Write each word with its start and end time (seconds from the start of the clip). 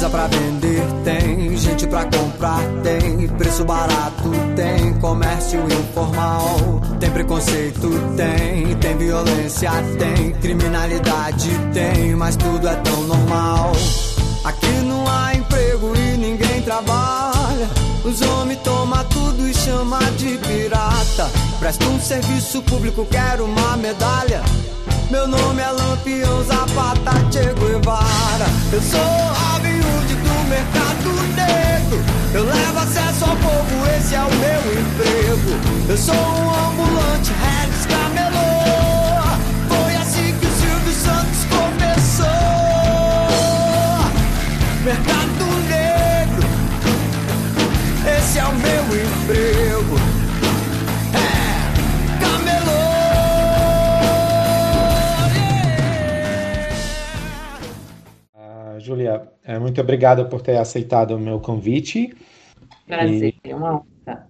coisa 0.00 0.08
pra 0.08 0.26
vender, 0.28 0.82
tem 1.04 1.56
gente 1.58 1.86
pra 1.86 2.04
comprar, 2.04 2.62
tem 2.82 3.28
preço 3.28 3.64
barato, 3.66 4.30
tem 4.56 4.94
comércio 4.94 5.60
informal, 5.66 6.80
tem 6.98 7.10
preconceito, 7.10 7.90
tem, 8.16 8.74
tem 8.76 8.96
violência, 8.96 9.70
tem 9.98 10.32
criminalidade, 10.32 11.50
tem, 11.74 12.14
mas 12.16 12.34
tudo 12.36 12.66
é 12.66 12.74
tão 12.76 13.02
normal. 13.02 13.72
Aqui 14.42 14.72
não 14.84 15.06
há 15.06 15.34
emprego 15.34 15.92
e 15.94 16.16
ninguém 16.16 16.62
trabalha. 16.62 17.68
Os 18.02 18.22
homens 18.22 18.60
tomam 18.60 19.04
tudo 19.04 19.46
e 19.46 19.52
chama 19.52 19.98
de 20.16 20.38
pirata. 20.38 21.30
Presta 21.58 21.84
um 21.84 22.00
serviço 22.00 22.62
público, 22.62 23.04
quero 23.10 23.44
uma 23.44 23.76
medalha. 23.76 24.42
Meu 25.10 25.28
nome 25.28 25.60
é 25.60 25.70
Lampião 25.70 26.42
Zapata 26.44 27.12
Che 27.30 27.52
Guevara. 27.52 28.46
Eu 28.72 28.80
sou 28.80 29.59
do 29.59 29.59
mercado 30.50 31.10
negro. 31.36 32.04
Eu 32.34 32.44
levo 32.44 32.78
acesso 32.80 33.24
ao 33.24 33.36
povo, 33.36 33.86
esse 33.96 34.14
é 34.14 34.20
o 34.20 34.30
meu 34.30 34.60
emprego. 34.80 35.50
Eu 35.88 35.96
sou 35.96 36.14
um 36.14 36.50
ambulante, 36.68 37.32
Regis 37.40 37.86
Camelô. 37.86 38.50
Foi 39.68 39.94
assim 39.94 40.34
que 40.38 40.46
o 40.46 40.50
Silvio 40.50 40.92
Santos 40.92 41.44
começou. 41.48 42.26
Mercado 44.84 45.44
negro, 45.68 46.44
esse 48.18 48.38
é 48.38 48.44
o 48.44 48.52
meu 48.54 48.84
emprego. 49.04 49.49
Júlia, 58.90 59.22
eh, 59.44 59.58
muito 59.58 59.80
obrigado 59.80 60.26
por 60.26 60.42
ter 60.42 60.56
aceitado 60.56 61.12
o 61.12 61.18
meu 61.18 61.38
convite. 61.38 62.12
Prazer, 62.88 63.34
é 63.44 63.54
uma 63.54 63.74
honra. 63.74 64.26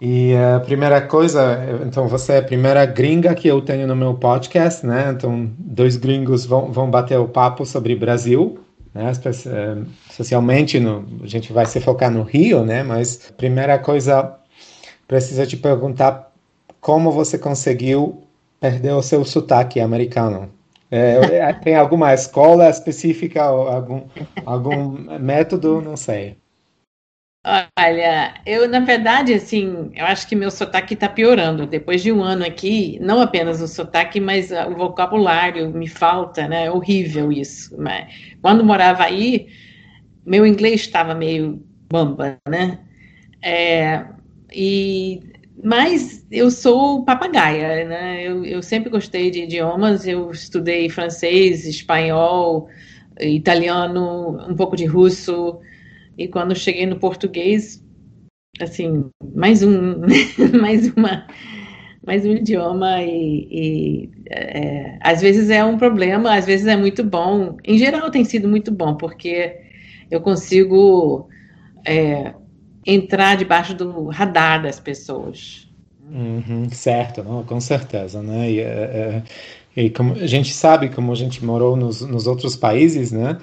E 0.00 0.34
a 0.34 0.58
primeira 0.58 1.00
coisa, 1.00 1.58
então 1.86 2.08
você 2.08 2.32
é 2.32 2.38
a 2.38 2.42
primeira 2.42 2.84
gringa 2.84 3.32
que 3.32 3.46
eu 3.46 3.62
tenho 3.62 3.86
no 3.86 3.94
meu 3.94 4.14
podcast, 4.14 4.84
né? 4.84 5.12
Então, 5.12 5.48
dois 5.56 5.96
gringos 5.96 6.44
vão, 6.44 6.72
vão 6.72 6.90
bater 6.90 7.16
o 7.16 7.28
papo 7.28 7.64
sobre 7.64 7.94
Brasil, 7.94 8.58
né? 8.92 9.12
Especialmente 10.10 10.80
no, 10.80 11.06
a 11.22 11.26
gente 11.28 11.52
vai 11.52 11.64
se 11.66 11.80
focar 11.80 12.10
no 12.10 12.24
Rio, 12.24 12.64
né? 12.64 12.82
Mas 12.82 13.30
a 13.30 13.32
primeira 13.34 13.78
coisa, 13.78 14.36
precisa 15.06 15.46
te 15.46 15.56
perguntar 15.56 16.32
como 16.80 17.12
você 17.12 17.38
conseguiu 17.38 18.24
perder 18.58 18.94
o 18.94 19.02
seu 19.02 19.24
sotaque 19.24 19.78
americano. 19.78 20.50
É, 20.94 21.50
tem 21.54 21.74
alguma 21.74 22.12
escola 22.12 22.68
específica 22.68 23.42
algum, 23.42 24.06
algum 24.44 25.18
método? 25.18 25.80
Não 25.80 25.96
sei. 25.96 26.36
Olha, 27.44 28.34
eu, 28.44 28.68
na 28.68 28.78
verdade, 28.78 29.32
assim, 29.32 29.90
eu 29.96 30.04
acho 30.04 30.28
que 30.28 30.36
meu 30.36 30.50
sotaque 30.50 30.92
está 30.92 31.08
piorando. 31.08 31.66
Depois 31.66 32.02
de 32.02 32.12
um 32.12 32.22
ano 32.22 32.44
aqui, 32.44 32.98
não 33.00 33.22
apenas 33.22 33.62
o 33.62 33.66
sotaque, 33.66 34.20
mas 34.20 34.52
ah, 34.52 34.68
o 34.68 34.76
vocabulário 34.76 35.70
me 35.70 35.88
falta, 35.88 36.46
né? 36.46 36.66
É 36.66 36.70
horrível 36.70 37.32
isso. 37.32 37.74
Mas 37.78 38.36
quando 38.42 38.62
morava 38.62 39.02
aí, 39.02 39.48
meu 40.26 40.46
inglês 40.46 40.82
estava 40.82 41.14
meio 41.14 41.64
bamba, 41.90 42.36
né? 42.46 42.78
É, 43.42 44.04
e, 44.52 45.20
mas 45.62 46.24
eu 46.30 46.50
sou 46.50 47.04
papagaia, 47.04 47.84
né? 47.84 48.22
Eu, 48.22 48.44
eu 48.44 48.62
sempre 48.62 48.90
gostei 48.90 49.30
de 49.30 49.42
idiomas. 49.42 50.06
Eu 50.06 50.30
estudei 50.30 50.88
francês, 50.88 51.66
espanhol, 51.66 52.68
italiano, 53.20 54.38
um 54.48 54.54
pouco 54.54 54.76
de 54.76 54.84
russo. 54.86 55.60
E 56.16 56.28
quando 56.28 56.54
cheguei 56.54 56.86
no 56.86 56.98
português, 56.98 57.84
assim, 58.60 59.10
mais 59.34 59.62
um, 59.62 60.00
mais 60.60 60.88
uma, 60.94 61.26
mais 62.06 62.24
um 62.24 62.32
idioma 62.32 63.02
e, 63.02 63.48
e, 63.50 64.10
é, 64.30 64.98
às 65.00 65.20
vezes 65.20 65.50
é 65.50 65.64
um 65.64 65.78
problema, 65.78 66.34
às 66.36 66.46
vezes 66.46 66.66
é 66.66 66.76
muito 66.76 67.04
bom. 67.04 67.56
Em 67.64 67.78
geral 67.78 68.10
tem 68.10 68.24
sido 68.24 68.48
muito 68.48 68.70
bom 68.72 68.96
porque 68.96 69.56
eu 70.10 70.20
consigo 70.20 71.28
é, 71.86 72.34
entrar 72.84 73.36
debaixo 73.36 73.74
do 73.74 74.06
radar 74.08 74.62
das 74.62 74.80
pessoas. 74.80 75.68
Uhum, 76.10 76.68
certo, 76.70 77.22
não, 77.22 77.42
com 77.42 77.60
certeza, 77.60 78.22
né? 78.22 78.50
E, 78.50 78.60
é, 78.60 79.22
é, 79.74 79.82
e 79.84 79.90
como 79.90 80.14
a 80.14 80.26
gente 80.26 80.52
sabe, 80.52 80.90
como 80.90 81.12
a 81.12 81.14
gente 81.14 81.44
morou 81.44 81.76
nos, 81.76 82.02
nos 82.02 82.26
outros 82.26 82.54
países, 82.56 83.12
né? 83.12 83.38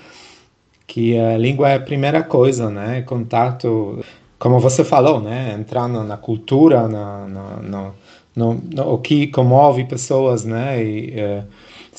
Que 0.86 1.18
a 1.18 1.38
língua 1.38 1.70
é 1.70 1.76
a 1.76 1.80
primeira 1.80 2.22
coisa, 2.22 2.70
né? 2.70 3.02
Contato, 3.04 4.04
como 4.38 4.60
você 4.60 4.84
falou, 4.84 5.20
né? 5.20 5.54
Entrar 5.54 5.88
na, 5.88 6.04
na 6.04 6.18
cultura, 6.18 6.88
na, 6.88 7.28
na, 7.28 7.56
no, 7.58 7.96
no, 8.36 8.54
no, 8.76 8.94
o 8.94 8.98
que 9.00 9.28
comove 9.28 9.86
pessoas, 9.86 10.46
né? 10.46 10.84
E 10.84 11.20
é, 11.20 11.44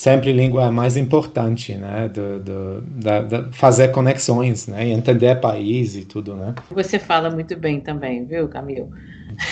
sempre 0.01 0.33
língua 0.33 0.65
é 0.65 0.71
mais 0.71 0.97
importante, 0.97 1.75
né? 1.75 2.09
Do, 2.09 2.39
do, 2.41 2.81
da, 2.81 3.21
da 3.21 3.53
fazer 3.53 3.89
conexões, 3.89 4.67
né? 4.67 4.87
E 4.87 4.93
entender 4.93 5.39
país 5.41 5.95
e 5.95 6.07
tudo, 6.07 6.35
né? 6.35 6.55
Você 6.71 6.99
fala 6.99 7.29
muito 7.29 7.55
bem 7.55 7.81
também, 7.81 8.25
viu, 8.25 8.49
Camilo? 8.49 8.89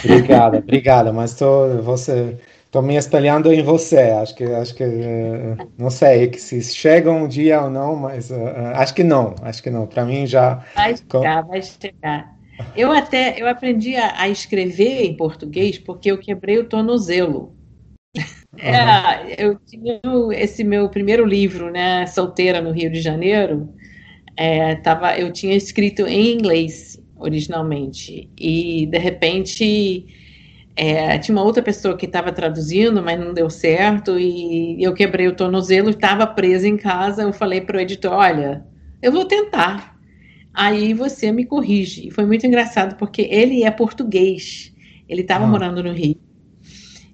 Obrigada, 0.02 0.56
obrigada, 0.64 1.12
mas 1.12 1.34
tô, 1.34 1.82
você, 1.82 2.38
tô 2.70 2.80
me 2.80 2.96
espelhando 2.96 3.52
em 3.52 3.62
você. 3.62 3.98
Acho 3.98 4.34
que, 4.34 4.44
acho 4.44 4.74
que, 4.74 4.84
uh, 4.84 5.68
não 5.76 5.90
sei 5.90 6.32
se 6.32 6.62
chega 6.74 7.12
um 7.12 7.28
dia 7.28 7.60
ou 7.60 7.68
não, 7.68 7.94
mas 7.94 8.30
uh, 8.30 8.72
acho 8.72 8.94
que 8.94 9.04
não, 9.04 9.34
acho 9.42 9.62
que 9.62 9.68
não. 9.68 9.86
Para 9.86 10.06
mim 10.06 10.26
já. 10.26 10.64
Vai 10.74 10.96
chegar, 10.96 11.42
vai 11.42 11.60
chegar. 11.60 12.34
Eu 12.74 12.90
até, 12.90 13.38
eu 13.38 13.46
aprendi 13.46 13.96
a, 13.96 14.22
a, 14.22 14.28
escrever 14.30 15.04
em 15.04 15.14
português 15.14 15.78
porque 15.78 16.10
eu 16.10 16.16
quebrei 16.16 16.58
o 16.58 16.64
tornozelo. 16.64 17.57
É, 18.56 19.44
eu 19.44 19.56
tinha 19.66 20.00
esse 20.32 20.64
meu 20.64 20.88
primeiro 20.88 21.24
livro, 21.24 21.70
né, 21.70 22.06
solteira 22.06 22.60
no 22.60 22.72
Rio 22.72 22.90
de 22.90 23.00
Janeiro. 23.00 23.72
É, 24.36 24.74
tava, 24.76 25.18
eu 25.18 25.32
tinha 25.32 25.54
escrito 25.54 26.06
em 26.06 26.34
inglês 26.34 26.98
originalmente. 27.18 28.30
E, 28.38 28.86
de 28.86 28.98
repente, 28.98 30.06
é, 30.76 31.18
tinha 31.18 31.36
uma 31.36 31.44
outra 31.44 31.62
pessoa 31.62 31.96
que 31.96 32.06
estava 32.06 32.32
traduzindo, 32.32 33.02
mas 33.02 33.18
não 33.18 33.34
deu 33.34 33.50
certo, 33.50 34.18
e 34.18 34.82
eu 34.82 34.94
quebrei 34.94 35.26
o 35.26 35.34
tornozelo, 35.34 35.90
estava 35.90 36.26
presa 36.26 36.68
em 36.68 36.76
casa. 36.76 37.22
Eu 37.22 37.32
falei 37.32 37.60
para 37.60 37.76
o 37.76 37.80
editor: 37.80 38.12
Olha, 38.12 38.64
eu 39.02 39.12
vou 39.12 39.24
tentar. 39.24 39.98
Aí 40.54 40.94
você 40.94 41.30
me 41.30 41.44
corrige. 41.44 42.08
E 42.08 42.10
foi 42.10 42.24
muito 42.24 42.46
engraçado, 42.46 42.96
porque 42.96 43.22
ele 43.22 43.64
é 43.64 43.70
português, 43.70 44.72
ele 45.08 45.22
estava 45.22 45.44
ah. 45.44 45.48
morando 45.48 45.82
no 45.82 45.92
Rio. 45.92 46.27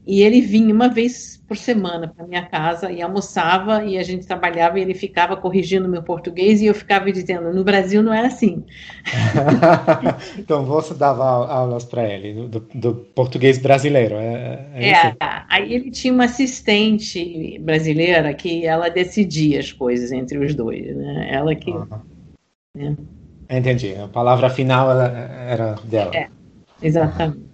E 0.06 0.22
ele 0.22 0.42
vinha 0.42 0.75
uma 0.75 0.88
vez 0.88 1.42
por 1.48 1.56
semana 1.56 2.09
para 2.09 2.26
minha 2.26 2.44
casa 2.44 2.91
e 2.91 3.00
almoçava 3.00 3.84
e 3.84 3.98
a 3.98 4.03
gente 4.03 4.26
trabalhava 4.26 4.78
e 4.78 4.82
ele 4.82 4.94
ficava 4.94 5.37
corrigindo 5.37 5.88
meu 5.88 6.03
português 6.03 6.60
e 6.60 6.66
eu 6.66 6.75
ficava 6.75 7.10
dizendo 7.10 7.53
no 7.53 7.65
Brasil 7.65 8.03
não 8.03 8.12
é 8.12 8.26
assim. 8.26 8.65
então 10.38 10.65
você 10.65 10.94
dava 10.94 11.25
aulas 11.25 11.84
para 11.84 12.06
ele 12.06 12.48
do, 12.48 12.60
do, 12.75 12.94
português 13.15 13.59
brasileiro, 13.59 14.16
é? 14.16 14.66
É, 14.75 14.91
é 14.91 15.16
aí 15.48 15.72
ele 15.72 15.91
tinha 15.91 16.12
uma 16.12 16.25
assistente 16.25 17.59
brasileira 17.60 18.32
que 18.34 18.66
ela 18.66 18.91
decidia 18.91 19.60
as 19.60 19.72
coisas 19.72 20.12
entre 20.12 20.38
os 20.38 20.54
dois, 20.54 20.94
né? 20.97 21.28
Ela 21.31 21.54
que. 21.54 21.71
Uhum. 21.71 21.86
Né? 22.76 22.97
Entendi. 23.48 23.94
A 23.94 24.09
palavra 24.09 24.50
final 24.50 24.91
era 24.91 25.76
dela. 25.84 26.15
É, 26.15 26.28
exatamente. 26.82 27.53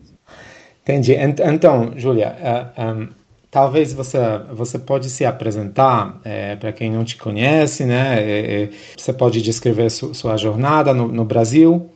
Entendi. 0.91 1.15
Então, 1.15 1.93
Júlia, 1.97 2.37
uh, 2.77 2.83
um, 2.83 3.09
talvez 3.51 3.93
você 3.93 4.19
você 4.53 4.79
pode 4.79 5.09
se 5.09 5.25
apresentar 5.25 6.21
é, 6.25 6.57
para 6.57 6.73
quem 6.73 6.91
não 6.91 7.05
te 7.05 7.17
conhece, 7.17 7.85
né? 7.85 8.17
É, 8.19 8.69
você 8.97 9.13
pode 9.13 9.41
descrever 9.41 9.91
su, 9.91 10.13
sua 10.15 10.37
jornada 10.37 10.93
no, 10.93 11.09
no 11.09 11.25
Brasil. 11.25 11.91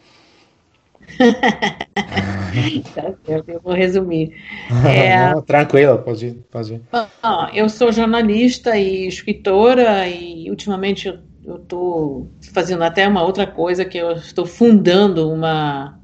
eu 3.27 3.61
vou 3.63 3.75
resumir. 3.75 4.33
É, 4.87 5.33
não, 5.33 5.43
tranquilo, 5.43 5.99
pode, 5.99 6.39
pode. 6.51 6.81
Bom, 6.91 7.07
eu 7.53 7.69
sou 7.69 7.93
jornalista 7.93 8.77
e 8.77 9.07
escritora 9.07 10.07
e 10.09 10.49
ultimamente 10.51 11.09
eu 11.45 11.57
estou 11.57 12.31
fazendo 12.53 12.83
até 12.83 13.07
uma 13.07 13.23
outra 13.23 13.47
coisa 13.47 13.85
que 13.85 13.99
eu 13.99 14.13
estou 14.13 14.47
fundando 14.47 15.31
uma 15.31 15.99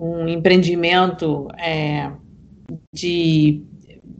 um 0.00 0.26
empreendimento 0.26 1.48
é, 1.58 2.10
de, 2.92 3.62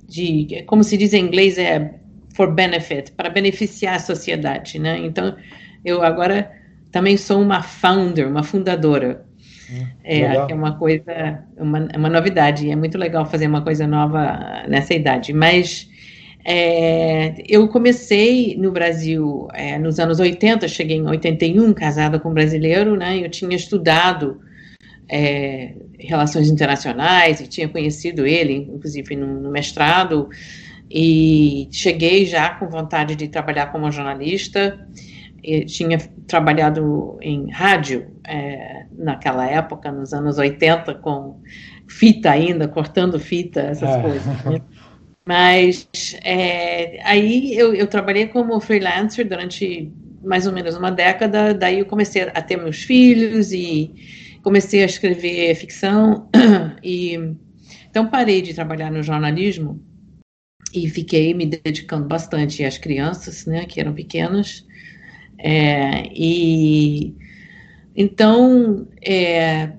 de, 0.06 0.62
como 0.66 0.84
se 0.84 0.96
diz 0.96 1.14
em 1.14 1.24
inglês, 1.24 1.56
é 1.56 1.94
for 2.34 2.52
benefit, 2.52 3.12
para 3.12 3.30
beneficiar 3.30 3.96
a 3.96 3.98
sociedade, 3.98 4.78
né? 4.78 4.98
Então, 4.98 5.34
eu 5.84 6.02
agora 6.02 6.50
também 6.92 7.16
sou 7.16 7.40
uma 7.40 7.62
founder, 7.62 8.28
uma 8.28 8.42
fundadora. 8.42 9.24
Hum, 9.70 9.86
é, 10.04 10.20
é 10.20 10.54
uma 10.54 10.76
coisa, 10.76 11.44
uma, 11.56 11.88
uma 11.96 12.10
novidade, 12.10 12.70
é 12.70 12.76
muito 12.76 12.98
legal 12.98 13.24
fazer 13.24 13.46
uma 13.46 13.62
coisa 13.62 13.86
nova 13.86 14.64
nessa 14.68 14.94
idade, 14.94 15.32
mas 15.32 15.88
É, 16.42 17.34
eu 17.46 17.68
comecei 17.68 18.56
no 18.56 18.72
Brasil 18.72 19.46
é, 19.52 19.78
nos 19.78 19.98
anos 19.98 20.18
80, 20.18 20.66
cheguei 20.68 20.96
em 20.96 21.06
81, 21.06 21.74
casada 21.74 22.18
com 22.18 22.30
um 22.30 22.34
brasileiro, 22.34 22.96
né? 22.96 23.18
Eu 23.22 23.28
tinha 23.28 23.54
estudado 23.54 24.40
é, 25.10 25.74
relações 25.98 26.48
internacionais 26.48 27.40
e 27.40 27.48
tinha 27.48 27.68
conhecido 27.68 28.24
ele, 28.24 28.68
inclusive 28.72 29.16
no, 29.16 29.40
no, 29.40 29.50
mestrado, 29.50 30.28
e 30.88 31.68
cheguei 31.72 32.24
já 32.24 32.50
com 32.50 32.68
vontade 32.68 33.16
de 33.16 33.26
trabalhar 33.26 33.66
como 33.66 33.90
jornalista. 33.90 34.86
Eu 35.42 35.66
tinha 35.66 35.98
trabalhado 36.28 37.18
em 37.20 37.50
rádio 37.50 38.06
é, 38.24 38.84
naquela 38.96 39.46
época, 39.46 39.90
nos 39.90 40.12
anos 40.12 40.38
80, 40.38 40.94
com 40.94 41.40
fita 41.88 42.30
ainda, 42.30 42.68
cortando 42.68 43.18
fita, 43.18 43.60
essas 43.62 43.90
é. 43.90 44.00
coisas. 44.00 44.44
Né? 44.44 44.60
Mas 45.26 45.88
é, 46.24 47.00
aí 47.04 47.56
eu, 47.56 47.74
eu, 47.74 47.86
trabalhei 47.86 48.26
como 48.26 48.58
freelancer 48.60 49.28
durante 49.28 49.92
mais 50.22 50.46
ou 50.46 50.52
menos 50.52 50.76
uma 50.76 50.90
década, 50.90 51.54
daí 51.54 51.78
eu 51.78 51.86
comecei 51.86 52.22
a 52.22 52.42
ter 52.42 52.56
meus 52.56 52.82
filhos 52.82 53.52
e 53.52 53.92
comecei 54.42 54.82
a 54.82 54.86
escrever 54.86 55.54
ficção 55.54 56.28
e 56.82 57.36
então 57.88 58.06
parei 58.06 58.40
de 58.40 58.54
trabalhar 58.54 58.90
no 58.90 59.02
jornalismo 59.02 59.82
e 60.72 60.88
fiquei 60.88 61.34
me 61.34 61.46
dedicando 61.46 62.06
bastante 62.06 62.64
às 62.64 62.78
crianças, 62.78 63.46
né, 63.46 63.66
que 63.66 63.80
eram 63.80 63.92
pequenas. 63.92 64.64
É, 65.38 66.08
e 66.14 67.16
então 67.96 68.86
é, 69.02 69.72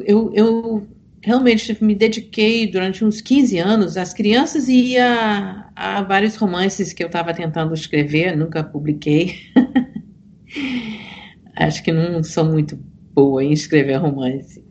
eu, 0.00 0.32
eu 0.34 0.88
realmente 1.20 1.76
me 1.84 1.94
dediquei 1.94 2.66
durante 2.66 3.04
uns 3.04 3.20
15 3.20 3.58
anos 3.58 3.96
às 3.96 4.14
crianças 4.14 4.68
e 4.68 4.96
a, 4.96 5.68
a 5.74 6.02
vários 6.02 6.36
romances 6.36 6.92
que 6.92 7.02
eu 7.02 7.08
estava 7.08 7.34
tentando 7.34 7.74
escrever, 7.74 8.36
nunca 8.36 8.64
publiquei. 8.64 9.34
Acho 11.56 11.82
que 11.82 11.92
não 11.92 12.22
sou 12.22 12.44
muito 12.44 12.78
boa 13.14 13.42
em 13.42 13.52
escrever 13.52 13.96
romance. 13.96 14.64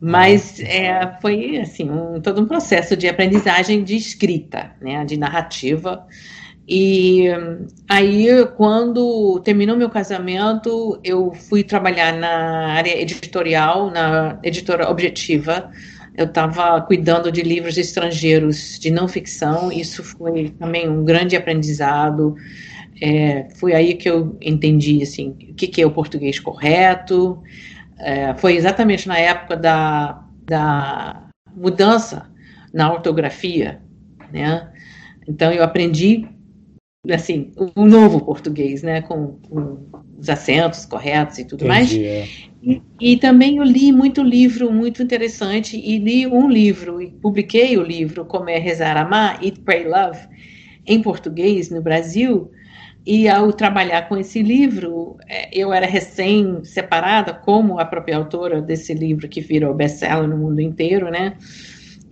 Mas 0.00 0.58
é, 0.60 1.16
foi 1.20 1.58
assim 1.58 1.88
um, 1.88 2.20
todo 2.20 2.40
um 2.40 2.46
processo 2.46 2.96
de 2.96 3.08
aprendizagem 3.08 3.84
de 3.84 3.96
escrita, 3.96 4.72
né, 4.80 5.04
de 5.04 5.16
narrativa. 5.16 6.06
E 6.66 7.26
aí, 7.88 8.28
quando 8.56 9.40
terminou 9.40 9.76
meu 9.76 9.90
casamento, 9.90 10.98
eu 11.04 11.32
fui 11.32 11.62
trabalhar 11.62 12.12
na 12.16 12.72
área 12.72 13.00
editorial, 13.00 13.90
na 13.90 14.38
editora 14.42 14.88
Objetiva. 14.88 15.70
Eu 16.16 16.26
estava 16.26 16.80
cuidando 16.82 17.32
de 17.32 17.42
livros 17.42 17.78
estrangeiros 17.78 18.78
de 18.78 18.90
não 18.90 19.08
ficção. 19.08 19.72
Isso 19.72 20.04
foi 20.04 20.50
também 20.58 20.88
um 20.88 21.04
grande 21.04 21.36
aprendizado. 21.36 22.34
É, 23.00 23.48
foi 23.56 23.72
aí 23.72 23.94
que 23.94 24.08
eu 24.08 24.36
entendi 24.40 25.02
assim, 25.02 25.30
o 25.50 25.54
que, 25.54 25.66
que 25.66 25.82
é 25.82 25.86
o 25.86 25.90
português 25.90 26.38
correto. 26.38 27.42
É, 27.98 28.34
foi 28.34 28.56
exatamente 28.56 29.06
na 29.06 29.18
época 29.18 29.56
da, 29.56 30.24
da 30.44 31.28
mudança 31.54 32.30
na 32.72 32.92
ortografia, 32.92 33.80
né? 34.32 34.72
Então 35.28 35.52
eu 35.52 35.62
aprendi 35.62 36.26
assim, 37.10 37.50
o 37.74 37.84
novo 37.84 38.20
português, 38.20 38.82
né, 38.82 39.02
com, 39.02 39.36
com 39.48 39.78
os 40.16 40.28
acentos 40.28 40.86
corretos 40.86 41.38
e 41.38 41.44
tudo 41.44 41.64
Entendi, 41.64 41.68
mais. 41.68 41.92
É. 41.94 42.28
E, 42.62 42.80
e, 43.00 43.16
também 43.16 43.56
eu 43.56 43.64
li 43.64 43.90
muito 43.90 44.22
livro 44.22 44.72
muito 44.72 45.02
interessante 45.02 45.76
e 45.76 45.98
li 45.98 46.28
um 46.28 46.48
livro 46.48 47.02
e 47.02 47.10
publiquei 47.10 47.76
o 47.76 47.82
livro 47.82 48.24
Como 48.24 48.48
é 48.48 48.56
Rezar 48.56 48.96
Amar, 48.96 49.42
Eat, 49.42 49.58
Pray, 49.62 49.84
Love, 49.84 50.20
em 50.86 51.02
português 51.02 51.70
no 51.70 51.82
Brasil. 51.82 52.52
E 53.04 53.28
ao 53.28 53.52
trabalhar 53.52 54.08
com 54.08 54.16
esse 54.16 54.42
livro, 54.42 55.16
é, 55.28 55.48
eu 55.52 55.72
era 55.72 55.86
recém-separada 55.86 57.34
como 57.34 57.78
a 57.78 57.84
própria 57.84 58.16
autora 58.16 58.62
desse 58.62 58.94
livro 58.94 59.28
que 59.28 59.40
virou 59.40 59.74
best-seller 59.74 60.28
no 60.28 60.36
mundo 60.36 60.60
inteiro, 60.60 61.10
né? 61.10 61.34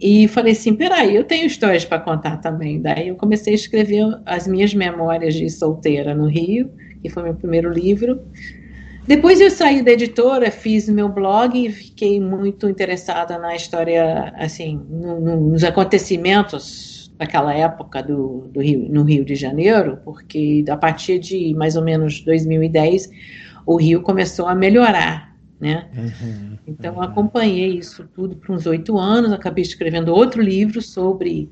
E 0.00 0.26
falei 0.26 0.52
assim, 0.52 0.74
peraí, 0.74 1.14
eu 1.14 1.24
tenho 1.24 1.46
histórias 1.46 1.84
para 1.84 2.00
contar 2.00 2.38
também. 2.38 2.80
Daí 2.80 3.08
eu 3.08 3.16
comecei 3.16 3.52
a 3.52 3.56
escrever 3.56 4.18
as 4.26 4.48
minhas 4.48 4.74
memórias 4.74 5.34
de 5.34 5.48
solteira 5.48 6.14
no 6.14 6.26
Rio, 6.26 6.70
que 7.02 7.08
foi 7.08 7.22
meu 7.22 7.34
primeiro 7.34 7.70
livro. 7.70 8.20
Depois 9.06 9.40
eu 9.40 9.50
saí 9.50 9.82
da 9.82 9.92
editora, 9.92 10.50
fiz 10.50 10.88
meu 10.88 11.08
blog 11.08 11.66
e 11.66 11.70
fiquei 11.70 12.18
muito 12.20 12.68
interessada 12.68 13.38
na 13.38 13.54
história, 13.54 14.32
assim, 14.36 14.80
no, 14.88 15.20
no, 15.20 15.50
nos 15.50 15.62
acontecimentos 15.62 16.89
daquela 17.20 17.54
época 17.54 18.02
do, 18.02 18.48
do 18.52 18.60
Rio, 18.60 18.88
no 18.88 19.04
Rio 19.04 19.24
de 19.24 19.36
Janeiro, 19.36 19.98
porque 20.04 20.64
a 20.68 20.76
partir 20.76 21.20
de 21.20 21.54
mais 21.54 21.76
ou 21.76 21.84
menos 21.84 22.20
2010 22.22 23.10
o 23.64 23.76
Rio 23.76 24.00
começou 24.00 24.48
a 24.48 24.54
melhorar 24.54 25.30
né? 25.60 25.86
Uhum, 25.94 26.56
então, 26.66 26.94
uhum. 26.94 27.02
acompanhei 27.02 27.76
isso 27.76 28.08
tudo 28.14 28.34
por 28.34 28.54
uns 28.54 28.64
oito 28.64 28.98
anos, 28.98 29.30
acabei 29.30 29.60
escrevendo 29.60 30.14
outro 30.14 30.40
livro 30.40 30.80
sobre 30.80 31.50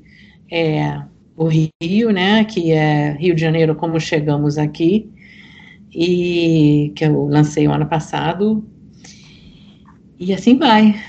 é, 0.51 0.99
o 1.37 1.47
Rio, 1.47 2.09
né? 2.09 2.43
Que 2.43 2.71
é 2.71 3.11
Rio 3.11 3.35
de 3.35 3.41
Janeiro, 3.41 3.75
como 3.75 3.99
chegamos 3.99 4.57
aqui, 4.57 5.07
e 5.93 6.91
que 6.95 7.05
eu 7.05 7.27
lancei 7.27 7.67
o 7.67 7.71
ano 7.71 7.85
passado, 7.85 8.67
e 10.19 10.33
assim 10.33 10.57
vai. 10.57 10.99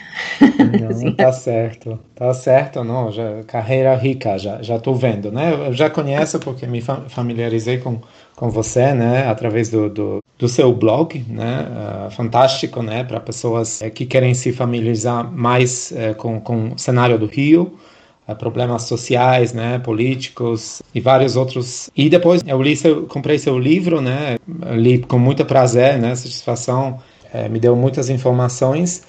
Não, 0.80 0.88
assim, 0.88 1.12
tá 1.12 1.32
certo, 1.32 1.98
tá 2.14 2.32
certo, 2.32 2.84
não, 2.84 3.10
já, 3.10 3.42
carreira 3.42 3.94
rica, 3.96 4.38
já, 4.38 4.62
já 4.62 4.78
tô 4.78 4.94
vendo, 4.94 5.32
né? 5.32 5.52
Eu 5.66 5.72
já 5.72 5.90
conheço 5.90 6.38
porque 6.38 6.66
me 6.66 6.80
familiarizei 6.80 7.78
com, 7.78 8.00
com 8.36 8.48
você, 8.48 8.94
né, 8.94 9.26
através 9.26 9.68
do, 9.68 9.90
do, 9.90 10.18
do 10.38 10.48
seu 10.48 10.72
blog, 10.72 11.24
né, 11.28 11.66
uh, 12.06 12.10
fantástico, 12.12 12.82
né, 12.82 13.02
para 13.02 13.18
pessoas 13.18 13.82
eh, 13.82 13.90
que 13.90 14.06
querem 14.06 14.32
se 14.32 14.52
familiarizar 14.52 15.30
mais 15.30 15.92
uh, 15.92 16.14
com, 16.14 16.40
com 16.40 16.70
o 16.70 16.78
cenário 16.78 17.18
do 17.18 17.26
Rio, 17.26 17.78
uh, 18.28 18.34
problemas 18.36 18.84
sociais, 18.84 19.52
né, 19.52 19.78
políticos 19.80 20.80
e 20.94 21.00
vários 21.00 21.36
outros. 21.36 21.90
E 21.96 22.08
depois 22.08 22.42
eu 22.46 22.62
li 22.62 22.76
seu, 22.76 23.06
comprei 23.06 23.38
seu 23.38 23.58
livro, 23.58 24.00
né, 24.00 24.36
li 24.76 25.00
com 25.00 25.18
muito 25.18 25.44
prazer, 25.44 25.98
né, 25.98 26.14
satisfação, 26.14 27.00
me 27.50 27.58
deu 27.58 27.76
muitas 27.76 28.10
informações. 28.10 29.02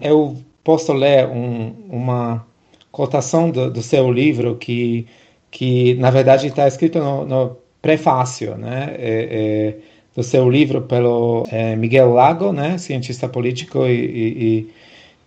eu 0.00 0.36
posso 0.62 0.92
ler 0.92 1.26
um, 1.26 1.74
uma 1.88 2.46
cotação 2.90 3.50
do, 3.50 3.70
do 3.70 3.82
seu 3.82 4.10
livro 4.10 4.56
que 4.56 5.06
que 5.50 5.94
na 5.94 6.10
verdade 6.10 6.48
está 6.48 6.66
escrito 6.68 6.98
no, 6.98 7.24
no 7.24 7.56
prefácio, 7.80 8.56
né, 8.56 8.94
é, 8.98 9.28
é, 9.30 9.74
do 10.14 10.22
seu 10.22 10.50
livro 10.50 10.82
pelo 10.82 11.46
é, 11.50 11.76
Miguel 11.76 12.12
Lago, 12.12 12.52
né, 12.52 12.76
cientista 12.78 13.28
político 13.28 13.86
e, 13.86 14.66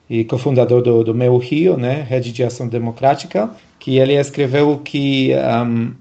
e, 0.09 0.17
e 0.19 0.23
cofundador 0.25 0.81
do, 0.81 1.03
do 1.03 1.15
Meu 1.15 1.37
Rio, 1.37 1.77
né, 1.77 2.05
Rede 2.07 2.31
de 2.31 2.43
Ação 2.43 2.67
Democrática, 2.67 3.49
que 3.79 3.97
ele 3.97 4.13
escreveu 4.13 4.77
que 4.79 5.31
um, 5.65 5.93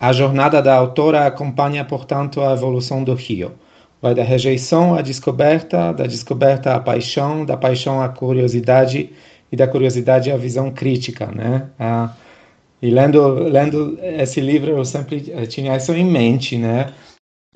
a 0.00 0.12
jornada 0.12 0.62
da 0.62 0.74
autora 0.74 1.26
acompanha, 1.26 1.84
portanto, 1.84 2.40
a 2.40 2.52
evolução 2.52 3.04
do 3.04 3.14
Rio. 3.14 3.52
Vai 4.00 4.14
da 4.14 4.22
rejeição 4.22 4.94
à 4.94 5.02
descoberta, 5.02 5.92
da 5.92 6.06
descoberta 6.06 6.74
à 6.74 6.80
paixão, 6.80 7.44
da 7.44 7.56
paixão 7.56 8.00
à 8.00 8.08
curiosidade 8.08 9.10
e 9.50 9.56
da 9.56 9.66
curiosidade 9.66 10.30
à 10.30 10.36
visão 10.36 10.70
crítica, 10.70 11.26
né? 11.26 11.68
A, 11.78 12.14
e 12.80 12.90
lendo, 12.90 13.34
lendo 13.44 13.98
esse 14.00 14.40
livro, 14.40 14.70
eu 14.70 14.84
sempre 14.84 15.20
tinha 15.48 15.76
isso 15.76 15.92
em 15.92 16.04
mente, 16.04 16.56
né? 16.56 16.92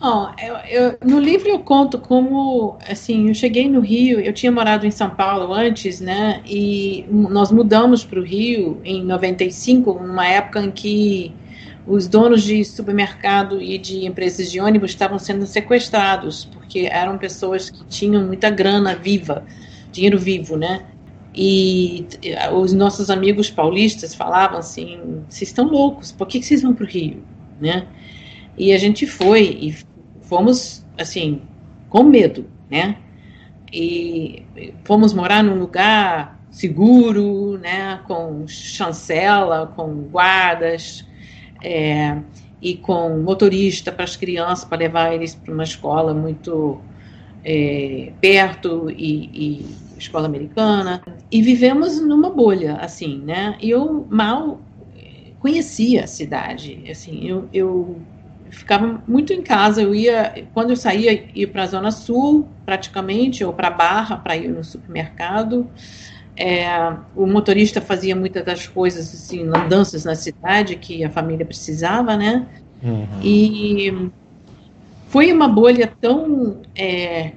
Oh, 0.05 0.27
eu, 0.43 0.57
eu, 0.69 0.99
no 1.05 1.21
livro 1.21 1.49
eu 1.49 1.61
conto 1.61 1.97
como, 1.97 2.77
assim, 2.89 3.29
eu 3.29 3.35
cheguei 3.35 3.69
no 3.69 3.79
Rio, 3.79 4.19
eu 4.19 4.33
tinha 4.33 4.51
morado 4.51 4.85
em 4.85 4.91
São 4.91 5.09
Paulo 5.09 5.55
antes, 5.55 6.01
né, 6.01 6.43
e 6.45 7.07
nós 7.09 7.53
mudamos 7.53 8.05
para 8.05 8.19
o 8.19 8.25
Rio 8.25 8.81
em 8.85 9.05
95, 9.05 9.95
numa 10.03 10.27
época 10.27 10.61
em 10.61 10.73
que 10.73 11.33
os 11.87 12.07
donos 12.07 12.43
de 12.43 12.65
supermercado 12.65 13.61
e 13.61 13.77
de 13.77 14.07
empresas 14.07 14.51
de 14.51 14.61
ônibus 14.61 14.91
estavam 14.91 15.19
sendo 15.19 15.47
sequestrados, 15.47 16.45
porque 16.45 16.89
eram 16.91 17.19
pessoas 17.19 17.71
que 17.71 17.85
tinham 17.87 18.25
muita 18.25 18.51
grana 18.51 18.95
viva, 18.95 19.45
dinheiro 19.91 20.19
vivo, 20.19 20.57
né, 20.57 20.87
e 21.35 22.07
os 22.53 22.73
nossos 22.73 23.09
amigos 23.09 23.51
paulistas 23.51 24.15
falavam 24.15 24.59
assim: 24.59 25.25
vocês 25.29 25.49
estão 25.49 25.67
loucos, 25.67 26.13
por 26.13 26.27
que, 26.27 26.43
vocês 26.43 26.63
vão 26.63 26.75
para 26.75 26.85
o 26.85 26.89
Rio? 26.89 27.23
Né? 27.61 27.87
E 28.59 28.73
a 28.73 28.79
gente 28.79 29.07
foi 29.07 29.43
e 29.43 29.77
fomos 30.23 30.85
assim, 30.99 31.41
com 31.89 32.03
medo, 32.03 32.47
né? 32.71 32.97
E 33.73 34.45
fomos 34.85 35.15
morar 35.15 35.43
num 35.43 35.59
lugar 35.59 36.39
seguro, 36.51 37.57
né? 37.59 38.01
Com 38.07 38.47
chancela, 38.47 39.73
com 39.75 40.03
guardas. 40.03 41.07
É, 41.63 42.19
e 42.61 42.77
com 42.77 43.19
motorista 43.21 43.91
para 43.91 44.05
as 44.05 44.17
crianças, 44.17 44.65
para 44.65 44.79
levar 44.79 45.15
eles 45.15 45.35
para 45.35 45.53
uma 45.53 45.65
escola 45.65 46.15
muito 46.15 46.81
é, 47.45 48.13
perto 48.21 48.89
e, 48.91 49.31
e, 49.33 49.77
escola 49.99 50.27
americana 50.27 51.01
e 51.31 51.43
vivemos 51.43 52.01
numa 52.01 52.31
bolha 52.31 52.77
assim, 52.77 53.19
né? 53.19 53.57
Eu 53.61 54.07
mal 54.11 54.61
conhecia 55.43 56.05
a 56.05 56.07
cidade. 56.07 56.85
Assim, 56.89 57.27
eu, 57.27 57.49
eu 57.53 58.01
ficava 58.49 59.03
muito 59.09 59.33
em 59.33 59.43
casa. 59.43 59.83
Eu 59.83 59.93
ia, 59.93 60.47
quando 60.55 60.71
eu 60.71 60.77
saía, 60.77 61.29
ia 61.35 61.49
para 61.49 61.65
a 61.65 61.67
Zona 61.67 61.91
Sul, 61.91 62.49
praticamente, 62.65 63.45
ou 63.45 63.53
para 63.53 63.69
Barra, 63.69 64.17
para 64.17 64.37
ir 64.37 64.49
no 64.49 64.63
supermercado. 64.63 65.69
É, 66.37 66.67
o 67.15 67.27
motorista 67.27 67.81
fazia 67.81 68.17
muitas 68.17 68.45
das 68.45 68.67
coisas, 68.67 69.13
assim, 69.13 69.47
andanças 69.49 70.05
na 70.05 70.15
cidade 70.15 70.77
que 70.77 71.05
a 71.05 71.11
família 71.11 71.45
precisava, 71.45 72.17
né? 72.17 72.47
Uhum. 72.83 73.07
E 73.23 74.11
foi 75.09 75.31
uma 75.31 75.47
bolha 75.47 75.93
tão 76.01 76.63
é, 76.75 77.33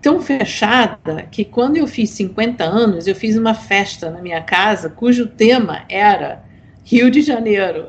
tão 0.00 0.20
fechada 0.20 1.26
que 1.30 1.44
quando 1.44 1.76
eu 1.76 1.86
fiz 1.86 2.10
50 2.10 2.64
anos, 2.64 3.06
eu 3.06 3.14
fiz 3.14 3.36
uma 3.36 3.54
festa 3.54 4.10
na 4.10 4.22
minha 4.22 4.40
casa 4.40 4.88
cujo 4.88 5.26
tema 5.26 5.84
era 5.88 6.44
Rio 6.84 7.10
de 7.10 7.20
Janeiro. 7.20 7.88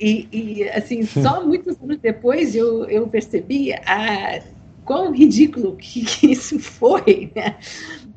E, 0.00 0.28
e 0.30 0.68
assim, 0.68 1.02
só 1.06 1.44
muitos 1.44 1.76
anos 1.82 1.98
depois 1.98 2.54
eu, 2.54 2.84
eu 2.84 3.08
percebi 3.08 3.72
a, 3.72 4.40
quão 4.84 5.12
ridículo 5.12 5.76
que, 5.76 6.04
que 6.04 6.32
isso 6.32 6.58
foi, 6.58 7.32
né? 7.34 7.56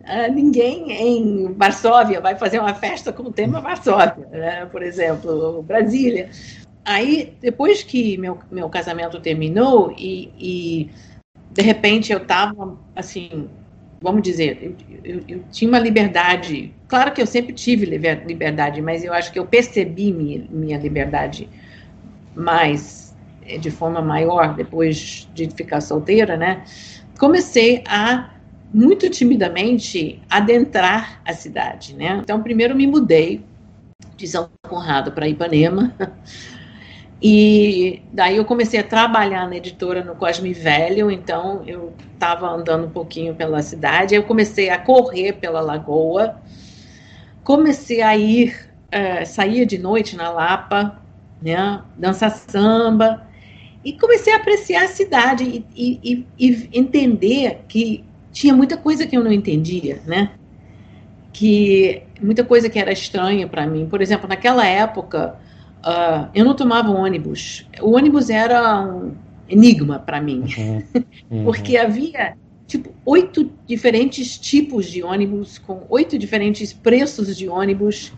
Ah, 0.05 0.27
ninguém 0.27 0.91
em 0.91 1.53
Varsóvia 1.53 2.20
vai 2.20 2.36
fazer 2.36 2.60
uma 2.60 2.74
festa 2.74 3.12
com 3.13 3.24
o 3.24 3.31
tema 3.31 3.62
Varsóvia, 3.62 4.27
né? 4.31 4.65
por 4.65 4.81
exemplo, 4.81 5.62
Brasília. 5.62 6.29
Aí, 6.84 7.34
depois 7.39 7.84
que 7.84 8.17
meu, 8.17 8.39
meu 8.51 8.70
casamento 8.70 9.20
terminou 9.20 9.93
e, 9.98 10.31
e 10.39 10.89
de 11.51 11.62
repente 11.62 12.12
eu 12.12 12.17
estava 12.17 12.77
assim, 12.96 13.48
vamos 14.01 14.24
dizer, 14.24 14.58
eu, 14.62 14.75
eu, 15.03 15.24
eu, 15.27 15.43
tinha 15.51 15.70
uma 15.70 15.79
liberdade. 15.79 16.74
Claro 16.88 17.12
que 17.12 17.22
eu 17.22 17.27
sempre 17.27 17.53
tive 17.53 17.86
liberdade, 17.86 18.81
mas 18.81 19.03
eu 19.03 19.13
acho 19.13 19.31
que 19.31 19.38
eu 19.38 19.46
percebi 19.46 20.12
minha, 20.12 20.43
minha 20.50 20.77
liberdade 20.77 21.48
mais 22.36 23.15
eh, 23.46 23.58
de 23.58 23.70
forma 23.70 24.01
maior 24.01 24.55
depois 24.55 25.29
de 25.34 25.50
ficar 25.51 25.81
solteira, 25.81 26.36
né? 26.36 26.63
Comecei 27.20 27.84
a 27.88 28.31
muito 28.73 29.09
timidamente 29.09 30.21
adentrar 30.29 31.21
a 31.25 31.33
cidade, 31.33 31.93
né? 31.93 32.19
Então, 32.23 32.41
primeiro 32.41 32.75
me 32.75 32.87
mudei 32.87 33.43
de 34.15 34.27
São 34.27 34.49
Conrado 34.67 35.11
para 35.11 35.27
Ipanema. 35.27 35.93
E 37.23 38.01
daí 38.11 38.37
eu 38.37 38.45
comecei 38.45 38.79
a 38.79 38.83
trabalhar 38.83 39.47
na 39.47 39.55
editora 39.55 40.03
no 40.03 40.15
Cosme 40.15 40.53
Velho, 40.53 41.11
então 41.11 41.61
eu 41.67 41.93
estava 42.15 42.49
andando 42.49 42.87
um 42.87 42.89
pouquinho 42.89 43.35
pela 43.35 43.61
cidade, 43.61 44.15
eu 44.15 44.23
comecei 44.23 44.71
a 44.71 44.79
correr 44.79 45.33
pela 45.33 45.61
lagoa, 45.61 46.41
comecei 47.43 48.01
a 48.01 48.17
ir, 48.17 48.67
uh, 48.87 49.23
saía 49.23 49.67
de 49.67 49.77
noite 49.77 50.15
na 50.15 50.31
Lapa, 50.31 50.99
né, 51.39 51.83
dançar 51.95 52.31
samba, 52.31 53.27
e 53.85 53.93
comecei 53.93 54.33
a 54.33 54.37
apreciar 54.37 54.85
a 54.85 54.87
cidade 54.87 55.63
e, 55.75 55.99
e, 56.03 56.27
e, 56.39 56.69
entender 56.73 57.65
que 57.67 58.03
tinha 58.31 58.53
muita 58.53 58.77
coisa 58.77 59.05
que 59.05 59.15
eu 59.15 59.23
não 59.23 59.31
entendia, 59.31 60.01
né? 60.05 60.31
Que 61.33 62.03
muita 62.21 62.43
coisa 62.43 62.69
que 62.69 62.79
era 62.79 62.91
estranha 62.91 63.47
para 63.47 63.65
mim. 63.65 63.88
Por 63.88 64.01
exemplo, 64.01 64.27
naquela 64.27 64.65
época, 64.65 65.35
uh, 65.85 66.29
eu 66.33 66.45
não 66.45 66.55
tomava 66.55 66.89
ônibus. 66.89 67.65
O 67.81 67.91
ônibus 67.95 68.29
era 68.29 68.81
um 68.81 69.13
enigma 69.50 70.00
para 70.00 70.21
mim, 70.21 70.45
uhum. 70.57 70.83
Uhum. 71.29 71.43
porque 71.45 71.77
havia 71.77 72.35
tipo 72.67 72.93
oito 73.05 73.51
diferentes 73.67 74.38
tipos 74.38 74.85
de 74.89 75.03
ônibus 75.03 75.57
com 75.57 75.83
oito 75.89 76.17
diferentes 76.17 76.71
preços 76.71 77.35
de 77.35 77.47
ônibus. 77.47 78.13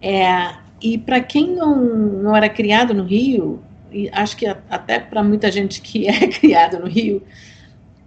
É, 0.00 0.54
e 0.80 0.98
para 0.98 1.20
quem 1.20 1.54
não, 1.54 1.76
não 1.84 2.36
era 2.36 2.48
criado 2.48 2.94
no 2.94 3.04
Rio, 3.04 3.60
e 3.90 4.08
acho 4.12 4.36
que 4.36 4.46
até 4.46 4.98
para 4.98 5.22
muita 5.22 5.50
gente 5.50 5.80
que 5.80 6.06
é 6.08 6.28
criada 6.28 6.78
no 6.78 6.86
Rio, 6.86 7.22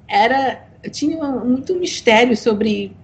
era 0.08 0.71
tinha 0.90 1.24
muito 1.24 1.76
mistério 1.76 2.36
sobre 2.36 2.96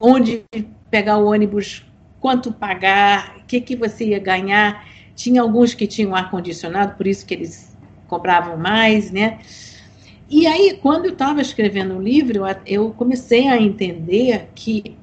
onde 0.00 0.44
pegar 0.90 1.18
o 1.18 1.26
ônibus, 1.26 1.84
quanto 2.20 2.52
pagar, 2.52 3.36
o 3.38 3.46
que, 3.46 3.60
que 3.60 3.76
você 3.76 4.06
ia 4.06 4.18
ganhar. 4.18 4.86
Tinha 5.14 5.42
alguns 5.42 5.74
que 5.74 5.86
tinham 5.86 6.14
ar-condicionado, 6.14 6.96
por 6.96 7.06
isso 7.06 7.26
que 7.26 7.34
eles 7.34 7.76
cobravam 8.06 8.56
mais, 8.56 9.10
né? 9.10 9.38
E 10.28 10.46
aí, 10.46 10.78
quando 10.82 11.06
eu 11.06 11.12
estava 11.12 11.40
escrevendo 11.40 11.96
o 11.96 12.02
livro, 12.02 12.42
eu 12.66 12.90
comecei 12.90 13.46
a 13.46 13.60
entender 13.60 14.48
que 14.54 14.96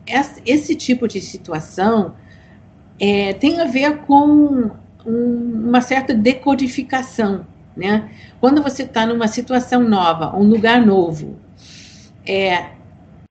esse 0.45 0.75
tipo 0.75 1.07
de 1.07 1.21
situação 1.21 2.13
é, 2.99 3.33
tem 3.33 3.61
a 3.61 3.65
ver 3.65 3.99
com 3.99 4.69
um, 5.05 5.69
uma 5.69 5.81
certa 5.81 6.13
decodificação, 6.13 7.47
né? 7.75 8.09
Quando 8.39 8.61
você 8.61 8.83
está 8.83 9.05
numa 9.05 9.27
situação 9.27 9.81
nova, 9.81 10.35
um 10.37 10.43
lugar 10.43 10.85
novo, 10.85 11.37
é, 12.25 12.71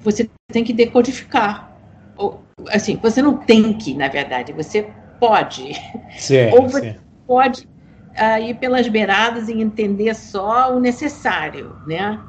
você 0.00 0.28
tem 0.52 0.64
que 0.64 0.72
decodificar. 0.72 1.76
Ou, 2.16 2.42
assim, 2.68 2.96
você 2.96 3.22
não 3.22 3.36
tem 3.36 3.72
que, 3.74 3.94
na 3.94 4.08
verdade, 4.08 4.52
você 4.52 4.86
pode. 5.18 5.72
Certo, 6.18 6.56
Ou 6.60 6.68
você 6.68 6.96
pode 7.26 7.62
uh, 7.62 8.42
ir 8.42 8.54
pelas 8.54 8.88
beiradas 8.88 9.48
e 9.48 9.52
entender 9.52 10.14
só 10.14 10.74
o 10.74 10.80
necessário, 10.80 11.76
né? 11.86 12.20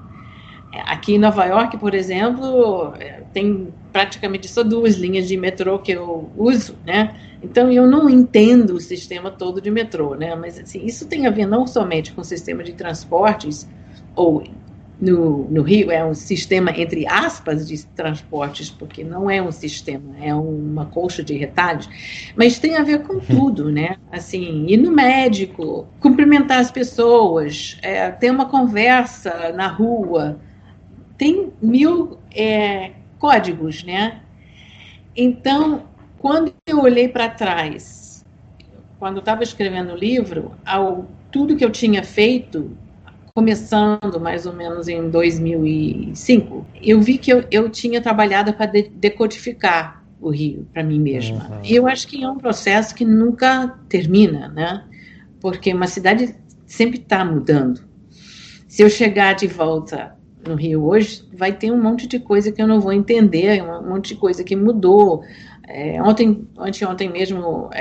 Aqui 0.86 1.16
em 1.16 1.20
Nova 1.20 1.46
York, 1.46 1.78
por 1.78 1.94
exemplo, 1.94 2.96
é, 3.00 3.22
tem 3.32 3.72
praticamente 3.92 4.48
só 4.48 4.64
duas 4.64 4.96
linhas 4.96 5.28
de 5.28 5.38
metrô 5.38 5.78
que 5.78 5.92
eu 5.92 6.32
uso, 6.36 6.76
né? 6.84 7.16
Então 7.44 7.72
eu 7.72 7.86
não 7.86 8.10
entendo 8.10 8.72
o 8.72 8.80
sistema 8.80 9.30
todo 9.30 9.62
de 9.62 9.70
metrô, 9.70 10.16
né? 10.16 10.34
Mas 10.36 10.58
assim, 10.58 10.84
isso 10.84 11.08
tem 11.08 11.28
a 11.28 11.30
ver 11.30 11.46
não 11.46 11.68
somente 11.68 12.12
com 12.12 12.22
o 12.22 12.26
sistema 12.26 12.64
de 12.64 12.74
transportes 12.74 13.70
ou 14.16 14.44
no, 15.04 15.50
no 15.50 15.62
Rio 15.62 15.92
é 15.92 16.04
um 16.04 16.14
sistema, 16.14 16.72
entre 16.72 17.06
aspas, 17.06 17.68
de 17.68 17.86
transportes, 17.88 18.70
porque 18.70 19.04
não 19.04 19.30
é 19.30 19.42
um 19.42 19.52
sistema, 19.52 20.16
é 20.22 20.34
uma 20.34 20.86
colcha 20.86 21.22
de 21.22 21.36
retalhos, 21.36 21.90
mas 22.36 22.58
tem 22.58 22.78
a 22.78 22.84
ver 22.84 23.04
com 23.04 23.16
uhum. 23.16 23.20
tudo, 23.20 23.70
né? 23.70 23.98
Assim, 24.12 24.66
ir 24.68 24.78
no 24.78 24.92
médico, 24.92 25.86
cumprimentar 26.00 26.60
as 26.60 26.72
pessoas, 26.72 27.78
é, 27.82 28.10
ter 28.12 28.32
uma 28.32 28.46
conversa 28.46 29.52
na 29.52 29.68
rua, 29.68 30.40
tem 31.18 31.52
mil 31.62 32.18
é, 32.34 32.92
códigos, 33.20 33.84
né? 33.84 34.22
Então, 35.16 35.84
quando 36.18 36.54
eu 36.66 36.80
olhei 36.80 37.10
para 37.10 37.28
trás, 37.28 38.26
quando 38.98 39.20
estava 39.20 39.44
escrevendo 39.44 39.94
o 39.94 39.98
livro, 39.98 40.54
ao, 40.66 41.06
tudo 41.30 41.58
que 41.58 41.66
eu 41.66 41.70
tinha 41.70 42.04
feito 42.04 42.72
começando 43.36 44.20
mais 44.20 44.46
ou 44.46 44.54
menos 44.54 44.88
em 44.88 45.10
2005, 45.10 46.68
eu 46.80 47.02
vi 47.02 47.18
que 47.18 47.34
eu, 47.34 47.44
eu 47.50 47.68
tinha 47.68 48.00
trabalhado 48.00 48.54
para 48.54 48.68
de, 48.68 48.84
decodificar 48.84 50.04
o 50.22 50.30
Rio 50.30 50.68
para 50.72 50.84
mim 50.84 51.00
mesma. 51.00 51.50
Uhum. 51.50 51.60
E 51.64 51.76
eu 51.76 51.88
acho 51.88 52.08
que 52.08 52.24
é 52.24 52.30
um 52.30 52.38
processo 52.38 52.94
que 52.94 53.04
nunca 53.04 53.76
termina, 53.90 54.50
né? 54.50 54.86
Porque 55.42 55.74
uma 55.74 55.88
cidade 55.88 56.36
sempre 56.68 57.00
está 57.00 57.26
mudando. 57.26 57.82
Se 58.68 58.84
eu 58.84 58.90
chegar 58.90 59.34
de 59.34 59.48
volta 59.48 60.16
no 60.48 60.54
Rio 60.54 60.86
hoje, 60.86 61.28
vai 61.34 61.52
ter 61.52 61.72
um 61.72 61.82
monte 61.82 62.08
de 62.08 62.20
coisa 62.20 62.52
que 62.52 62.62
eu 62.62 62.68
não 62.68 62.80
vou 62.80 62.94
entender, 62.94 63.64
um 63.64 63.90
monte 63.90 64.10
de 64.10 64.16
coisa 64.16 64.44
que 64.44 64.56
mudou. 64.56 65.24
É, 65.68 66.02
ontem, 66.04 66.48
anteontem 66.56 67.10
mesmo, 67.10 67.72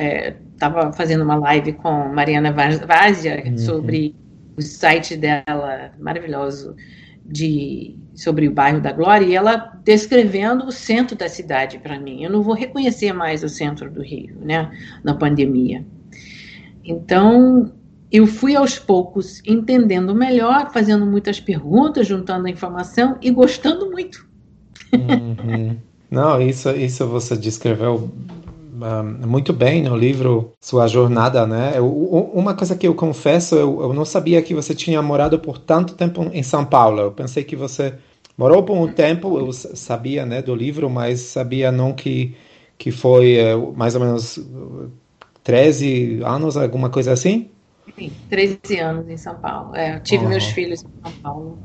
estava 0.55 0.89
é, 0.89 0.93
fazendo 0.93 1.23
uma 1.23 1.35
live 1.35 1.75
com 1.75 2.09
Mariana 2.09 2.53
Vazia 2.53 3.43
uhum. 3.47 3.59
sobre 3.59 4.15
o 4.57 4.63
site 4.63 5.17
dela 5.17 5.93
maravilhoso 5.99 6.77
de 7.25 7.97
sobre 8.15 8.49
o 8.49 8.53
bairro 8.53 8.81
da 8.81 8.93
Glória 8.93 9.25
e 9.25 9.35
ela 9.35 9.57
descrevendo 9.85 10.67
o 10.67 10.73
centro 10.73 11.17
da 11.17 11.29
cidade 11.29 11.79
para 11.79 11.99
mim. 11.99 12.23
Eu 12.23 12.31
não 12.31 12.43
vou 12.43 12.55
reconhecer 12.55 13.13
mais 13.13 13.43
o 13.43 13.49
centro 13.49 13.91
do 13.91 14.03
Rio, 14.03 14.37
né, 14.41 14.71
na 15.03 15.15
pandemia. 15.15 15.85
Então, 16.85 17.73
eu 18.11 18.27
fui 18.27 18.55
aos 18.55 18.79
poucos 18.79 19.41
entendendo 19.47 20.15
melhor, 20.15 20.71
fazendo 20.73 21.07
muitas 21.07 21.41
perguntas, 21.41 22.07
juntando 22.07 22.47
a 22.47 22.51
informação 22.51 23.17
e 23.23 23.31
gostando 23.31 23.91
muito. 23.91 24.27
Uhum. 24.93 25.77
Não, 26.11 26.43
isso, 26.43 26.69
isso 26.73 27.07
você 27.07 27.35
descreveu 27.35 28.13
muito 29.27 29.53
bem 29.53 29.83
no 29.83 29.97
livro 29.97 30.53
Sua 30.61 30.87
Jornada, 30.87 31.47
né? 31.47 31.73
Eu, 31.77 31.89
uma 32.35 32.55
coisa 32.55 32.77
que 32.77 32.87
eu 32.87 32.95
confesso, 32.95 33.55
eu, 33.55 33.83
eu, 33.83 33.93
não 33.93 34.05
sabia 34.05 34.43
que 34.43 34.55
você 34.55 34.75
tinha 34.75 35.01
morado 35.03 35.39
por 35.39 35.59
tanto 35.59 35.95
tempo 35.95 36.29
em 36.33 36.43
São 36.43 36.65
Paulo. 36.65 37.01
Eu 37.01 37.13
pensei 37.13 37.45
que 37.45 37.57
você 37.57 37.95
morou 38.37 38.63
por 38.63 38.77
um 38.77 38.93
tempo, 38.93 39.39
eu 39.39 39.53
sabia, 39.53 40.27
né, 40.27 40.43
do 40.43 40.55
livro, 40.55 40.89
mas 40.91 41.21
sabia 41.21 41.71
não 41.71 41.93
que 41.93 42.35
que 42.79 42.91
foi 42.91 43.37
é, 43.37 43.55
mais 43.55 43.95
ou 43.95 44.01
menos 44.01 44.41
13 45.45 46.21
anos, 46.25 46.57
alguma 46.57 46.91
coisa 46.91 47.13
assim? 47.13 47.49
Sim, 47.97 48.11
13 48.29 48.79
anos 48.81 49.09
em 49.09 49.17
São 49.17 49.37
Paulo. 49.37 49.77
É, 49.77 49.97
eu 49.97 50.01
tive 50.01 50.25
uhum. 50.25 50.31
meus 50.31 50.47
filhos 50.47 50.83
em 50.83 50.89
São 51.03 51.13
Paulo. 51.23 51.59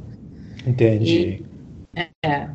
Entendi. 0.67 1.43
E, 1.95 2.07
é, 2.23 2.49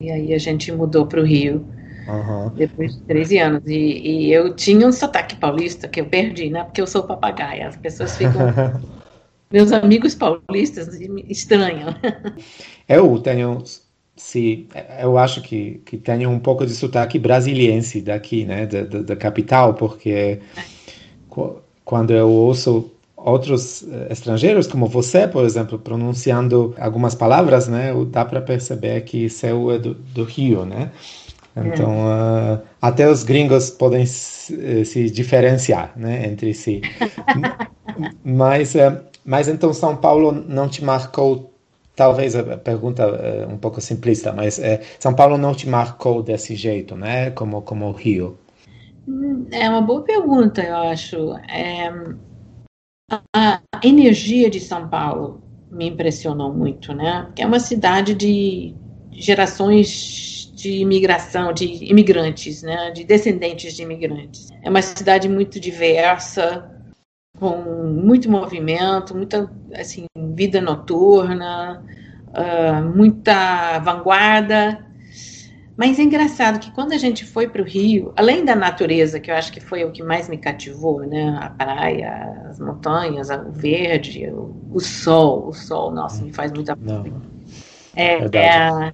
e 0.00 0.10
aí 0.10 0.32
a 0.32 0.38
gente 0.38 0.70
mudou 0.70 1.04
para 1.04 1.20
o 1.20 1.24
Rio 1.24 1.66
Uhum. 2.08 2.48
Depois 2.54 2.94
de 2.94 3.02
13 3.02 3.38
anos. 3.38 3.62
E, 3.66 3.72
e, 3.72 4.32
eu 4.32 4.54
tinha 4.54 4.86
um 4.86 4.92
sotaque 4.92 5.36
paulista 5.36 5.88
que 5.88 6.00
eu 6.00 6.06
perdi, 6.06 6.50
né? 6.50 6.64
Porque 6.64 6.80
eu 6.80 6.86
sou 6.86 7.02
papagaia. 7.02 7.68
As 7.68 7.76
pessoas 7.76 8.16
ficam. 8.16 8.40
meus 9.50 9.72
amigos 9.72 10.14
paulistas 10.14 10.88
estranham. 11.28 11.94
Eu 12.88 13.18
tenho. 13.18 13.62
Se, 14.16 14.68
eu 15.00 15.16
acho 15.16 15.40
que, 15.40 15.80
que 15.86 15.96
tenho 15.96 16.28
um 16.28 16.38
pouco 16.38 16.66
de 16.66 16.74
sotaque 16.74 17.18
brasiliense 17.18 18.02
daqui, 18.02 18.44
né? 18.44 18.66
Da, 18.66 18.82
da, 18.82 19.02
da 19.02 19.16
capital, 19.16 19.74
porque 19.74 20.40
quando 21.84 22.12
eu 22.12 22.28
ouço 22.28 22.90
outros 23.16 23.82
eh, 23.82 24.08
estrangeiros, 24.10 24.66
como 24.66 24.86
você, 24.86 25.26
por 25.26 25.44
exemplo, 25.44 25.78
pronunciando 25.78 26.74
algumas 26.78 27.14
palavras, 27.14 27.68
né, 27.68 27.92
dá 28.10 28.24
para 28.24 28.40
perceber 28.40 29.02
que 29.02 29.28
seu 29.28 29.70
é 29.70 29.78
do, 29.78 29.94
do 29.94 30.24
Rio, 30.24 30.64
né? 30.64 30.90
Então, 31.66 31.92
é. 31.92 32.54
uh, 32.54 32.62
até 32.80 33.08
os 33.08 33.22
gringos 33.22 33.70
podem 33.70 34.06
se, 34.06 34.80
eh, 34.80 34.84
se 34.84 35.10
diferenciar, 35.10 35.92
né, 35.96 36.26
entre 36.26 36.54
si. 36.54 36.80
mas, 38.24 38.74
uh, 38.74 38.98
mas 39.24 39.48
então 39.48 39.72
São 39.72 39.96
Paulo 39.96 40.32
não 40.32 40.68
te 40.68 40.84
marcou, 40.84 41.52
talvez 41.94 42.34
a 42.34 42.56
pergunta 42.56 43.02
é 43.02 43.46
um 43.46 43.58
pouco 43.58 43.80
simplista, 43.80 44.32
mas 44.32 44.58
uh, 44.58 44.80
São 44.98 45.14
Paulo 45.14 45.36
não 45.36 45.54
te 45.54 45.68
marcou 45.68 46.22
desse 46.22 46.54
jeito, 46.54 46.96
né, 46.96 47.30
como 47.30 47.62
como 47.62 47.86
o 47.88 47.92
Rio? 47.92 48.38
Hum, 49.08 49.46
é 49.50 49.68
uma 49.68 49.82
boa 49.82 50.02
pergunta, 50.02 50.62
eu 50.62 50.76
acho. 50.76 51.34
É, 51.48 51.92
a 53.34 53.60
energia 53.82 54.48
de 54.48 54.60
São 54.60 54.88
Paulo 54.88 55.42
me 55.70 55.88
impressionou 55.88 56.52
muito, 56.52 56.92
né? 56.92 57.28
É 57.38 57.46
uma 57.46 57.60
cidade 57.60 58.14
de 58.14 58.74
gerações 59.12 60.29
de 60.60 60.80
imigração, 60.80 61.52
de 61.52 61.64
imigrantes, 61.84 62.62
né? 62.62 62.90
De 62.90 63.04
descendentes 63.04 63.74
de 63.74 63.82
imigrantes. 63.82 64.48
É 64.62 64.68
uma 64.70 64.82
cidade 64.82 65.28
muito 65.28 65.58
diversa, 65.58 66.70
com 67.38 67.56
muito 67.86 68.30
movimento, 68.30 69.16
muita 69.16 69.50
assim 69.74 70.06
vida 70.34 70.60
noturna, 70.60 71.84
uh, 72.28 72.96
muita 72.96 73.78
vanguarda 73.78 74.90
mas 75.80 75.98
é 75.98 76.02
engraçado 76.02 76.58
que 76.58 76.70
quando 76.72 76.92
a 76.92 76.98
gente 76.98 77.24
foi 77.24 77.48
para 77.48 77.62
o 77.62 77.64
Rio, 77.64 78.12
além 78.14 78.44
da 78.44 78.54
natureza, 78.54 79.18
que 79.18 79.30
eu 79.30 79.34
acho 79.34 79.50
que 79.50 79.60
foi 79.60 79.82
o 79.82 79.90
que 79.90 80.02
mais 80.02 80.28
me 80.28 80.36
cativou, 80.36 81.00
né? 81.06 81.38
A 81.40 81.48
praia, 81.48 82.44
as 82.50 82.60
montanhas, 82.60 83.30
o 83.30 83.50
verde, 83.50 84.28
o, 84.30 84.54
o 84.70 84.78
sol, 84.78 85.48
o 85.48 85.54
sol, 85.54 85.90
nossa, 85.90 86.22
me 86.22 86.34
faz 86.34 86.52
muita 86.52 86.76
é, 87.96 88.18
é, 88.36 88.92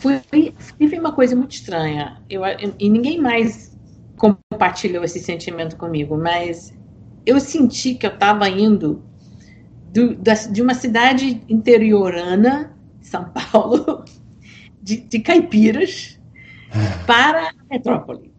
fui, 0.00 0.54
tive 0.78 0.98
uma 0.98 1.12
coisa 1.12 1.36
muito 1.36 1.52
estranha. 1.52 2.22
Eu, 2.28 2.42
e 2.78 2.88
ninguém 2.88 3.20
mais 3.20 3.78
compartilhou 4.16 5.04
esse 5.04 5.18
sentimento 5.20 5.76
comigo, 5.76 6.16
mas 6.16 6.76
eu 7.24 7.40
senti 7.40 7.94
que 7.94 8.06
eu 8.06 8.12
estava 8.12 8.48
indo 8.48 9.02
do, 9.92 10.14
da, 10.14 10.34
de 10.34 10.62
uma 10.62 10.74
cidade 10.74 11.42
interiorana, 11.48 12.76
São 13.00 13.30
Paulo, 13.30 14.04
de, 14.82 14.96
de 14.96 15.20
caipiras 15.20 16.18
para 17.06 17.48
a 17.48 17.52
metrópole. 17.70 18.32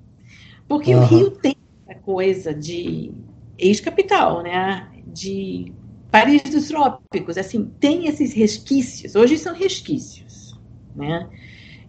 Porque 0.68 0.96
uhum. 0.96 1.02
o 1.02 1.06
Rio 1.06 1.32
tem 1.32 1.56
essa 1.88 2.00
coisa 2.00 2.54
de 2.54 3.12
ex-capital, 3.58 4.42
né? 4.42 4.88
De 5.08 5.74
Paris 6.10 6.44
dos 6.44 6.68
trópicos, 6.68 7.38
assim, 7.38 7.72
tem 7.80 8.08
esses 8.08 8.34
resquícios. 8.34 9.16
Hoje 9.16 9.38
são 9.38 9.54
resquícios, 9.54 10.60
né? 10.96 11.30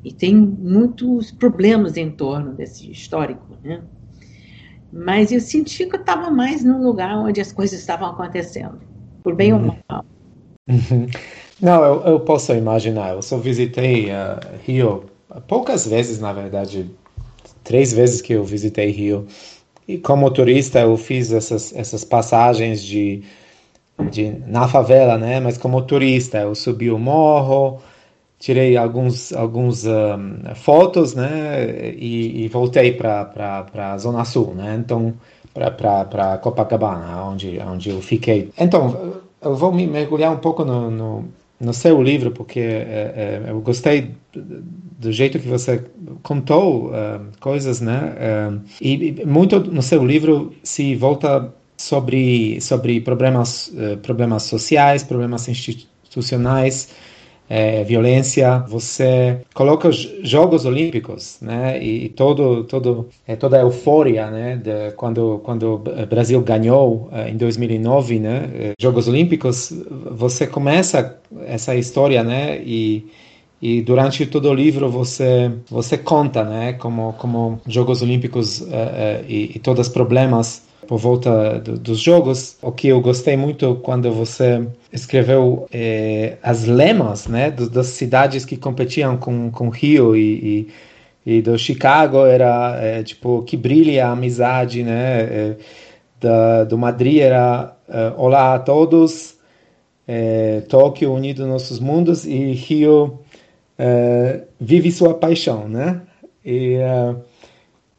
E 0.04 0.12
tem 0.12 0.34
muitos 0.34 1.30
problemas 1.30 1.96
em 1.96 2.10
torno 2.10 2.52
desse 2.52 2.90
histórico, 2.90 3.56
né? 3.62 3.82
Mas 4.92 5.32
eu 5.32 5.40
senti 5.40 5.86
que 5.86 5.96
eu 5.96 6.00
estava 6.00 6.30
mais 6.30 6.62
num 6.64 6.82
lugar 6.82 7.16
onde 7.16 7.40
as 7.40 7.52
coisas 7.52 7.78
estavam 7.78 8.08
acontecendo, 8.08 8.80
por 9.22 9.34
bem 9.34 9.52
uhum. 9.52 9.68
ou 9.68 9.76
mal. 9.88 10.04
Uhum. 10.68 11.06
Não, 11.60 11.84
eu, 11.84 12.02
eu 12.02 12.20
posso 12.20 12.52
imaginar. 12.52 13.14
Eu 13.14 13.22
só 13.22 13.38
visitei 13.38 14.10
uh, 14.10 14.40
Rio 14.64 15.04
poucas 15.46 15.86
vezes, 15.86 16.20
na 16.20 16.32
verdade, 16.32 16.90
três 17.64 17.92
vezes 17.92 18.20
que 18.20 18.32
eu 18.32 18.44
visitei 18.44 18.90
Rio. 18.90 19.26
E 19.86 19.98
como 19.98 20.30
turista 20.30 20.80
eu 20.80 20.96
fiz 20.96 21.32
essas, 21.32 21.74
essas 21.74 22.04
passagens 22.04 22.82
de, 22.82 23.22
de 24.10 24.30
na 24.46 24.68
favela, 24.68 25.16
né? 25.16 25.40
Mas 25.40 25.56
como 25.56 25.82
turista 25.82 26.38
eu 26.38 26.54
subi 26.54 26.90
o 26.90 26.98
morro, 26.98 27.80
tirei 28.42 28.76
alguns 28.76 29.32
alguns 29.32 29.86
um, 29.86 30.54
fotos, 30.56 31.14
né? 31.14 31.94
E, 31.96 32.44
e 32.44 32.48
voltei 32.48 32.92
para 32.92 33.24
para 33.24 33.96
zona 33.98 34.24
sul, 34.24 34.52
né? 34.54 34.76
Então 34.78 35.14
para 35.54 36.38
Copacabana, 36.38 37.22
onde 37.24 37.60
onde 37.60 37.90
eu 37.90 38.02
fiquei. 38.02 38.50
Então 38.58 39.14
eu 39.40 39.54
vou 39.54 39.72
me 39.72 39.86
mergulhar 39.86 40.32
um 40.32 40.38
pouco 40.38 40.64
no, 40.64 40.90
no 40.90 41.24
no 41.60 41.72
seu 41.72 42.02
livro, 42.02 42.32
porque 42.32 42.58
é, 42.58 43.42
é, 43.46 43.50
eu 43.50 43.60
gostei 43.60 44.10
do 44.34 45.12
jeito 45.12 45.38
que 45.38 45.46
você 45.46 45.84
contou 46.24 46.90
coisas, 47.38 47.80
né? 47.80 48.14
E 48.80 49.24
muito 49.24 49.60
no 49.60 49.82
seu 49.82 50.04
livro 50.04 50.52
se 50.64 50.96
volta 50.96 51.54
sobre 51.76 52.60
sobre 52.60 53.00
problemas 53.00 53.68
uh, 53.68 53.96
problemas 53.98 54.42
sociais, 54.44 55.04
problemas 55.04 55.48
institucionais, 55.48 56.88
é, 57.54 57.84
violência, 57.84 58.60
você 58.60 59.42
coloca 59.52 59.86
os 59.86 60.10
Jogos 60.22 60.64
Olímpicos, 60.64 61.36
né, 61.42 61.78
e 61.84 62.08
todo, 62.08 62.64
todo, 62.64 63.10
é, 63.26 63.36
toda 63.36 63.58
a 63.58 63.60
euforia, 63.60 64.30
né, 64.30 64.56
de 64.56 64.92
quando 64.92 65.38
quando 65.44 65.74
o 65.74 66.06
Brasil 66.06 66.40
ganhou 66.40 67.10
é, 67.12 67.28
em 67.28 67.36
2009, 67.36 68.18
né, 68.18 68.50
é, 68.54 68.72
Jogos 68.80 69.06
Olímpicos, 69.06 69.70
você 70.10 70.46
começa 70.46 71.18
essa 71.44 71.76
história, 71.76 72.24
né, 72.24 72.58
e 72.64 73.04
e 73.60 73.80
durante 73.82 74.26
todo 74.26 74.48
o 74.48 74.54
livro 74.54 74.88
você 74.88 75.52
você 75.68 75.98
conta, 75.98 76.44
né, 76.44 76.72
como 76.72 77.12
como 77.18 77.60
Jogos 77.66 78.00
Olímpicos 78.00 78.62
uh, 78.62 79.24
e, 79.28 79.52
e 79.54 79.58
todos 79.58 79.88
os 79.88 79.92
problemas 79.92 80.62
por 80.86 80.98
volta 80.98 81.58
do, 81.60 81.78
dos 81.78 81.98
jogos. 81.98 82.56
O 82.62 82.72
que 82.72 82.88
eu 82.88 83.00
gostei 83.00 83.36
muito 83.36 83.76
quando 83.76 84.10
você 84.12 84.66
escreveu 84.92 85.66
é, 85.72 86.36
as 86.42 86.64
lemas 86.64 87.26
né, 87.26 87.50
das 87.50 87.88
cidades 87.88 88.44
que 88.44 88.56
competiam 88.56 89.16
com, 89.16 89.50
com 89.50 89.68
Rio 89.68 90.16
e, 90.16 90.68
e, 91.26 91.36
e 91.38 91.42
do 91.42 91.58
Chicago 91.58 92.24
era 92.26 92.76
é, 92.80 93.02
tipo 93.02 93.42
que 93.42 93.56
brilha 93.56 94.06
a 94.06 94.12
amizade, 94.12 94.82
né? 94.82 95.20
É, 95.20 95.56
da, 96.20 96.64
do 96.64 96.78
Madrid 96.78 97.18
era 97.18 97.76
olá 98.16 98.54
a 98.54 98.58
todos, 98.60 99.34
Tóquio 100.68 101.12
unido 101.12 101.44
nossos 101.48 101.80
mundos 101.80 102.24
e 102.24 102.52
Rio 102.52 103.18
vive 104.60 104.92
sua 104.92 105.14
paixão, 105.14 105.68
né? 105.68 106.00
E 106.44 106.76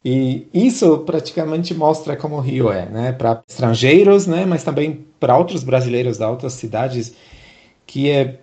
e 0.03 0.47
isso 0.53 0.99
praticamente 0.99 1.73
mostra 1.73 2.17
como 2.17 2.35
o 2.35 2.41
Rio 2.41 2.71
é, 2.71 2.85
né? 2.87 3.11
Para 3.13 3.41
estrangeiros, 3.47 4.27
né? 4.27 4.45
Mas 4.45 4.63
também 4.63 5.05
para 5.19 5.37
outros 5.37 5.63
brasileiros 5.63 6.17
da 6.17 6.29
outras 6.29 6.53
cidades, 6.53 7.15
que 7.85 8.09
é 8.09 8.39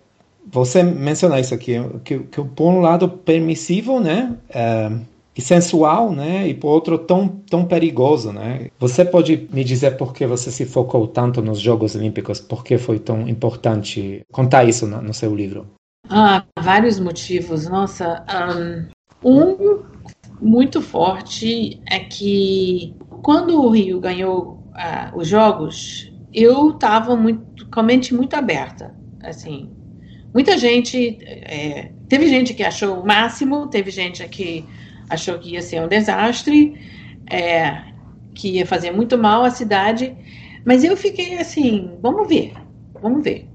você 0.51 0.83
menciona 0.83 1.39
isso 1.39 1.53
aqui, 1.53 1.75
que, 2.03 2.21
que 2.21 2.43
por 2.43 2.71
um 2.71 2.81
lado 2.81 3.09
permissivo, 3.09 4.01
né? 4.01 4.37
É, 4.49 4.91
e 5.37 5.43
sensual, 5.43 6.11
né? 6.13 6.49
E 6.49 6.55
por 6.55 6.69
outro 6.69 6.97
tão 6.97 7.29
tão 7.29 7.67
perigoso, 7.67 8.33
né? 8.33 8.69
Você 8.79 9.05
pode 9.05 9.47
me 9.53 9.63
dizer 9.63 9.99
por 9.99 10.15
que 10.15 10.27
você 10.27 10.51
se 10.51 10.65
focou 10.65 11.07
tanto 11.07 11.43
nos 11.43 11.61
Jogos 11.61 11.95
Olímpicos? 11.95 12.41
Por 12.41 12.65
que 12.65 12.79
foi 12.79 12.99
tão 12.99 13.29
importante 13.29 14.23
contar 14.33 14.65
isso 14.65 14.87
no, 14.87 15.03
no 15.03 15.13
seu 15.13 15.37
livro? 15.37 15.67
Ah, 16.09 16.43
vários 16.59 16.99
motivos. 16.99 17.69
Nossa, 17.69 18.25
um 19.23 19.90
muito 20.41 20.81
forte 20.81 21.81
é 21.87 21.99
que 22.01 22.95
quando 23.23 23.63
o 23.63 23.71
Rio 23.71 24.01
ganhou 24.01 24.65
uh, 24.71 25.17
os 25.17 25.29
jogos, 25.29 26.11
eu 26.33 26.71
estava 26.71 27.17
muito, 27.17 27.67
com 27.69 27.81
a 27.81 27.83
mente 27.83 28.15
muito 28.15 28.35
aberta. 28.35 28.95
Assim, 29.23 29.71
muita 30.33 30.57
gente, 30.57 31.19
é, 31.23 31.91
teve 32.09 32.29
gente 32.29 32.55
que 32.55 32.63
achou 32.63 33.01
o 33.01 33.07
máximo, 33.07 33.67
teve 33.67 33.91
gente 33.91 34.27
que 34.29 34.65
achou 35.09 35.39
que 35.39 35.51
ia 35.51 35.63
ser 35.63 35.83
um 35.83 35.89
desastre, 35.89 36.75
é, 37.31 37.83
que 38.35 38.57
ia 38.57 38.67
fazer 38.67 38.91
muito 38.91 39.19
mal 39.19 39.45
à 39.45 39.51
cidade, 39.51 40.17
mas 40.65 40.85
eu 40.85 40.97
fiquei 40.97 41.39
assim, 41.39 41.99
vamos 42.01 42.29
ver, 42.29 42.53
vamos 43.01 43.23
ver. 43.23 43.47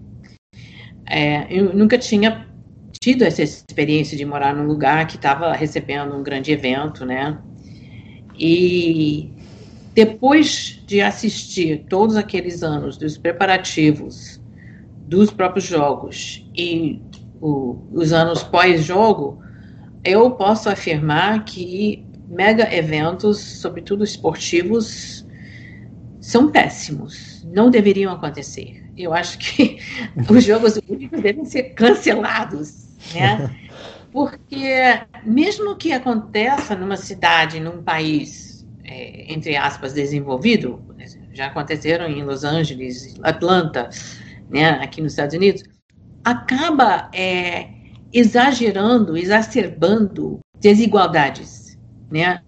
É, 1.08 1.48
eu 1.50 1.74
nunca 1.74 1.98
tinha 1.98 2.45
tido 3.06 3.22
essa 3.22 3.44
experiência 3.44 4.18
de 4.18 4.26
morar 4.26 4.56
num 4.56 4.66
lugar 4.66 5.06
que 5.06 5.16
estava 5.16 5.54
recebendo 5.54 6.16
um 6.16 6.24
grande 6.24 6.52
evento, 6.52 7.06
né? 7.06 7.38
E 8.36 9.32
depois 9.94 10.82
de 10.88 11.02
assistir 11.02 11.86
todos 11.88 12.16
aqueles 12.16 12.64
anos 12.64 12.98
dos 12.98 13.16
preparativos 13.16 14.42
dos 15.08 15.30
próprios 15.30 15.66
jogos 15.66 16.50
e 16.58 17.00
o, 17.40 17.78
os 17.92 18.12
anos 18.12 18.42
pós-jogo, 18.42 19.40
eu 20.04 20.32
posso 20.32 20.68
afirmar 20.68 21.46
que 21.46 22.04
mega 22.28 22.76
eventos, 22.76 23.38
sobretudo 23.40 24.04
esportivos, 24.04 25.24
são 26.20 26.50
péssimos, 26.50 27.46
não 27.54 27.70
deveriam 27.70 28.12
acontecer. 28.12 28.84
Eu 28.98 29.14
acho 29.14 29.38
que 29.38 29.78
os 30.28 30.44
Jogos 30.44 30.80
devem 31.22 31.46
ser 31.46 31.76
cancelados, 31.76 32.85
né? 33.14 33.56
Porque 34.12 35.02
mesmo 35.26 35.76
que 35.76 35.92
aconteça 35.92 36.76
numa 36.76 36.96
cidade, 36.96 37.60
num 37.60 37.84
país, 37.84 38.66
é, 38.84 39.32
entre 39.32 39.58
aspas, 39.58 39.94
desenvolvido, 39.94 40.82
já 41.34 41.48
aconteceram 41.48 42.08
em 42.08 42.24
Los 42.24 42.44
Angeles, 42.44 43.16
Atlanta, 43.22 43.90
né, 44.50 44.70
aqui 44.82 45.02
nos 45.02 45.12
Estados 45.12 45.36
Unidos, 45.36 45.64
acaba 46.24 47.10
é, 47.14 47.68
exagerando, 48.14 49.18
exacerbando 49.18 50.40
desigualdades, 50.60 51.78
né? 52.10 52.42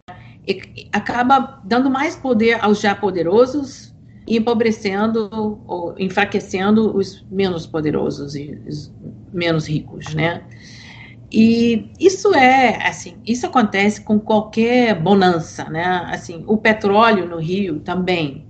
E 0.48 0.89
acaba 0.93 1.62
dando 1.65 1.89
mais 1.89 2.15
poder 2.15 2.63
aos 2.63 2.80
já 2.80 2.96
poderosos 2.96 3.93
empobrecendo 4.28 5.62
ou 5.66 5.96
enfraquecendo 5.98 6.96
os 6.96 7.26
menos 7.32 7.66
poderosos 7.66 8.36
e 8.36 8.60
os 8.68 8.94
menos 9.34 9.68
ricos, 9.68 10.13
né? 10.13 10.44
E 11.32 11.92
isso 12.00 12.34
é, 12.34 12.88
assim, 12.88 13.16
isso 13.26 13.46
acontece 13.46 14.02
com 14.02 14.20
qualquer 14.20 15.00
bonança, 15.00 15.66
né? 15.70 16.04
Assim, 16.08 16.44
o 16.48 16.58
petróleo 16.58 17.28
no 17.28 17.38
Rio 17.38 17.80
também 17.80 18.46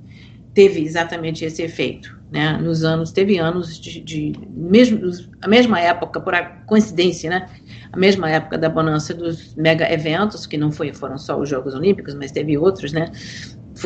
teve 0.53 0.81
exatamente 0.81 1.43
esse 1.43 1.61
efeito 1.61 2.17
né? 2.31 2.57
Nos 2.57 2.83
anos, 2.83 3.11
teve 3.11 3.37
anos 3.37 3.79
de, 3.79 4.01
de 4.01 4.33
mesmo, 4.49 4.99
a 5.41 5.47
mesma 5.47 5.79
época, 5.79 6.19
por 6.19 6.33
coincidência, 6.65 7.29
né? 7.29 7.49
A 7.91 7.97
mesma 7.97 8.29
época 8.29 8.57
da 8.57 8.69
bonança 8.69 9.13
dos 9.13 9.55
mega 9.55 9.91
eventos, 9.91 10.45
que 10.45 10.57
não 10.57 10.71
foi, 10.71 10.93
foram 10.93 11.17
só 11.17 11.39
os 11.39 11.49
Jogos 11.49 11.73
Olímpicos, 11.73 12.13
mas 12.15 12.31
teve 12.31 12.57
outros, 12.57 12.91
né? 12.91 13.11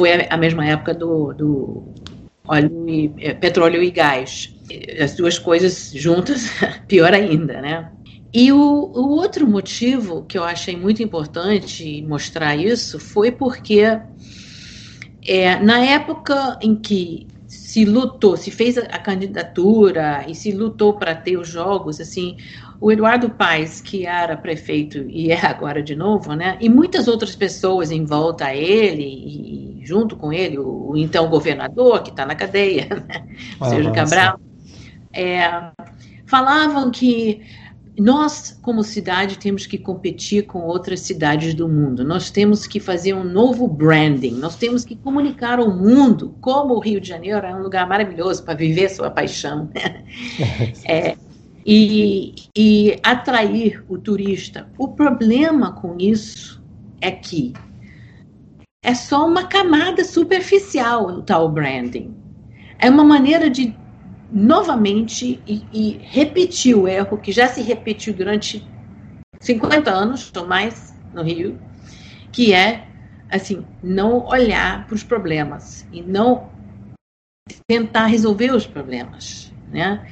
Foi 0.01 0.09
a, 0.27 0.35
mesma 0.35 0.65
época 0.65 0.95
do, 0.95 1.31
do 1.31 1.83
óleo 2.47 2.89
e, 2.89 3.13
é, 3.19 3.35
petróleo 3.35 3.83
e 3.83 3.91
gás. 3.91 4.51
As 4.99 5.15
duas 5.15 5.37
coisas 5.37 5.91
juntas, 5.93 6.49
pior 6.89 7.13
ainda, 7.13 7.61
né? 7.61 7.91
E 8.33 8.51
o, 8.51 8.57
o, 8.57 9.09
outro 9.11 9.47
motivo 9.47 10.25
que 10.27 10.39
eu 10.39 10.43
achei 10.43 10.75
muito 10.75 11.03
importante 11.03 12.01
mostrar 12.01 12.55
isso 12.55 12.97
foi 12.97 13.31
porque 13.31 13.81
é, 15.23 15.59
na 15.59 15.85
época 15.85 16.57
em 16.63 16.75
que 16.75 17.27
se 17.47 17.85
lutou, 17.85 18.35
se 18.35 18.49
fez 18.49 18.79
a, 18.79 18.97
candidatura 18.97 20.25
e 20.27 20.33
se 20.33 20.51
lutou 20.51 20.95
para 20.95 21.13
ter 21.13 21.37
os 21.37 21.47
jogos, 21.47 22.01
assim, 22.01 22.37
o 22.79 22.91
Eduardo 22.91 23.29
Paes, 23.29 23.81
que 23.81 24.07
era 24.07 24.35
prefeito 24.35 25.05
e 25.07 25.31
é 25.31 25.37
agora 25.45 25.83
de 25.83 25.95
novo, 25.95 26.33
né, 26.33 26.57
e 26.59 26.67
muitas 26.67 27.07
outras 27.07 27.35
pessoas 27.35 27.91
em 27.91 28.03
volta 28.03 28.45
a 28.45 28.55
ele 28.55 29.03
e 29.03 29.70
junto 29.81 30.15
com 30.15 30.31
ele, 30.31 30.57
o, 30.57 30.91
o 30.91 30.97
então 30.97 31.29
governador, 31.29 32.03
que 32.03 32.09
está 32.09 32.25
na 32.25 32.35
cadeia, 32.35 32.87
né, 33.07 33.27
ah, 33.59 33.69
Sérgio 33.69 33.93
Cabral, 33.93 34.39
é, 35.13 35.71
falavam 36.25 36.91
que 36.91 37.41
nós, 37.99 38.57
como 38.61 38.83
cidade, 38.83 39.37
temos 39.37 39.65
que 39.65 39.77
competir 39.77 40.45
com 40.45 40.59
outras 40.59 41.01
cidades 41.01 41.53
do 41.53 41.67
mundo. 41.67 42.05
Nós 42.05 42.31
temos 42.31 42.65
que 42.65 42.79
fazer 42.79 43.13
um 43.13 43.23
novo 43.23 43.67
branding. 43.67 44.35
Nós 44.35 44.55
temos 44.55 44.85
que 44.85 44.95
comunicar 44.95 45.59
ao 45.59 45.69
mundo 45.69 46.35
como 46.39 46.75
o 46.75 46.79
Rio 46.79 47.01
de 47.01 47.09
Janeiro 47.09 47.45
é 47.45 47.53
um 47.53 47.61
lugar 47.61 47.87
maravilhoso 47.87 48.43
para 48.43 48.53
viver 48.53 48.89
sua 48.89 49.11
paixão. 49.11 49.69
é, 50.85 51.15
e, 51.65 52.33
e 52.55 52.99
atrair 53.03 53.83
o 53.87 53.97
turista. 53.97 54.67
O 54.77 54.89
problema 54.89 55.73
com 55.73 55.97
isso 55.99 56.63
é 56.99 57.11
que 57.11 57.53
é 58.83 58.95
só 58.95 59.27
uma 59.27 59.45
camada 59.45 60.03
superficial 60.03 61.05
o 61.07 61.21
tal 61.21 61.49
branding. 61.49 62.15
É 62.79 62.89
uma 62.89 63.03
maneira 63.03 63.49
de 63.49 63.75
novamente 64.31 65.41
e, 65.45 65.63
e 65.71 65.99
repetir 66.01 66.75
o 66.75 66.87
erro 66.87 67.17
que 67.17 67.31
já 67.31 67.47
se 67.47 67.61
repetiu 67.61 68.13
durante 68.13 68.65
50 69.39 69.91
anos 69.91 70.31
ou 70.35 70.47
mais 70.47 70.95
no 71.13 71.21
Rio, 71.21 71.59
que 72.31 72.53
é 72.53 72.87
assim 73.29 73.65
não 73.83 74.25
olhar 74.25 74.85
para 74.87 74.95
os 74.95 75.03
problemas 75.03 75.85
e 75.91 76.01
não 76.01 76.49
tentar 77.67 78.05
resolver 78.05 78.51
os 78.51 78.65
problemas, 78.65 79.53
né? 79.69 80.07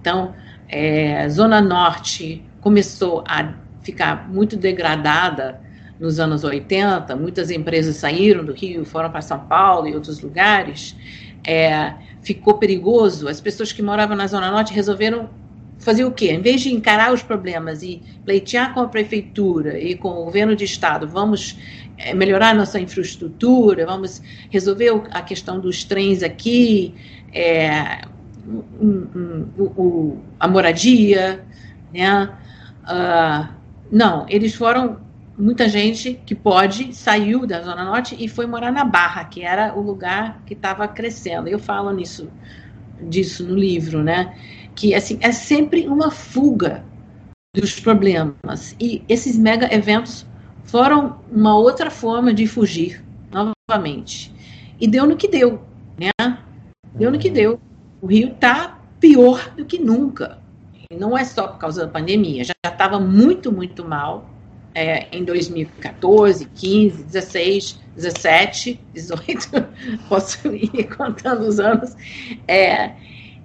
Então, 0.00 0.34
é, 0.68 1.28
Zona 1.28 1.60
Norte 1.60 2.44
começou 2.60 3.22
a 3.28 3.54
ficar 3.82 4.28
muito 4.28 4.56
degradada 4.56 5.60
nos 5.98 6.20
anos 6.20 6.44
80, 6.44 7.14
muitas 7.16 7.50
empresas 7.50 7.96
saíram 7.96 8.44
do 8.44 8.52
Rio, 8.52 8.84
foram 8.84 9.10
para 9.10 9.20
São 9.20 9.40
Paulo 9.40 9.88
e 9.88 9.94
outros 9.94 10.20
lugares. 10.20 10.96
É, 11.44 11.94
ficou 12.22 12.54
perigoso, 12.54 13.28
as 13.28 13.40
pessoas 13.40 13.72
que 13.72 13.82
moravam 13.82 14.16
na 14.16 14.26
Zona 14.26 14.50
Norte 14.50 14.72
resolveram 14.72 15.28
fazer 15.78 16.04
o 16.04 16.10
quê? 16.10 16.32
Em 16.32 16.40
vez 16.40 16.60
de 16.60 16.72
encarar 16.72 17.12
os 17.12 17.22
problemas 17.22 17.82
e 17.82 18.02
pleitear 18.24 18.74
com 18.74 18.80
a 18.80 18.88
prefeitura 18.88 19.78
e 19.78 19.94
com 19.94 20.08
o 20.08 20.24
governo 20.24 20.54
de 20.54 20.64
estado, 20.64 21.06
vamos 21.08 21.56
é, 21.96 22.14
melhorar 22.14 22.54
nossa 22.54 22.78
infraestrutura, 22.78 23.86
vamos 23.86 24.20
resolver 24.50 25.02
a 25.10 25.22
questão 25.22 25.60
dos 25.60 25.84
trens 25.84 26.22
aqui, 26.22 26.94
é, 27.32 28.02
um, 28.80 29.48
um, 29.58 29.72
um, 29.78 30.18
a 30.38 30.48
moradia, 30.48 31.44
né? 31.92 32.30
Uh, 32.84 33.48
não, 33.90 34.26
eles 34.28 34.54
foram 34.54 34.98
muita 35.38 35.68
gente 35.68 36.20
que 36.26 36.34
pode 36.34 36.92
saiu 36.92 37.46
da 37.46 37.62
Zona 37.62 37.84
Norte 37.84 38.16
e 38.18 38.28
foi 38.28 38.44
morar 38.44 38.72
na 38.72 38.84
Barra, 38.84 39.24
que 39.24 39.42
era 39.42 39.72
o 39.78 39.80
lugar 39.80 40.42
que 40.44 40.52
estava 40.52 40.88
crescendo. 40.88 41.48
Eu 41.48 41.60
falo 41.60 41.92
nisso, 41.92 42.28
disso 43.00 43.46
no 43.46 43.54
livro, 43.54 44.02
né? 44.02 44.36
Que 44.74 44.94
assim 44.94 45.16
é 45.20 45.30
sempre 45.30 45.86
uma 45.86 46.10
fuga 46.10 46.84
dos 47.54 47.78
problemas 47.78 48.74
e 48.80 49.02
esses 49.08 49.38
mega 49.38 49.72
eventos 49.72 50.26
foram 50.64 51.20
uma 51.30 51.56
outra 51.56 51.90
forma 51.90 52.34
de 52.34 52.46
fugir 52.46 53.02
novamente. 53.30 54.34
E 54.80 54.88
deu 54.88 55.06
no 55.06 55.16
que 55.16 55.28
deu, 55.28 55.62
né? 55.98 56.38
Deu 56.94 57.10
no 57.10 57.18
que 57.18 57.30
deu. 57.30 57.60
O 58.02 58.06
Rio 58.06 58.32
está 58.32 58.78
pior 58.98 59.52
do 59.56 59.64
que 59.64 59.78
nunca. 59.78 60.38
Não 60.96 61.16
é 61.16 61.24
só 61.24 61.46
por 61.46 61.58
causa 61.58 61.86
da 61.86 61.92
pandemia, 61.92 62.44
já 62.44 62.54
estava 62.64 62.98
muito, 62.98 63.52
muito 63.52 63.84
mal 63.84 64.37
é, 64.78 65.08
em 65.10 65.24
2014, 65.24 66.44
15, 66.54 67.02
16, 67.02 67.80
17, 67.96 68.80
18, 68.94 69.66
posso 70.08 70.54
ir 70.54 70.84
contando 70.96 71.40
os 71.40 71.58
anos. 71.58 71.96
É, 72.46 72.92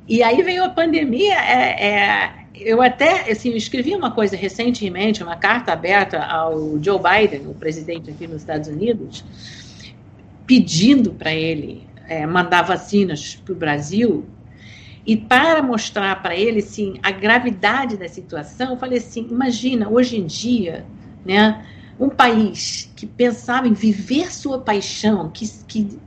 e 0.08 0.22
aí 0.22 0.44
veio 0.44 0.64
a 0.64 0.70
pandemia. 0.70 1.34
É, 1.34 1.88
é, 1.88 2.34
eu 2.56 2.84
até 2.84 3.32
assim, 3.32 3.50
eu 3.50 3.58
escrevi 3.58 3.96
uma 3.96 4.12
coisa 4.12 4.38
recentemente, 4.38 5.24
uma 5.24 5.36
carta 5.36 5.74
aberta 5.74 6.20
ao 6.20 6.78
Joe 6.80 7.00
Biden, 7.00 7.48
o 7.48 7.56
presidente 7.56 8.12
aqui 8.12 8.28
nos 8.28 8.42
Estados 8.42 8.68
Unidos, 8.68 9.26
pedindo 10.46 11.14
para 11.14 11.34
ele 11.34 11.88
é, 12.08 12.28
mandar 12.28 12.62
vacinas 12.62 13.42
para 13.44 13.54
o 13.54 13.56
Brasil. 13.56 14.24
E 15.06 15.18
para 15.18 15.62
mostrar 15.64 16.22
para 16.22 16.34
ele 16.34 16.60
assim, 16.60 16.98
a 17.04 17.12
gravidade 17.12 17.98
da 17.98 18.08
situação, 18.08 18.74
eu 18.74 18.78
falei 18.78 19.00
assim: 19.00 19.28
imagina, 19.30 19.90
hoje 19.90 20.18
em 20.18 20.26
dia, 20.26 20.86
né? 21.26 21.66
Um 22.00 22.10
país 22.10 22.92
que 22.96 23.06
pensava 23.06 23.68
em 23.68 23.74
viver 23.74 24.32
sua 24.34 24.60
paixão, 24.60 25.30
que, 25.30 25.48
que 25.68 26.00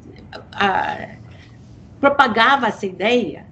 a, 0.52 1.16
propagava 2.00 2.66
essa 2.66 2.86
ideia, 2.86 3.46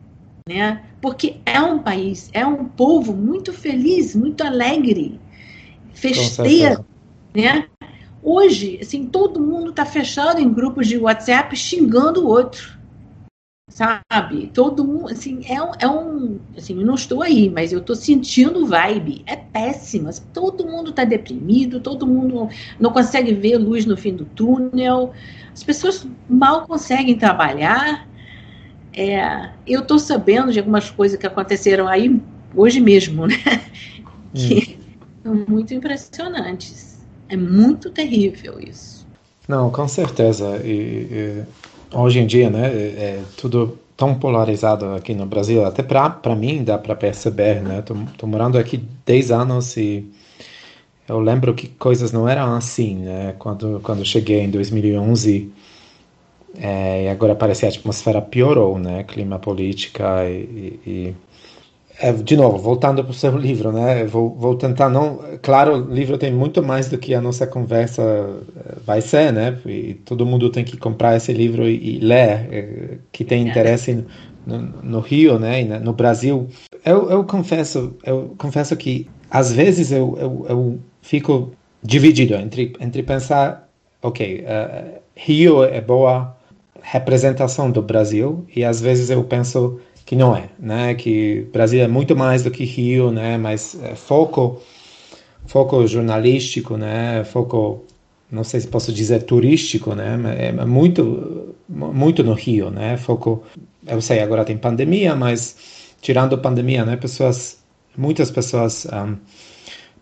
né? 0.49 0.83
Porque 1.01 1.37
é 1.47 1.61
um 1.61 1.79
país, 1.79 2.31
é 2.33 2.47
um 2.47 2.65
povo 2.65 3.13
muito 3.13 3.53
feliz, 3.53 4.15
muito 4.15 4.43
alegre, 4.43 5.21
festeiro, 5.93 6.85
né? 7.35 7.67
Hoje, 8.23 8.79
assim, 8.81 9.07
todo 9.07 9.41
mundo 9.41 9.71
está 9.71 9.85
fechado 9.85 10.41
em 10.41 10.53
grupos 10.53 10.87
de 10.87 10.97
WhatsApp 10.99 11.55
xingando 11.57 12.25
o 12.25 12.29
outro 12.29 12.79
sabe? 13.69 14.51
Todo 14.53 14.85
mundo, 14.85 15.09
assim, 15.09 15.41
é 15.47 15.63
um, 15.63 15.71
é 15.79 15.89
um, 15.89 16.39
assim, 16.57 16.79
eu 16.79 16.87
não 16.87 16.95
estou 16.95 17.23
aí, 17.23 17.51
mas 17.51 17.73
eu 17.73 17.81
estou 17.81 17.97
sentindo 17.97 18.67
vibe, 18.67 19.23
é 19.27 19.37
péssima, 19.37 20.11
todo 20.33 20.67
mundo 20.67 20.91
está 20.91 21.05
deprimido, 21.05 21.81
todo 21.81 22.07
mundo 22.07 22.49
não 22.79 22.93
consegue 22.93 23.33
ver 23.33 23.57
luz 23.57 23.87
no 23.87 23.97
fim 23.97 24.15
do 24.15 24.25
túnel, 24.25 25.13
as 25.53 25.63
pessoas 25.63 26.07
mal 26.29 26.67
conseguem 26.67 27.17
trabalhar, 27.17 28.07
é, 28.93 29.51
eu 29.67 29.81
estou 29.81 29.99
sabendo 29.99 30.53
de 30.53 30.59
algumas 30.59 30.91
coisas 30.91 31.19
que 31.19 31.27
aconteceram 31.27 31.89
aí 31.89 32.21
hoje 32.55 32.81
mesmo, 32.81 33.27
né? 33.27 33.37
Que 34.33 34.79
hum. 34.79 34.97
são 35.23 35.47
muito 35.49 35.75
impressionantes, 35.75 36.99
é 37.29 37.37
muito 37.37 37.91
terrível 37.91 38.59
isso. 38.61 39.07
Não, 39.49 39.71
com 39.71 39.87
certeza, 39.87 40.61
e, 40.65 41.07
e 41.11 41.45
hoje 41.93 42.21
em 42.21 42.27
dia, 42.27 42.51
né, 42.51 42.67
é, 42.67 42.71
é 42.71 43.23
tudo 43.37 43.79
tão 43.97 44.15
polarizado 44.15 44.87
aqui 44.95 45.15
no 45.15 45.27
Brasil, 45.27 45.65
até 45.65 45.83
para 45.83 46.35
mim 46.35 46.65
dá 46.65 46.77
para 46.77 46.97
perceber, 46.97 47.63
né? 47.63 47.83
Tô, 47.83 47.95
tô, 48.19 48.27
morando 48.27 48.59
aqui 48.59 48.83
10 49.07 49.31
anos 49.31 49.77
e 49.77 50.05
eu 51.09 51.21
lembro 51.21 51.55
que 51.55 51.69
coisas 51.69 52.11
não 52.13 52.29
eram 52.29 52.55
assim, 52.55 52.97
né? 52.97 53.35
Quando, 53.39 53.81
quando 53.83 54.05
cheguei 54.05 54.41
em 54.41 54.51
2011, 54.51 55.53
é, 56.57 57.05
e 57.05 57.09
agora 57.09 57.35
parece 57.35 57.61
que 57.61 57.67
a 57.67 57.69
atmosfera 57.69 58.21
piorou, 58.21 58.79
né? 58.79 59.05
Clima 59.05 59.39
política 59.39 60.29
e, 60.29 60.81
e 60.87 61.15
de 62.25 62.37
novo, 62.37 62.59
voltando 62.59 63.03
para 63.05 63.11
o 63.11 63.15
seu 63.15 63.37
livro, 63.39 63.73
né? 63.73 64.05
Vou, 64.05 64.35
vou 64.35 64.57
tentar 64.57 64.89
não. 64.89 65.21
Claro, 65.43 65.77
o 65.77 65.95
livro 65.95 66.19
tem 66.19 66.33
muito 66.33 66.63
mais 66.63 66.89
do 66.89 66.99
que 66.99 67.15
a 67.15 67.21
nossa 67.21 67.47
conversa 67.47 68.03
eh, 68.03 68.77
vai 68.85 69.01
ser, 69.01 69.33
né? 69.33 69.59
E 69.67 69.95
todo 69.95 70.27
mundo 70.27 70.51
tem 70.51 70.65
que 70.65 70.77
comprar 70.77 71.17
esse 71.17 71.33
livro 71.33 71.69
e, 71.69 71.97
e 71.97 72.01
ler, 72.01 72.49
eh, 72.53 72.99
que 73.13 73.25
tem 73.25 73.47
interesse 73.47 74.05
no, 74.47 74.59
no, 74.59 75.01
Rio, 75.01 75.39
né? 75.39 75.63
E 75.63 75.65
no 75.65 75.93
Brasil. 75.93 76.49
Eu, 76.85 77.11
eu 77.11 77.25
confesso, 77.25 77.97
eu 78.05 78.35
confesso 78.39 78.77
que 78.77 79.09
às 79.31 79.53
vezes 79.53 79.93
eu, 79.93 80.17
eu, 80.19 80.47
eu 80.49 80.79
fico 81.01 81.53
dividido 81.83 82.35
entre 82.35 82.73
entre 82.81 83.03
pensar, 83.03 83.69
ok, 84.03 84.45
uh, 84.45 85.01
Rio 85.15 85.63
é 85.65 85.81
boa 85.81 86.37
representação 86.83 87.71
do 87.71 87.81
Brasil 87.81 88.45
e 88.55 88.65
às 88.65 88.81
vezes 88.81 89.11
eu 89.11 89.25
penso 89.25 89.81
que 90.05 90.15
não 90.15 90.37
é, 90.37 90.49
né? 90.59 90.95
Que 90.95 91.47
Brasil 91.53 91.83
é 91.83 91.89
muito 91.89 92.15
mais 92.17 92.43
do 92.43 92.51
que 92.51 92.65
Rio, 92.65 93.11
né? 93.11 93.39
Mas 93.39 93.79
é, 93.83 93.95
foco, 93.95 94.61
foco 95.47 95.87
jornalístico, 95.87 96.77
né? 96.77 97.25
Foco, 97.25 97.85
não 98.31 98.45
sei 98.45 98.61
se 98.61 98.69
posso 98.69 98.93
dizer 98.93 99.23
turístico, 99.23 99.95
né? 99.95 100.19
É, 100.39 100.47
é 100.49 100.65
muito, 100.65 101.55
muito 101.69 102.23
no 102.23 102.35
Rio, 102.35 102.71
né? 102.71 102.97
Foco, 102.97 103.43
eu 103.87 104.01
sei 104.01 104.21
agora 104.21 104.45
tem 104.45 104.59
pandemia, 104.59 105.17
mas 105.17 105.57
tirando 106.01 106.35
a 106.35 106.39
pandemia, 106.39 106.85
né? 106.85 106.97
Pessoas, 106.97 107.59
muitas 107.97 108.31
pessoas 108.31 108.87
um, 108.87 109.17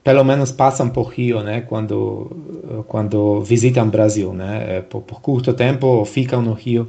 pelo 0.03 0.25
menos 0.25 0.51
passam 0.51 0.89
por 0.91 1.09
Rio, 1.09 1.43
né, 1.43 1.61
quando 1.61 2.85
quando 2.89 3.41
visitam 3.43 3.89
Brasil, 3.89 4.33
né, 4.33 4.79
é, 4.79 4.81
por, 4.81 5.03
por 5.03 5.21
curto 5.21 5.53
tempo 5.55 6.05
ficam 6.05 6.43
no 6.43 6.53
Rio 6.55 6.89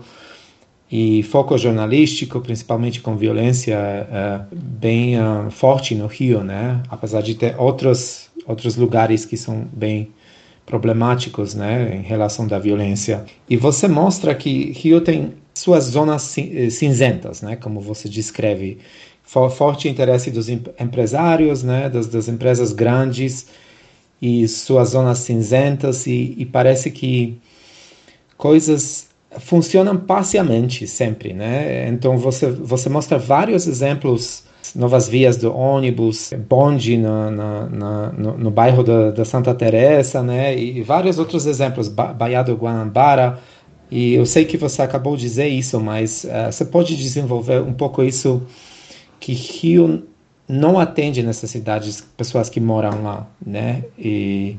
e 0.96 1.24
foco 1.24 1.58
jornalístico, 1.58 2.40
principalmente 2.40 3.02
com 3.02 3.18
violência 3.18 3.74
é, 3.74 4.42
bem 4.56 5.20
uh, 5.20 5.50
forte 5.50 5.96
no 5.96 6.06
Rio, 6.06 6.44
né? 6.44 6.84
Apesar 6.88 7.24
de 7.24 7.34
ter 7.34 7.60
outros 7.60 8.30
outros 8.46 8.76
lugares 8.76 9.26
que 9.26 9.36
são 9.36 9.68
bem 9.74 10.12
problemáticos, 10.68 11.56
né, 11.56 11.96
em 11.96 12.04
relação 12.04 12.46
da 12.46 12.60
violência. 12.60 13.26
E 13.50 13.58
você 13.58 13.88
mostra 13.88 14.36
que 14.36 14.72
Rio 14.72 15.02
tem 15.02 15.34
suas 15.56 15.86
zonas 15.86 16.38
eh, 16.38 16.70
cinzentas, 16.70 17.42
né, 17.42 17.56
como 17.56 17.82
você 17.82 18.08
descreve, 18.08 18.78
forte 19.24 19.90
interesse 19.90 20.30
dos 20.30 20.48
empresários, 20.48 21.64
né, 21.64 21.90
das, 21.90 22.08
das 22.08 22.28
empresas 22.28 22.72
grandes 22.72 23.48
e 24.22 24.48
suas 24.48 24.90
zonas 24.90 25.20
cinzentas. 25.20 26.06
E, 26.06 26.36
e 26.38 26.46
parece 26.46 26.92
que 26.92 27.40
coisas 28.38 29.08
funcionam 29.40 29.98
parcialmente 29.98 30.88
sempre, 30.88 31.34
né? 31.34 31.88
Então 31.90 32.18
você 32.18 32.50
você 32.52 32.90
mostra 32.90 33.18
vários 33.18 33.68
exemplos 33.68 34.44
novas 34.76 35.08
vias 35.08 35.38
do 35.38 35.56
ônibus, 35.56 36.34
bonde 36.48 36.98
na, 36.98 37.30
na, 37.30 37.70
na 37.70 38.12
no, 38.12 38.38
no, 38.38 38.52
bairro 38.52 38.84
da, 38.84 39.12
da, 39.12 39.26
Santa 39.26 39.54
Teresa, 39.54 40.24
né? 40.24 40.58
E 40.58 40.82
vários 40.82 41.20
outros 41.20 41.46
exemplos, 41.46 41.88
ba 41.88 42.14
Baía 42.14 42.44
do 42.44 42.56
Guanabara. 42.56 43.40
E 43.92 44.14
eu 44.16 44.26
sei 44.26 44.46
que 44.46 44.58
você 44.58 44.82
acabou 44.82 45.16
de 45.16 45.24
dizer 45.24 45.48
isso, 45.48 45.80
mas 45.80 46.24
uh, 46.24 46.52
você 46.52 46.66
pode 46.66 46.96
desenvolver 46.96 47.62
um 47.62 47.74
pouco 47.74 48.02
isso 48.02 48.42
que 49.20 49.34
Rio 49.34 50.04
não 50.48 50.80
atende 50.80 51.22
necessidades 51.22 52.02
pessoas 52.18 52.50
que 52.50 52.60
moram 52.60 53.04
lá, 53.04 53.28
né? 53.46 53.84
E, 53.98 54.58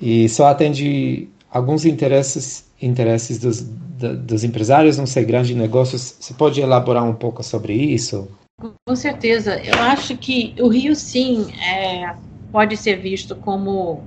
e 0.00 0.28
só 0.28 0.46
atende 0.46 1.28
alguns 1.50 1.84
interesses 1.84 2.68
interesses 2.80 3.38
dos, 3.38 3.60
dos 3.60 4.44
empresários, 4.44 4.96
não 4.96 5.06
sei, 5.06 5.24
grandes 5.24 5.54
negócios. 5.56 6.16
Você 6.18 6.32
pode 6.34 6.60
elaborar 6.60 7.04
um 7.04 7.14
pouco 7.14 7.42
sobre 7.42 7.74
isso? 7.74 8.28
Com 8.86 8.96
certeza. 8.96 9.60
Eu 9.62 9.78
acho 9.82 10.16
que 10.16 10.54
o 10.60 10.68
Rio, 10.68 10.94
sim, 10.94 11.48
é, 11.60 12.14
pode 12.50 12.76
ser 12.76 13.00
visto 13.00 13.34
como 13.36 14.02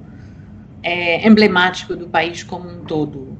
é, 0.81 1.27
emblemático 1.27 1.95
do 1.95 2.07
país 2.07 2.43
como 2.43 2.69
um 2.69 2.83
todo, 2.85 3.37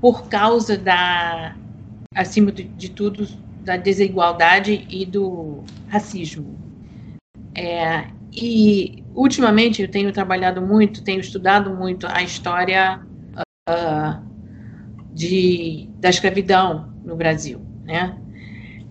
por 0.00 0.28
causa 0.28 0.76
da, 0.76 1.56
acima 2.14 2.52
de, 2.52 2.90
tudo, 2.90 3.26
da 3.64 3.76
desigualdade 3.76 4.86
e 4.90 5.06
do 5.06 5.64
racismo. 5.88 6.58
É, 7.54 8.06
e 8.32 9.02
ultimamente 9.14 9.82
eu 9.82 9.90
tenho 9.90 10.12
trabalhado 10.12 10.62
muito, 10.62 11.02
tenho 11.02 11.20
estudado 11.20 11.74
muito 11.74 12.06
a 12.06 12.22
história 12.22 13.00
uh, 13.72 14.22
de, 15.12 15.88
da 15.98 16.10
escravidão 16.10 16.92
no 17.04 17.16
Brasil, 17.16 17.60
né? 17.84 18.16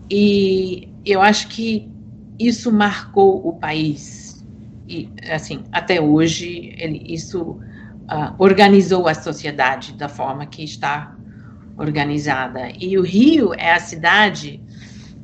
E 0.09 0.89
eu 1.05 1.21
acho 1.21 1.47
que 1.47 1.89
isso 2.37 2.71
marcou 2.71 3.47
o 3.47 3.53
país 3.53 4.43
e 4.87 5.09
assim 5.31 5.63
até 5.71 6.01
hoje 6.01 6.73
ele, 6.77 7.01
isso 7.07 7.41
uh, 7.41 8.35
organizou 8.37 9.07
a 9.07 9.13
sociedade 9.13 9.93
da 9.93 10.09
forma 10.09 10.45
que 10.45 10.63
está 10.63 11.15
organizada 11.77 12.71
e 12.77 12.97
o 12.97 13.03
Rio 13.03 13.53
é 13.53 13.73
a 13.73 13.79
cidade 13.79 14.61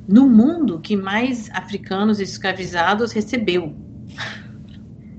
no 0.08 0.30
mundo 0.30 0.80
que 0.80 0.96
mais 0.96 1.50
africanos 1.52 2.20
escravizados 2.20 3.12
recebeu. 3.12 3.76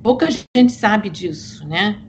Pouca 0.03 0.29
gente 0.31 0.72
sabe 0.72 1.11
disso, 1.11 1.66
né? 1.68 2.01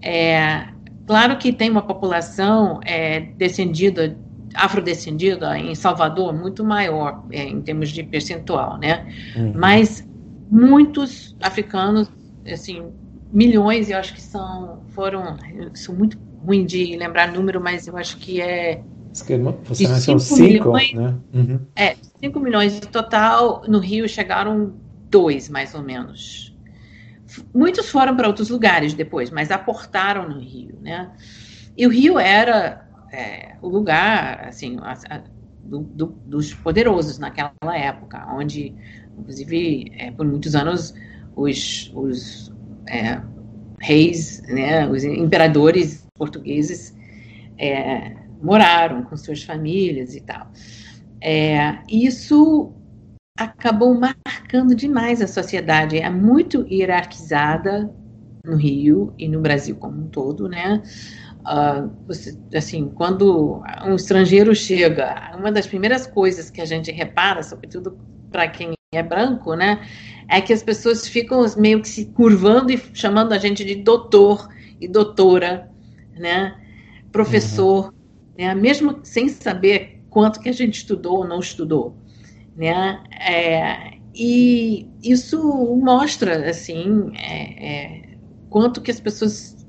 É, 0.00 0.68
Claro 1.08 1.38
que 1.38 1.50
tem 1.54 1.70
uma 1.70 1.80
população 1.80 2.80
é, 2.84 3.20
descendida, 3.20 4.14
afrodescendida 4.54 5.58
em 5.58 5.74
Salvador 5.74 6.34
muito 6.34 6.62
maior 6.62 7.24
é, 7.32 7.44
em 7.44 7.62
termos 7.62 7.88
de 7.88 8.02
percentual, 8.02 8.76
né? 8.76 9.10
Uhum. 9.34 9.54
Mas 9.56 10.06
muitos 10.50 11.34
africanos, 11.40 12.10
assim, 12.46 12.92
milhões, 13.32 13.88
eu 13.88 13.96
acho 13.96 14.12
que 14.12 14.20
são, 14.20 14.82
foram, 14.88 15.38
sou 15.74 15.94
muito 15.94 16.18
ruim 16.44 16.66
de 16.66 16.94
lembrar 16.94 17.32
número, 17.32 17.58
mas 17.58 17.86
eu 17.86 17.96
acho 17.96 18.18
que 18.18 18.42
é 18.42 18.82
você 19.64 19.86
são 19.86 20.18
5 20.18 20.42
milhões, 20.42 20.92
né? 20.92 21.14
Uhum. 21.32 21.60
É, 21.74 21.96
5 22.20 22.38
milhões 22.38 22.78
no 22.78 22.86
total, 22.86 23.62
no 23.66 23.78
Rio 23.78 24.06
chegaram 24.06 24.74
dois, 25.08 25.48
mais 25.48 25.74
ou 25.74 25.82
menos. 25.82 26.47
Muitos 27.54 27.88
foram 27.90 28.16
para 28.16 28.26
outros 28.26 28.48
lugares 28.48 28.94
depois, 28.94 29.30
mas 29.30 29.50
aportaram 29.50 30.28
no 30.28 30.38
Rio, 30.38 30.78
né? 30.80 31.10
E 31.76 31.86
o 31.86 31.90
Rio 31.90 32.18
era 32.18 32.88
é, 33.12 33.54
o 33.62 33.68
lugar, 33.68 34.46
assim, 34.46 34.76
a, 34.80 34.92
a, 34.92 35.22
do, 35.62 35.80
do, 35.80 36.06
dos 36.26 36.54
poderosos 36.54 37.18
naquela 37.18 37.52
época, 37.76 38.26
onde, 38.32 38.74
inclusive, 39.18 39.92
é, 39.96 40.10
por 40.10 40.26
muitos 40.26 40.54
anos, 40.54 40.94
os, 41.36 41.92
os 41.94 42.52
é, 42.88 43.20
reis, 43.80 44.42
né, 44.48 44.88
os 44.88 45.04
imperadores 45.04 46.06
portugueses 46.14 46.96
é, 47.56 48.16
moraram 48.42 49.02
com 49.04 49.16
suas 49.16 49.42
famílias 49.42 50.14
e 50.14 50.20
tal. 50.20 50.50
É, 51.20 51.78
isso 51.88 52.72
acabou 53.38 53.94
marcando 53.94 54.74
demais 54.74 55.22
a 55.22 55.28
sociedade. 55.28 55.98
É 55.98 56.10
muito 56.10 56.66
hierarquizada 56.68 57.88
no 58.44 58.56
Rio 58.56 59.14
e 59.16 59.28
no 59.28 59.40
Brasil 59.40 59.76
como 59.76 60.02
um 60.02 60.08
todo, 60.08 60.48
né? 60.48 60.82
Uh, 61.40 61.90
você, 62.06 62.36
assim, 62.54 62.88
quando 62.88 63.62
um 63.86 63.94
estrangeiro 63.94 64.54
chega, 64.54 65.34
uma 65.38 65.52
das 65.52 65.66
primeiras 65.66 66.06
coisas 66.06 66.50
que 66.50 66.60
a 66.60 66.64
gente 66.64 66.90
repara, 66.90 67.42
sobretudo 67.42 67.96
para 68.30 68.48
quem 68.48 68.74
é 68.92 69.02
branco, 69.02 69.54
né, 69.54 69.86
é 70.28 70.40
que 70.40 70.52
as 70.52 70.62
pessoas 70.62 71.06
ficam 71.06 71.44
meio 71.56 71.80
que 71.80 71.88
se 71.88 72.06
curvando 72.06 72.72
e 72.72 72.82
chamando 72.92 73.32
a 73.32 73.38
gente 73.38 73.64
de 73.64 73.76
doutor 73.76 74.48
e 74.78 74.86
doutora, 74.86 75.70
né, 76.18 76.54
professor, 77.12 77.86
uhum. 77.86 77.92
né, 78.36 78.54
mesmo 78.54 78.98
sem 79.02 79.28
saber 79.28 80.02
quanto 80.10 80.40
que 80.40 80.48
a 80.48 80.52
gente 80.52 80.78
estudou 80.78 81.18
ou 81.18 81.26
não 81.26 81.38
estudou 81.38 81.96
né? 82.58 83.04
É, 83.12 83.98
e 84.12 84.88
isso 85.02 85.40
mostra, 85.80 86.50
assim, 86.50 87.12
é, 87.14 87.66
é, 87.66 88.02
quanto 88.50 88.82
que 88.82 88.90
as 88.90 88.98
pessoas 88.98 89.64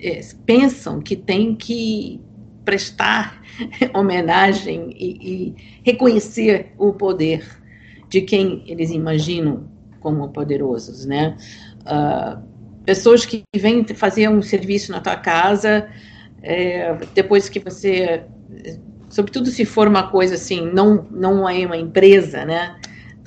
é, 0.00 0.20
pensam 0.46 1.00
que 1.00 1.14
tem 1.14 1.54
que 1.54 2.18
prestar 2.64 3.42
homenagem 3.94 4.94
e, 4.96 5.18
e, 5.20 5.54
reconhecer 5.84 6.72
o 6.78 6.94
poder 6.94 7.46
de 8.08 8.22
quem 8.22 8.64
eles 8.66 8.90
imaginam 8.90 9.68
como 10.00 10.28
poderosos, 10.30 11.04
né? 11.04 11.36
Uh, 11.82 12.42
pessoas 12.84 13.26
que 13.26 13.42
vêm 13.54 13.84
fazer 13.84 14.28
um 14.28 14.40
serviço 14.40 14.90
na 14.90 15.00
tua 15.00 15.16
casa, 15.16 15.88
é, 16.42 16.94
depois 17.14 17.48
que 17.48 17.60
você 17.60 18.24
sobretudo 19.12 19.46
se 19.46 19.64
for 19.64 19.86
uma 19.86 20.08
coisa 20.08 20.34
assim, 20.34 20.68
não, 20.72 21.06
não 21.10 21.48
é 21.48 21.64
uma 21.64 21.76
empresa, 21.76 22.44
né? 22.44 22.76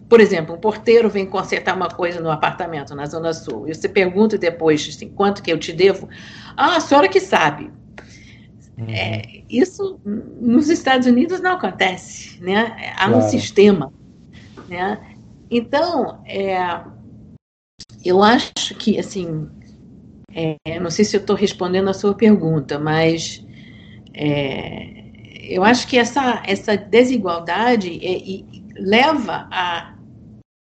por 0.08 0.22
exemplo, 0.22 0.56
um 0.56 0.60
porteiro 0.60 1.10
vem 1.10 1.26
consertar 1.26 1.76
uma 1.76 1.90
coisa 1.90 2.22
no 2.22 2.30
apartamento 2.30 2.94
na 2.94 3.06
Zona 3.06 3.34
Sul, 3.34 3.68
e 3.68 3.74
você 3.74 3.90
pergunta 3.90 4.38
depois 4.38 4.88
assim, 4.88 5.10
quanto 5.10 5.42
que 5.42 5.52
eu 5.52 5.58
te 5.58 5.74
devo? 5.74 6.08
Ah, 6.56 6.78
a 6.78 6.80
senhora 6.80 7.08
que 7.08 7.20
sabe. 7.20 7.72
Uhum. 8.78 8.90
É, 8.90 9.44
isso 9.50 10.00
nos 10.04 10.70
Estados 10.70 11.08
Unidos 11.08 11.40
não 11.40 11.54
acontece, 11.54 12.42
né? 12.42 12.94
Há 12.98 13.08
claro. 13.08 13.18
um 13.18 13.22
sistema, 13.30 13.92
né? 14.68 15.00
Então, 15.50 16.22
é, 16.26 16.82
eu 18.04 18.22
acho 18.22 18.76
que, 18.78 19.00
assim, 19.00 19.50
é, 20.34 20.80
não 20.80 20.92
sei 20.92 21.06
se 21.06 21.16
eu 21.16 21.22
estou 21.22 21.36
respondendo 21.36 21.90
a 21.90 21.94
sua 21.94 22.14
pergunta, 22.14 22.78
mas 22.78 23.44
é, 24.14 24.95
eu 25.48 25.64
acho 25.64 25.88
que 25.88 25.98
essa, 25.98 26.42
essa 26.46 26.76
desigualdade 26.76 28.00
é, 28.04 28.80
leva 28.80 29.48
a, 29.52 29.96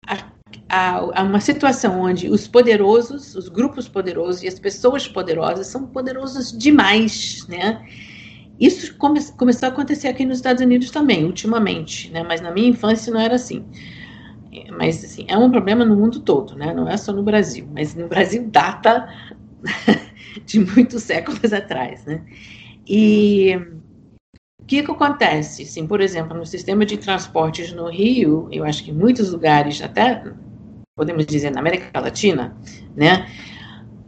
a, 0.06 0.96
a, 1.14 1.22
uma 1.22 1.40
situação 1.40 2.00
onde 2.00 2.28
os 2.28 2.48
poderosos, 2.48 3.34
os 3.34 3.48
grupos 3.48 3.88
poderosos 3.88 4.42
e 4.42 4.48
as 4.48 4.58
pessoas 4.58 5.06
poderosas 5.06 5.66
são 5.66 5.86
poderosos 5.86 6.56
demais, 6.56 7.46
né? 7.48 7.84
Isso 8.58 8.94
come, 8.96 9.22
começou 9.32 9.68
a 9.68 9.72
acontecer 9.72 10.08
aqui 10.08 10.24
nos 10.24 10.36
Estados 10.36 10.62
Unidos 10.62 10.90
também, 10.90 11.24
ultimamente, 11.24 12.10
né? 12.10 12.22
Mas 12.22 12.40
na 12.40 12.50
minha 12.50 12.68
infância 12.68 13.12
não 13.12 13.20
era 13.20 13.34
assim. 13.34 13.64
Mas 14.76 15.04
assim, 15.04 15.24
é 15.28 15.36
um 15.36 15.50
problema 15.50 15.84
no 15.84 15.96
mundo 15.96 16.20
todo, 16.20 16.54
né? 16.56 16.74
Não 16.74 16.88
é 16.88 16.96
só 16.96 17.12
no 17.12 17.22
Brasil, 17.22 17.68
mas 17.72 17.94
no 17.94 18.08
Brasil 18.08 18.48
data 18.48 19.08
de 20.44 20.60
muitos 20.60 21.02
séculos 21.02 21.52
atrás, 21.52 22.04
né? 22.04 22.22
E 22.86 23.58
que, 24.70 24.84
que 24.84 24.90
acontece? 24.92 25.64
Sim, 25.64 25.84
por 25.84 26.00
exemplo, 26.00 26.36
no 26.36 26.46
sistema 26.46 26.86
de 26.86 26.96
transportes 26.96 27.72
no 27.72 27.88
Rio, 27.88 28.48
eu 28.52 28.62
acho 28.64 28.84
que 28.84 28.92
em 28.92 28.94
muitos 28.94 29.32
lugares, 29.32 29.82
até 29.82 30.22
podemos 30.94 31.26
dizer 31.26 31.50
na 31.50 31.58
América 31.58 31.98
Latina, 31.98 32.56
né? 32.94 33.28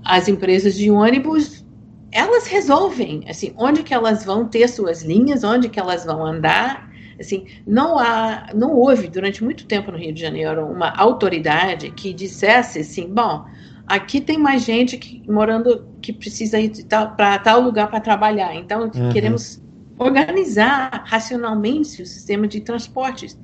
As 0.05 0.29
empresas 0.29 0.77
de 0.77 0.88
ônibus, 0.88 1.66
elas 2.12 2.46
resolvem, 2.46 3.25
assim, 3.29 3.53
onde 3.57 3.83
que 3.83 3.92
elas 3.92 4.25
vão 4.25 4.46
ter 4.46 4.68
suas 4.68 5.03
linhas, 5.03 5.42
onde 5.42 5.68
que 5.68 5.81
elas 5.81 6.05
vão 6.05 6.25
andar, 6.25 6.88
assim, 7.18 7.44
não 7.66 7.98
há, 7.98 8.51
não 8.55 8.72
houve 8.72 9.09
durante 9.09 9.42
muito 9.42 9.66
tempo 9.66 9.90
no 9.90 9.98
Rio 9.98 10.12
de 10.12 10.20
Janeiro 10.20 10.64
uma 10.64 10.90
autoridade 10.96 11.90
que 11.90 12.12
dissesse 12.12 12.79
assim, 12.79 13.12
bom, 13.12 13.44
aqui 13.85 14.20
tem 14.20 14.38
mais 14.38 14.64
gente 14.64 14.96
que, 14.96 15.29
morando 15.29 15.88
que 16.01 16.12
precisa 16.12 16.61
ir 16.61 16.70
para 17.16 17.38
tal 17.40 17.61
lugar 17.61 17.90
para 17.90 17.98
trabalhar, 17.98 18.55
então 18.55 18.90
uhum. 18.94 19.11
queremos 19.12 19.62
organizar 20.02 21.04
racionalmente 21.06 22.02
o 22.02 22.06
sistema 22.06 22.46
de 22.46 22.60
transportes. 22.60 23.38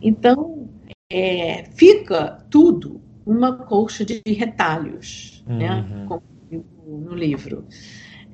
Então, 0.00 0.68
é, 1.10 1.64
fica 1.74 2.44
tudo 2.50 3.00
uma 3.24 3.56
colcha 3.56 4.04
de 4.04 4.20
retalhos, 4.26 5.44
né, 5.46 5.86
uhum. 5.90 5.98
né, 6.00 6.06
como 6.08 6.22
no 6.86 7.14
livro. 7.14 7.64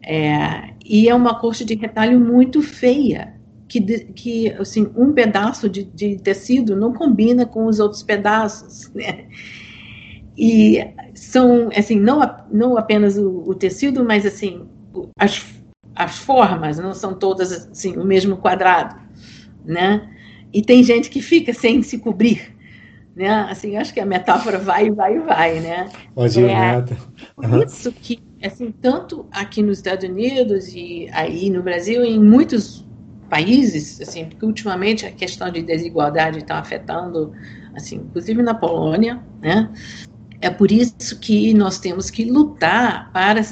É, 0.03 0.75
e 0.85 1.09
é 1.09 1.15
uma 1.15 1.39
colcha 1.39 1.65
de 1.65 1.75
retalho 1.75 2.19
muito 2.19 2.63
feia, 2.63 3.35
que, 3.69 3.81
que 3.81 4.51
assim, 4.53 4.89
um 4.97 5.13
pedaço 5.13 5.69
de, 5.69 5.85
de 5.85 6.17
tecido 6.17 6.75
não 6.75 6.95
combina 6.95 7.45
com 7.45 7.67
os 7.67 7.79
outros 7.79 8.03
pedaços, 8.03 8.91
né? 8.95 9.27
E 10.37 10.79
são, 11.15 11.69
assim, 11.77 11.99
não, 11.99 12.21
não 12.51 12.79
apenas 12.79 13.19
o, 13.19 13.43
o 13.45 13.55
tecido, 13.55 14.05
mas, 14.05 14.25
assim, 14.25 14.69
as, 15.19 15.45
as 15.99 16.17
formas 16.17 16.79
não 16.79 16.95
são 16.95 17.13
todas, 17.13 17.51
assim, 17.51 17.97
o 17.97 18.05
mesmo 18.05 18.37
quadrado, 18.37 18.95
né? 19.65 20.09
E 20.53 20.63
tem 20.63 20.81
gente 20.85 21.11
que 21.11 21.21
fica 21.21 21.53
sem 21.53 21.83
se 21.83 21.99
cobrir, 21.99 22.55
né? 23.17 23.29
Assim, 23.51 23.77
acho 23.77 23.93
que 23.93 23.99
a 23.99 24.07
metáfora 24.07 24.59
vai, 24.59 24.93
vai, 24.93 25.19
vai, 25.19 25.59
né? 25.59 25.89
Pode 26.15 26.45
é, 26.45 26.85
por 27.35 27.67
isso 27.67 27.91
que, 27.91 28.23
assim, 28.41 28.71
tanto 28.71 29.27
aqui 29.33 29.61
nos 29.61 29.79
Estados 29.79 30.09
Unidos 30.09 30.69
e 30.69 31.09
aí 31.13 31.51
no 31.51 31.65
Brasil, 31.65 32.05
em 32.05 32.23
muitos 32.23 32.87
países, 33.29 34.01
assim, 34.01 34.25
porque 34.27 34.47
ultimamente 34.47 35.05
a 35.05 35.11
questão 35.11 35.51
de 35.51 35.63
desigualdade 35.63 36.39
está 36.39 36.61
afetando, 36.61 37.33
assim, 37.75 37.97
inclusive 37.97 38.41
na 38.41 38.55
Polônia, 38.55 39.21
né? 39.43 39.69
É 40.41 40.49
por 40.49 40.71
isso 40.71 41.19
que 41.19 41.53
nós 41.55 41.81
temos 41.81 42.09
que 42.09 42.25
lutar 42.25 43.11
para 43.13 43.43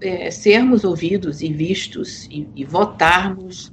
é, 0.00 0.30
sermos 0.30 0.84
ouvidos 0.84 1.42
e 1.42 1.52
vistos 1.52 2.26
e, 2.30 2.48
e 2.54 2.64
votarmos, 2.64 3.72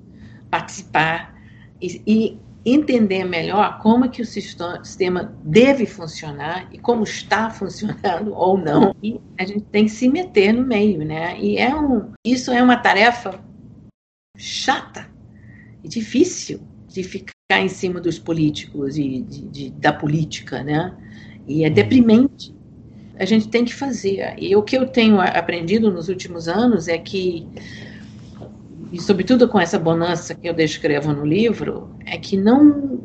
participar 0.49 1.36
e, 1.81 2.01
e, 2.05 2.43
entender 2.65 3.25
melhor 3.25 3.79
como 3.79 4.09
que 4.09 4.21
o 4.21 4.25
sistema 4.25 5.36
deve 5.43 5.86
funcionar 5.86 6.69
e 6.71 6.77
como 6.77 7.03
está 7.03 7.49
funcionando 7.51 8.33
ou 8.33 8.57
não. 8.57 8.95
E 9.03 9.19
a 9.38 9.45
gente 9.45 9.65
tem 9.65 9.86
que 9.86 9.91
se 9.91 10.07
meter 10.07 10.53
no 10.53 10.65
meio, 10.65 11.03
né? 11.03 11.38
E 11.39 11.57
é 11.57 11.75
um, 11.75 12.12
isso 12.23 12.51
é 12.51 12.63
uma 12.63 12.77
tarefa 12.77 13.43
chata 14.38 15.09
e 15.83 15.89
difícil 15.89 16.62
de 16.88 17.03
ficar 17.03 17.33
em 17.59 17.67
cima 17.67 17.99
dos 17.99 18.17
políticos 18.17 18.97
e 18.97 19.21
de, 19.21 19.41
de, 19.49 19.71
da 19.71 19.91
política, 19.91 20.63
né? 20.63 20.95
E 21.47 21.65
é 21.65 21.67
uhum. 21.67 21.73
deprimente. 21.73 22.52
A 23.17 23.26
gente 23.26 23.47
tem 23.47 23.63
que 23.63 23.73
fazer. 23.73 24.36
E 24.38 24.56
o 24.56 24.63
que 24.63 24.78
eu 24.78 24.88
tenho 24.88 25.21
aprendido 25.21 25.91
nos 25.91 26.10
últimos 26.10 26.47
anos 26.47 26.88
é 26.88 26.97
que, 26.97 27.47
e 28.91 28.99
sobretudo 28.99 29.47
com 29.47 29.60
essa 29.60 29.78
bonança 29.78 30.34
que 30.34 30.47
eu 30.47 30.54
descrevo 30.54 31.13
no 31.13 31.26
livro, 31.26 31.95
é 32.06 32.17
que 32.17 32.36
não 32.36 33.02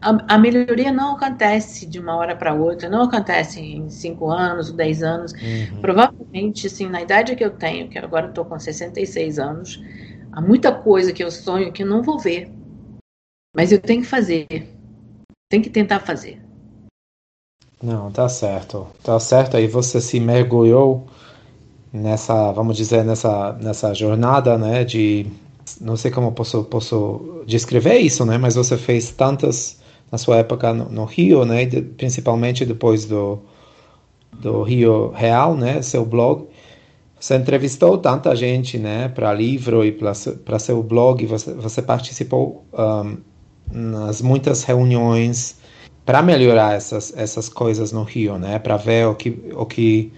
a, 0.00 0.34
a 0.34 0.38
melhoria 0.38 0.90
não 0.90 1.14
acontece 1.14 1.86
de 1.86 1.98
uma 1.98 2.16
hora 2.16 2.34
para 2.34 2.54
outra, 2.54 2.88
não 2.88 3.02
acontece 3.02 3.60
em 3.60 3.90
cinco 3.90 4.30
anos, 4.30 4.72
dez 4.72 5.02
anos. 5.02 5.32
Uhum. 5.32 5.80
Provavelmente, 5.80 6.66
assim, 6.66 6.88
na 6.88 7.02
idade 7.02 7.36
que 7.36 7.44
eu 7.44 7.50
tenho, 7.50 7.88
que 7.88 7.98
agora 7.98 8.28
estou 8.28 8.44
com 8.44 8.58
66 8.58 9.38
anos, 9.38 9.82
há 10.32 10.40
muita 10.40 10.72
coisa 10.72 11.12
que 11.12 11.22
eu 11.22 11.30
sonho 11.30 11.72
que 11.72 11.82
eu 11.82 11.86
não 11.86 12.02
vou 12.02 12.18
ver. 12.18 12.50
Mas 13.54 13.72
eu 13.72 13.80
tenho 13.80 14.00
que 14.00 14.08
fazer. 14.08 14.46
Tenho 15.50 15.62
que 15.62 15.70
tentar 15.70 16.00
fazer. 16.00 16.40
Não, 17.82 18.10
tá 18.10 18.28
certo. 18.28 18.86
Tá 19.02 19.18
certo. 19.18 19.56
Aí 19.56 19.66
você 19.66 20.00
se 20.00 20.20
mergulhou 20.20 21.06
nessa, 21.92 22.52
vamos 22.52 22.76
dizer, 22.76 23.04
nessa, 23.04 23.52
nessa 23.54 23.94
jornada, 23.94 24.58
né, 24.58 24.84
de 24.84 25.26
não 25.80 25.96
sei 25.96 26.10
como 26.10 26.32
posso 26.32 26.64
posso 26.64 27.42
descrever 27.46 27.98
isso, 27.98 28.24
né, 28.24 28.38
mas 28.38 28.54
você 28.54 28.76
fez 28.76 29.10
tantas 29.10 29.80
na 30.10 30.18
sua 30.18 30.38
época 30.38 30.72
no, 30.74 30.88
no 30.90 31.04
Rio, 31.04 31.44
né, 31.44 31.64
de, 31.64 31.82
principalmente 31.82 32.64
depois 32.64 33.06
do 33.06 33.40
do 34.32 34.62
Rio 34.62 35.10
Real, 35.10 35.56
né, 35.56 35.82
seu 35.82 36.04
blog. 36.04 36.46
Você 37.18 37.36
entrevistou 37.36 37.98
tanta 37.98 38.34
gente, 38.36 38.78
né, 38.78 39.08
para 39.08 39.32
livro 39.34 39.84
e 39.84 39.92
para 39.92 40.58
seu 40.58 40.82
blog. 40.82 41.26
Você, 41.26 41.52
você 41.54 41.82
participou 41.82 42.64
um, 42.72 43.18
nas 43.72 44.22
muitas 44.22 44.64
reuniões 44.64 45.59
para 46.10 46.22
melhorar 46.22 46.74
essas, 46.74 47.16
essas 47.16 47.48
coisas 47.48 47.92
no 47.92 48.02
Rio, 48.02 48.36
né? 48.36 48.58
Para 48.58 48.76
ver 48.76 49.06
o 49.06 49.14
que 49.14 49.30
o 49.54 49.64
que 49.64 50.12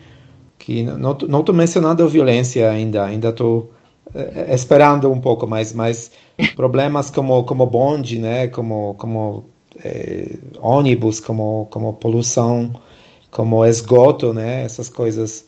que 0.58 0.82
não 0.84 1.14
não 1.28 1.40
estou 1.40 1.54
mencionando 1.54 2.02
a 2.02 2.06
violência 2.06 2.70
ainda, 2.70 3.04
ainda 3.04 3.28
estou 3.28 3.70
é, 4.14 4.54
esperando 4.54 5.12
um 5.12 5.20
pouco 5.20 5.46
mais, 5.46 5.74
mas 5.74 6.10
problemas 6.56 7.10
como 7.10 7.44
como 7.44 7.66
bonde, 7.66 8.18
né? 8.18 8.48
Como 8.48 8.94
como 8.94 9.44
é, 9.84 10.38
ônibus, 10.62 11.20
como 11.20 11.68
como 11.70 11.92
poluição, 11.92 12.72
como 13.30 13.62
esgoto, 13.62 14.32
né? 14.32 14.64
Essas 14.64 14.88
coisas 14.88 15.44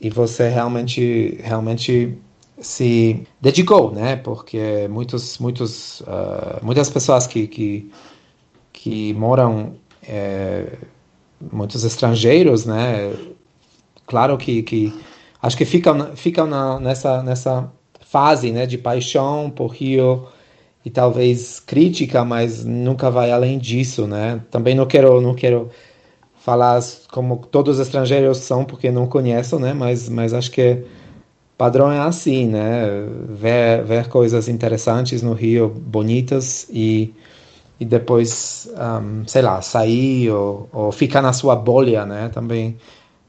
e 0.00 0.08
você 0.08 0.48
realmente 0.48 1.38
realmente 1.42 2.16
se 2.60 3.26
dedicou, 3.42 3.92
né? 3.92 4.16
Porque 4.16 4.88
muitos 4.88 5.38
muitos 5.38 6.00
uh, 6.00 6.64
muitas 6.64 6.88
pessoas 6.88 7.26
que, 7.26 7.46
que 7.46 7.90
que 8.86 9.12
moram 9.14 9.74
é, 10.08 10.64
muitos 11.52 11.82
estrangeiros, 11.82 12.64
né? 12.64 13.12
Claro 14.06 14.38
que, 14.38 14.62
que 14.62 14.94
acho 15.42 15.56
que 15.56 15.64
ficam 15.64 16.14
ficam 16.14 16.46
na, 16.46 16.78
nessa 16.78 17.20
nessa 17.20 17.72
fase, 18.00 18.52
né, 18.52 18.64
de 18.64 18.78
paixão 18.78 19.50
por 19.50 19.72
Rio 19.72 20.28
e 20.84 20.90
talvez 20.90 21.58
crítica, 21.58 22.24
mas 22.24 22.64
nunca 22.64 23.10
vai 23.10 23.32
além 23.32 23.58
disso, 23.58 24.06
né? 24.06 24.40
Também 24.52 24.76
não 24.76 24.86
quero 24.86 25.20
não 25.20 25.34
quero 25.34 25.68
falar 26.36 26.80
como 27.10 27.38
todos 27.38 27.80
os 27.80 27.86
estrangeiros 27.88 28.38
são 28.38 28.64
porque 28.64 28.92
não 28.92 29.08
conheço, 29.08 29.58
né? 29.58 29.72
Mas 29.74 30.08
mas 30.08 30.32
acho 30.32 30.52
que 30.52 30.84
padrão 31.58 31.90
é 31.90 31.98
assim, 31.98 32.46
né? 32.46 32.84
Ver 33.30 33.82
ver 33.82 34.08
coisas 34.08 34.46
interessantes 34.48 35.22
no 35.22 35.32
Rio, 35.32 35.68
bonitas 35.68 36.68
e 36.70 37.12
e 37.78 37.84
depois, 37.84 38.68
um, 38.74 39.26
sei 39.26 39.42
lá, 39.42 39.60
sair 39.60 40.30
ou, 40.30 40.68
ou 40.72 40.92
ficar 40.92 41.20
na 41.20 41.32
sua 41.32 41.54
bolha, 41.54 42.06
né? 42.06 42.30
Também, 42.30 42.76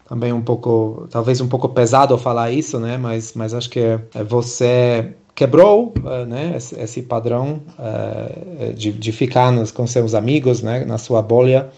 também 0.07 0.31
um 0.31 0.41
pouco, 0.41 1.07
talvez 1.11 1.41
um 1.41 1.47
pouco 1.47 1.67
pesado 1.69 2.17
falar 2.17 2.51
isso, 2.51 2.79
né? 2.79 2.97
Mas, 2.97 3.33
mas 3.33 3.53
acho 3.53 3.69
que 3.69 3.79
é 3.79 4.23
você 4.23 5.13
quebrou 5.35 5.93
né, 6.27 6.57
esse, 6.57 7.03
padrão 7.03 7.61
de, 8.75 8.91
de 8.91 9.11
ficar 9.11 9.51
nos, 9.51 9.69
com 9.69 9.85
seus 9.85 10.15
amigos, 10.15 10.63
né, 10.63 10.83
na 10.83 10.97
sua 10.97 11.21
bolha, 11.21 11.69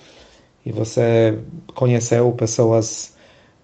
e 0.65 0.71
você 0.71 1.37
conheceu 1.75 2.31
pessoas 2.31 3.17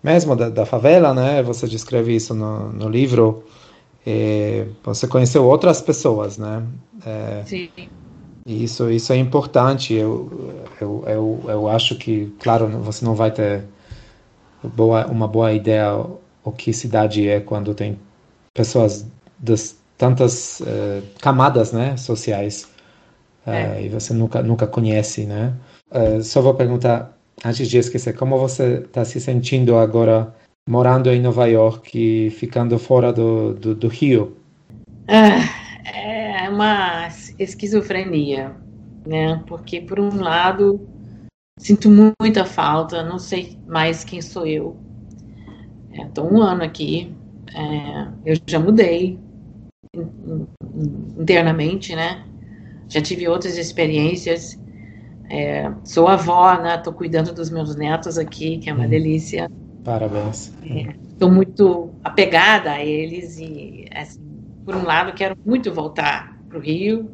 mesmo 0.03 0.35
da, 0.35 0.49
da 0.49 0.65
favela, 0.65 1.13
né? 1.13 1.41
Você 1.43 1.65
descreve 1.65 2.13
isso 2.13 2.33
no, 2.33 2.73
no 2.73 2.89
livro. 2.89 3.43
você 4.83 5.07
conheceu 5.07 5.45
outras 5.45 5.81
pessoas, 5.81 6.37
né? 6.37 6.61
É, 7.05 7.43
Sim. 7.45 7.69
Isso, 8.45 8.91
isso 8.91 9.11
é 9.11 9.17
importante. 9.17 9.93
Eu, 9.93 10.63
eu, 10.79 11.03
eu, 11.07 11.45
eu 11.47 11.67
acho 11.67 11.95
que, 11.95 12.27
claro, 12.39 12.67
você 12.67 13.03
não 13.03 13.15
vai 13.15 13.31
ter 13.31 13.63
boa, 14.63 15.07
uma 15.07 15.27
boa 15.27 15.51
ideia 15.51 16.05
o 16.43 16.51
que 16.51 16.71
cidade 16.71 17.27
é 17.27 17.39
quando 17.39 17.73
tem 17.73 17.99
pessoas 18.53 19.07
das 19.39 19.75
tantas 19.97 20.59
uh, 20.59 21.01
camadas, 21.19 21.71
né, 21.71 21.97
sociais. 21.97 22.69
Uh, 23.47 23.49
é. 23.49 23.83
E 23.83 23.89
você 23.89 24.13
nunca, 24.13 24.43
nunca 24.43 24.67
conhece, 24.67 25.25
né? 25.25 25.53
Uh, 25.91 26.21
só 26.21 26.41
vou 26.41 26.53
perguntar, 26.53 27.17
antes 27.43 27.67
de 27.67 27.77
esquecer, 27.77 28.13
como 28.13 28.37
você 28.37 28.83
está 28.85 29.03
se 29.03 29.19
sentindo 29.19 29.75
agora 29.77 30.33
morando 30.67 31.09
em 31.09 31.21
Nova 31.21 31.47
York 31.47 31.97
e 31.97 32.29
ficando 32.31 32.77
fora 32.77 33.11
do, 33.11 33.53
do, 33.53 33.75
do 33.75 33.87
Rio? 33.87 34.37
Ah, 35.07 35.39
é 35.85 36.49
uma 36.49 37.09
esquizofrenia, 37.37 38.55
né? 39.05 39.43
Porque, 39.47 39.81
por 39.81 39.99
um 39.99 40.19
lado, 40.19 40.87
sinto 41.57 41.89
muita 42.19 42.45
falta, 42.45 43.03
não 43.03 43.19
sei 43.19 43.57
mais 43.67 44.03
quem 44.03 44.21
sou 44.21 44.45
eu. 44.45 44.77
Estou 45.91 46.27
é, 46.27 46.33
um 46.33 46.41
ano 46.41 46.63
aqui, 46.63 47.13
é, 47.53 48.07
eu 48.25 48.37
já 48.45 48.59
mudei 48.59 49.19
internamente, 51.17 51.95
né? 51.95 52.25
Já 52.89 53.01
tive 53.01 53.27
outras 53.27 53.57
experiências. 53.57 54.59
É, 55.29 55.71
sou 55.83 56.07
avó, 56.07 56.61
né? 56.61 56.75
Estou 56.75 56.93
cuidando 56.93 57.33
dos 57.33 57.49
meus 57.49 57.75
netos 57.75 58.17
aqui, 58.17 58.57
que 58.57 58.69
é 58.69 58.73
uma 58.73 58.85
hum. 58.85 58.89
delícia. 58.89 59.49
Parabéns. 59.83 60.53
Estou 61.11 61.29
é, 61.29 61.31
muito 61.31 61.89
apegada 62.03 62.71
a 62.71 62.83
eles 62.83 63.37
e, 63.39 63.85
assim, 63.93 64.19
por 64.65 64.75
um 64.75 64.83
lado, 64.83 65.13
quero 65.13 65.37
muito 65.45 65.73
voltar 65.73 66.37
para 66.49 66.57
o 66.57 66.61
Rio. 66.61 67.09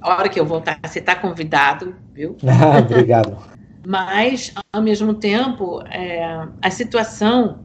A 0.00 0.14
hora 0.14 0.28
que 0.28 0.38
eu 0.38 0.46
voltar, 0.46 0.78
você 0.84 0.98
está 0.98 1.14
convidado, 1.14 1.94
viu? 2.12 2.36
Ah, 2.46 2.78
obrigado. 2.78 3.36
Mas, 3.86 4.52
ao 4.72 4.82
mesmo 4.82 5.14
tempo, 5.14 5.80
é, 5.88 6.48
a 6.60 6.70
situação 6.70 7.60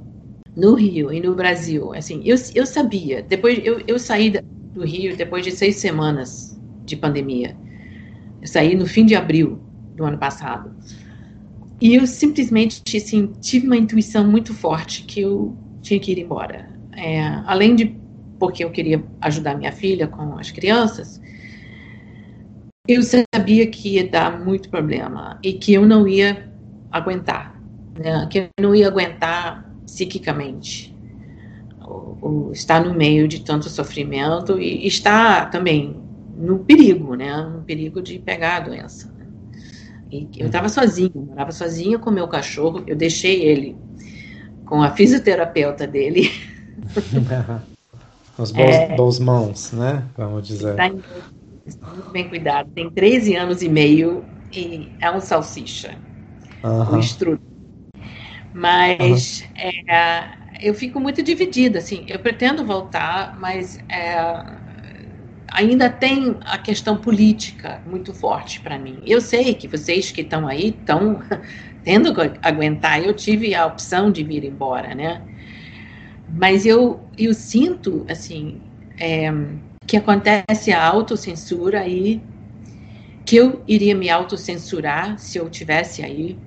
no 0.56 0.76
Rio 0.76 1.12
e 1.12 1.20
no 1.20 1.34
Brasil, 1.34 1.94
assim, 1.94 2.22
eu, 2.26 2.36
eu 2.54 2.66
sabia, 2.66 3.24
depois 3.24 3.60
eu, 3.64 3.82
eu 3.88 3.98
saí 3.98 4.30
do 4.74 4.86
Rio 4.86 5.16
depois 5.16 5.44
de 5.44 5.52
seis 5.52 5.78
semanas 5.78 6.60
de 6.86 6.96
pandemia. 6.96 7.56
Eu 8.42 8.48
saí 8.48 8.76
no 8.76 8.86
fim 8.86 9.06
de 9.06 9.16
abril 9.16 9.60
do 9.96 10.04
ano 10.04 10.18
passado. 10.18 10.76
E 11.80 11.96
eu 11.96 12.06
simplesmente 12.06 12.82
assim, 12.96 13.32
tive 13.40 13.66
uma 13.66 13.78
intuição 13.78 14.28
muito 14.28 14.54
forte 14.54 15.04
que 15.04 15.22
eu 15.22 15.56
tinha 15.82 16.00
que 16.00 16.12
ir 16.12 16.20
embora. 16.20 16.70
É, 16.96 17.22
além 17.46 17.76
de 17.76 18.00
porque 18.38 18.64
eu 18.64 18.72
queria 18.72 19.04
ajudar 19.22 19.56
minha 19.56 19.72
filha 19.72 20.08
com 20.08 20.38
as 20.38 20.50
crianças, 20.50 21.22
eu 22.88 23.02
sabia 23.04 23.68
que 23.68 23.96
ia 23.96 24.10
dar 24.10 24.44
muito 24.44 24.70
problema 24.70 25.40
e 25.44 25.54
que 25.54 25.74
eu 25.74 25.86
não 25.86 26.08
ia 26.08 26.52
aguentar, 26.92 27.62
né? 27.98 28.28
que 28.30 28.40
eu 28.40 28.48
não 28.60 28.76
ia 28.76 28.88
aguentar 28.88 29.70
psiquicamente. 29.86 30.96
O, 31.82 32.48
o, 32.48 32.52
estar 32.52 32.84
no 32.84 32.94
meio 32.94 33.28
de 33.28 33.42
tanto 33.42 33.70
sofrimento 33.70 34.60
e 34.60 34.88
estar 34.88 35.50
também 35.50 36.02
no 36.38 36.60
perigo, 36.60 37.16
né? 37.16 37.36
No 37.44 37.62
perigo 37.62 38.02
de 38.02 38.18
pegar 38.18 38.58
a 38.58 38.60
doença. 38.62 39.14
Né? 39.18 39.26
E 40.12 40.30
eu 40.38 40.48
estava 40.48 40.70
sozinha, 40.70 41.12
morava 41.14 41.52
sozinha 41.52 42.00
com 42.00 42.10
meu 42.10 42.28
cachorro. 42.28 42.84
Eu 42.88 42.96
deixei 42.96 43.42
ele 43.44 43.76
com 44.66 44.82
a 44.82 44.92
fisioterapeuta 44.92 45.86
dele. 45.86 46.32
Os 48.38 48.52
bons, 48.52 48.60
é, 48.60 48.96
bons 48.96 49.20
mãos, 49.20 49.72
né? 49.74 50.04
Vamos 50.18 50.48
dizer. 50.48 50.76
Muito 51.78 52.10
bem 52.10 52.28
cuidado. 52.28 52.70
Tem 52.74 52.90
13 52.90 53.36
anos 53.36 53.62
e 53.62 53.70
meio 53.70 54.24
e 54.52 54.90
é 55.00 55.12
um 55.12 55.20
salsicha. 55.20 55.96
Uhum. 56.64 57.00
O 57.00 57.00
Mas 58.54 59.42
uhum. 59.42 59.70
é, 59.88 60.26
eu 60.62 60.74
fico 60.74 61.00
muito 61.00 61.24
dividida, 61.24 61.80
assim. 61.80 62.06
Eu 62.08 62.20
pretendo 62.20 62.66
voltar, 62.66 63.38
mas 63.40 63.80
é, 63.90 64.16
ainda 65.52 65.90
tem 65.90 66.38
a 66.42 66.58
questão 66.58 66.98
política 66.98 67.82
muito 67.86 68.14
forte 68.14 68.62
para 68.62 68.78
mim. 68.78 69.02
Eu 69.06 69.20
sei 69.20 69.54
que 69.54 69.68
vocês 69.68 70.12
que 70.12 70.22
estão 70.22 70.48
aí 70.48 70.70
estão 70.70 71.22
tendo 71.84 72.14
que 72.14 72.40
aguentar. 72.42 73.04
Eu 73.04 73.14
tive 73.14 73.54
a 73.56 73.66
opção 73.66 74.12
de 74.12 74.24
vir 74.24 74.44
embora, 74.44 74.94
né? 74.96 75.22
Mas 76.30 76.66
eu, 76.66 77.02
eu 77.18 77.34
sinto, 77.34 78.06
assim, 78.10 78.62
é, 78.98 79.30
que 79.86 79.98
acontece 79.98 80.72
a 80.72 80.84
autocensura 80.84 81.82
aí, 81.82 82.22
que 83.26 83.36
eu 83.36 83.64
iria 83.68 83.96
me 83.96 84.10
autocensurar 84.10 85.18
se 85.20 85.38
eu 85.38 85.50
tivesse 85.50 86.04
aí. 86.04 86.38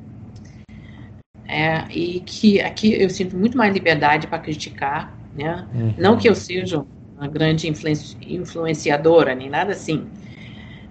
É, 1.46 1.84
e 1.90 2.20
que 2.20 2.60
aqui 2.60 2.94
eu 3.00 3.10
sinto 3.10 3.36
muito 3.36 3.56
mais 3.56 3.72
liberdade 3.72 4.26
para 4.26 4.38
criticar, 4.38 5.16
né? 5.34 5.66
Uhum. 5.74 5.94
Não 5.98 6.16
que 6.16 6.28
eu 6.28 6.34
seja 6.34 6.84
uma 7.16 7.28
grande 7.28 7.68
influenci 7.68 8.16
influenciadora, 8.22 9.34
nem 9.34 9.48
nada 9.48 9.72
assim, 9.72 10.06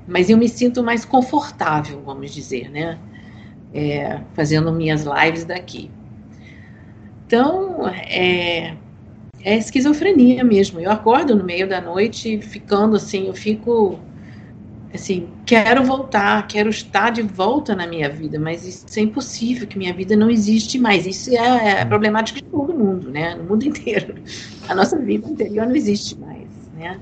mas 0.07 0.29
eu 0.29 0.37
me 0.37 0.47
sinto 0.47 0.83
mais 0.83 1.05
confortável, 1.05 2.01
vamos 2.03 2.33
dizer, 2.33 2.69
né? 2.69 2.99
É, 3.73 4.21
fazendo 4.33 4.71
minhas 4.71 5.03
lives 5.03 5.45
daqui. 5.45 5.89
Então, 7.25 7.87
é, 7.87 8.75
é 9.43 9.57
esquizofrenia 9.57 10.43
mesmo. 10.43 10.79
Eu 10.79 10.91
acordo 10.91 11.35
no 11.35 11.43
meio 11.43 11.67
da 11.67 11.81
noite 11.81 12.41
ficando 12.41 12.95
assim, 12.95 13.27
eu 13.27 13.33
fico 13.33 13.99
assim, 14.93 15.27
quero 15.45 15.83
voltar, 15.83 16.47
quero 16.47 16.69
estar 16.69 17.09
de 17.09 17.23
volta 17.23 17.75
na 17.75 17.87
minha 17.87 18.09
vida, 18.09 18.39
mas 18.39 18.65
isso 18.65 18.85
é 18.99 19.01
impossível, 19.01 19.67
que 19.67 19.77
minha 19.77 19.93
vida 19.93 20.15
não 20.15 20.29
existe 20.29 20.77
mais. 20.77 21.05
Isso 21.05 21.35
é, 21.35 21.81
é 21.81 21.85
problemático 21.85 22.39
de 22.39 22.45
todo 22.45 22.73
mundo, 22.73 23.09
né? 23.09 23.35
No 23.35 23.43
mundo 23.43 23.65
inteiro. 23.67 24.15
A 24.67 24.75
nossa 24.75 24.97
vida 24.97 25.27
interior 25.27 25.65
não 25.65 25.75
existe 25.75 26.17
mais, 26.19 26.47
né? 26.75 26.99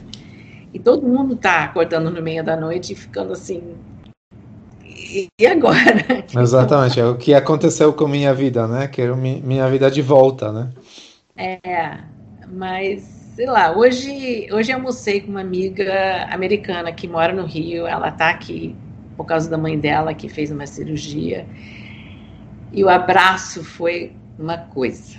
E 0.73 0.79
todo 0.79 1.05
mundo 1.05 1.33
está 1.33 1.65
acordando 1.65 2.09
no 2.09 2.21
meio 2.21 2.43
da 2.43 2.55
noite 2.55 2.93
e 2.93 2.95
ficando 2.95 3.33
assim, 3.33 3.61
e 5.37 5.45
agora? 5.45 6.25
Exatamente, 6.33 6.97
é 6.97 7.05
o 7.05 7.17
que 7.17 7.33
aconteceu 7.33 7.91
com 7.91 8.07
minha 8.07 8.33
vida, 8.33 8.65
né? 8.67 8.87
Quero 8.87 9.17
minha 9.17 9.69
vida 9.69 9.91
de 9.91 10.01
volta, 10.01 10.51
né? 10.53 10.69
É, 11.35 11.99
mas 12.51 13.21
sei 13.35 13.45
lá, 13.45 13.75
hoje, 13.75 14.47
hoje 14.51 14.71
almocei 14.71 15.21
com 15.21 15.31
uma 15.31 15.41
amiga 15.41 16.27
americana 16.31 16.91
que 16.91 17.07
mora 17.07 17.33
no 17.33 17.45
Rio, 17.45 17.87
ela 17.87 18.11
tá 18.11 18.29
aqui 18.29 18.75
por 19.15 19.25
causa 19.25 19.49
da 19.49 19.57
mãe 19.57 19.79
dela 19.79 20.13
que 20.13 20.27
fez 20.27 20.51
uma 20.51 20.67
cirurgia. 20.67 21.47
E 22.71 22.83
o 22.83 22.89
abraço 22.89 23.63
foi 23.63 24.13
uma 24.37 24.57
coisa, 24.57 25.17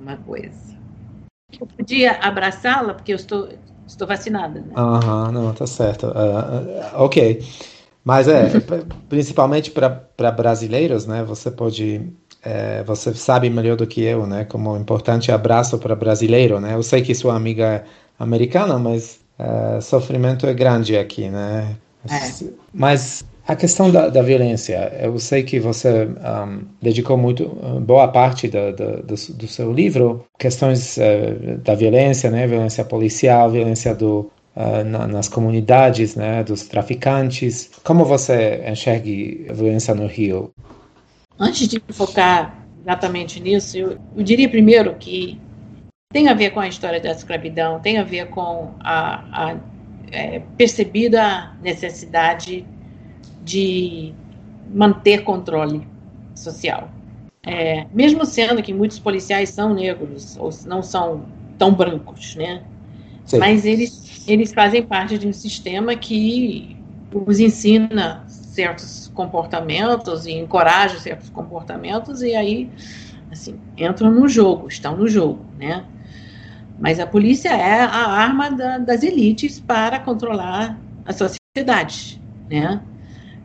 uma 0.00 0.16
coisa. 0.16 0.74
Eu 1.60 1.66
podia 1.66 2.12
abraçá-la 2.20 2.94
porque 2.94 3.12
eu 3.12 3.16
estou, 3.16 3.48
estou 3.86 4.06
vacinada, 4.06 4.60
né? 4.60 4.72
Aham, 4.76 5.32
não, 5.32 5.52
tá 5.52 5.66
certo. 5.66 6.06
Uh, 6.08 7.02
ok. 7.02 7.42
Mas 8.04 8.28
é, 8.28 8.50
principalmente 9.08 9.70
para 9.70 10.30
brasileiros, 10.30 11.06
né? 11.06 11.22
Você 11.24 11.50
pode 11.50 12.12
é, 12.44 12.82
você 12.84 13.14
sabe 13.14 13.48
melhor 13.48 13.76
do 13.76 13.86
que 13.86 14.02
eu, 14.02 14.26
né? 14.26 14.44
Como 14.44 14.76
importante 14.76 15.32
abraço 15.32 15.78
para 15.78 15.96
brasileiro, 15.96 16.60
né? 16.60 16.74
Eu 16.74 16.82
sei 16.82 17.00
que 17.02 17.14
sua 17.14 17.34
amiga 17.34 17.64
é 17.64 17.84
americana, 18.18 18.78
mas 18.78 19.20
é, 19.38 19.80
sofrimento 19.80 20.46
é 20.46 20.52
grande 20.52 20.96
aqui, 20.96 21.28
né? 21.28 21.76
É. 22.08 22.44
Mas 22.72 23.24
a 23.46 23.56
questão 23.56 23.90
da, 23.90 24.08
da, 24.08 24.22
violência, 24.22 24.92
eu 25.00 25.18
sei 25.18 25.42
que 25.42 25.58
você 25.58 26.06
um, 26.06 26.62
dedicou 26.82 27.16
muito 27.16 27.46
boa 27.80 28.08
parte 28.08 28.48
do, 28.48 28.72
do, 28.72 29.02
do 29.04 29.48
seu 29.48 29.72
livro 29.72 30.24
questões 30.38 30.98
uh, 30.98 31.58
da 31.58 31.74
violência, 31.74 32.30
né? 32.30 32.46
Violência 32.46 32.84
policial, 32.84 33.50
violência 33.50 33.94
do 33.94 34.30
Uh, 34.56 34.84
na, 34.84 35.08
nas 35.08 35.28
comunidades, 35.28 36.14
né, 36.14 36.44
dos 36.44 36.62
traficantes. 36.62 37.72
Como 37.82 38.04
você 38.04 38.62
enxerga 38.70 39.10
a 39.50 39.52
violência 39.52 39.92
no 39.96 40.06
Rio? 40.06 40.54
Antes 41.38 41.68
de 41.68 41.80
focar 41.90 42.64
exatamente 42.80 43.40
nisso, 43.40 43.76
eu, 43.76 43.98
eu 44.16 44.22
diria 44.22 44.48
primeiro 44.48 44.94
que 44.94 45.40
tem 46.12 46.28
a 46.28 46.34
ver 46.34 46.50
com 46.50 46.60
a 46.60 46.68
história 46.68 47.00
da 47.00 47.10
escravidão, 47.10 47.80
tem 47.80 47.98
a 47.98 48.04
ver 48.04 48.28
com 48.28 48.72
a, 48.80 49.48
a 49.50 49.56
é, 50.12 50.40
percebida 50.56 51.52
necessidade 51.60 52.64
de 53.42 54.14
manter 54.72 55.24
controle 55.24 55.86
social. 56.34 56.88
É, 57.46 57.86
mesmo 57.92 58.24
sendo 58.24 58.62
que 58.62 58.72
muitos 58.72 58.98
policiais 58.98 59.50
são 59.50 59.74
negros 59.74 60.36
ou 60.38 60.50
não 60.66 60.82
são 60.82 61.26
tão 61.58 61.74
brancos, 61.74 62.36
né? 62.36 62.62
Sim. 63.24 63.38
Mas 63.38 63.64
eles, 63.64 64.26
eles 64.26 64.52
fazem 64.52 64.82
parte 64.82 65.18
de 65.18 65.26
um 65.26 65.32
sistema 65.32 65.94
que 65.96 66.76
os 67.12 67.40
ensina 67.40 68.23
certos 68.54 69.10
comportamentos 69.14 70.26
e 70.26 70.32
encoraja 70.32 71.00
certos 71.00 71.28
comportamentos 71.28 72.22
e 72.22 72.34
aí 72.34 72.70
assim 73.30 73.58
entram 73.76 74.12
no 74.12 74.28
jogo, 74.28 74.68
estão 74.68 74.96
no 74.96 75.08
jogo, 75.08 75.44
né? 75.58 75.84
Mas 76.78 77.00
a 77.00 77.06
polícia 77.06 77.48
é 77.48 77.80
a 77.80 78.06
arma 78.08 78.50
da, 78.50 78.78
das 78.78 79.02
elites 79.02 79.58
para 79.60 79.98
controlar 79.98 80.78
a 81.04 81.12
sociedade, 81.12 82.20
né? 82.48 82.80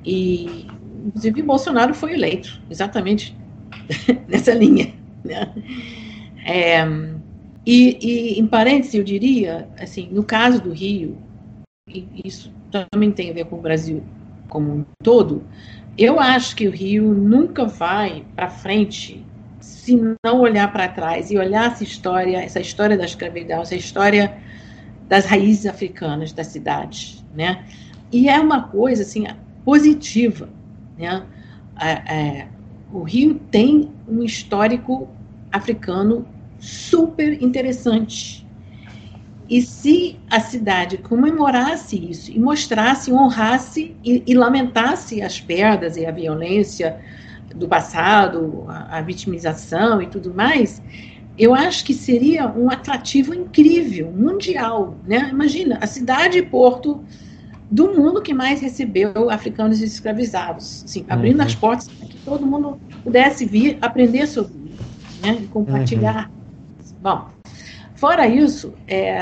E 0.05 0.67
inclusive 1.07 1.41
Bolsonaro 1.41 1.93
foi 1.93 2.13
eleito 2.13 2.61
exatamente 2.69 3.35
nessa 4.29 4.53
linha, 4.53 4.93
né? 5.23 5.51
É, 6.45 6.83
e, 7.65 7.97
e, 8.01 8.39
em 8.39 8.47
parênteses, 8.47 8.93
eu 8.93 9.03
diria, 9.03 9.67
assim, 9.79 10.07
no 10.11 10.23
caso 10.23 10.61
do 10.61 10.71
Rio, 10.71 11.17
isso 12.23 12.51
também 12.71 13.11
tem 13.11 13.29
a 13.29 13.33
ver 13.33 13.45
com 13.45 13.57
o 13.57 13.61
Brasil 13.61 14.03
como 14.49 14.71
um 14.71 14.85
todo, 15.01 15.43
eu 15.97 16.19
acho 16.19 16.55
que 16.55 16.67
o 16.67 16.71
Rio 16.71 17.13
nunca 17.13 17.65
vai 17.65 18.25
para 18.35 18.49
frente 18.49 19.25
se 19.61 19.95
não 20.23 20.41
olhar 20.41 20.71
para 20.71 20.87
trás 20.87 21.31
e 21.31 21.37
olhar 21.37 21.71
essa 21.71 21.83
história, 21.83 22.37
essa 22.37 22.59
história 22.59 22.97
da 22.97 23.05
escravidão, 23.05 23.61
essa 23.61 23.75
história 23.75 24.37
das 25.07 25.25
raízes 25.25 25.65
africanas 25.65 26.31
da 26.31 26.43
cidade, 26.43 27.25
né? 27.33 27.63
E 28.11 28.29
é 28.29 28.39
uma 28.39 28.63
coisa 28.63 29.03
assim 29.03 29.25
positiva, 29.65 30.49
né? 30.97 31.23
É, 31.79 32.15
é, 32.15 32.47
o 32.91 33.03
Rio 33.03 33.35
tem 33.51 33.91
um 34.07 34.23
histórico 34.23 35.07
africano 35.51 36.25
super 36.59 37.41
interessante. 37.41 38.45
E 39.49 39.63
se 39.63 40.19
a 40.29 40.39
cidade 40.39 40.99
comemorasse 40.99 41.97
isso 41.97 42.31
e 42.31 42.37
mostrasse, 42.37 43.11
honrasse 43.11 43.95
e, 44.05 44.21
e 44.27 44.33
lamentasse 44.35 45.23
as 45.23 45.41
perdas 45.41 45.97
e 45.97 46.05
a 46.05 46.11
violência 46.11 46.99
do 47.55 47.67
passado, 47.67 48.65
a, 48.67 48.99
a, 48.99 49.01
vitimização 49.01 49.99
e 49.99 50.05
tudo 50.05 50.31
mais, 50.31 50.79
eu 51.35 51.55
acho 51.55 51.83
que 51.83 51.95
seria 51.95 52.47
um 52.47 52.69
atrativo 52.69 53.33
incrível, 53.33 54.11
mundial. 54.11 54.95
Né? 55.07 55.29
Imagina, 55.31 55.79
a 55.81 55.87
cidade 55.87 56.39
porto 56.43 57.03
do 57.71 57.91
mundo 57.91 58.21
que 58.21 58.35
mais 58.35 58.61
recebeu 58.61 59.31
africanos 59.31 59.81
escravizados, 59.81 60.83
assim, 60.85 61.05
abrindo 61.09 61.39
uhum. 61.39 61.45
as 61.45 61.55
portas 61.55 61.87
para 61.87 62.07
que 62.07 62.17
todo 62.17 62.45
mundo 62.45 62.79
pudesse 63.03 63.47
vir 63.47 63.79
aprender 63.81 64.27
sobre 64.27 64.53
isso, 64.69 65.21
né? 65.23 65.39
e 65.41 65.47
compartilhar. 65.47 66.29
Uhum. 66.29 66.95
Bom, 67.01 67.38
fora 67.99 68.27
isso, 68.27 68.73
é, 68.87 69.19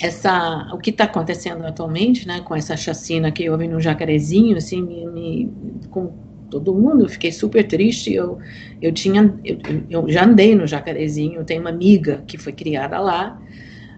essa, 0.00 0.68
o 0.72 0.78
que 0.78 0.90
está 0.90 1.04
acontecendo 1.04 1.64
atualmente, 1.64 2.26
né, 2.26 2.40
com 2.40 2.54
essa 2.54 2.76
chacina 2.76 3.30
que 3.30 3.48
houve 3.48 3.66
no 3.66 3.80
Jacarezinho, 3.80 4.56
assim, 4.56 4.82
me, 4.82 5.06
me, 5.06 5.52
com 5.90 6.12
todo 6.50 6.74
mundo, 6.74 7.04
eu 7.04 7.08
fiquei 7.08 7.32
super 7.32 7.66
triste. 7.66 8.12
Eu, 8.12 8.38
eu 8.80 8.92
tinha, 8.92 9.34
eu, 9.44 9.58
eu 9.88 10.08
já 10.08 10.24
andei 10.24 10.54
no 10.54 10.66
Jacarezinho, 10.66 11.44
tenho 11.44 11.60
uma 11.60 11.70
amiga 11.70 12.22
que 12.26 12.38
foi 12.38 12.52
criada 12.52 12.98
lá, 13.00 13.40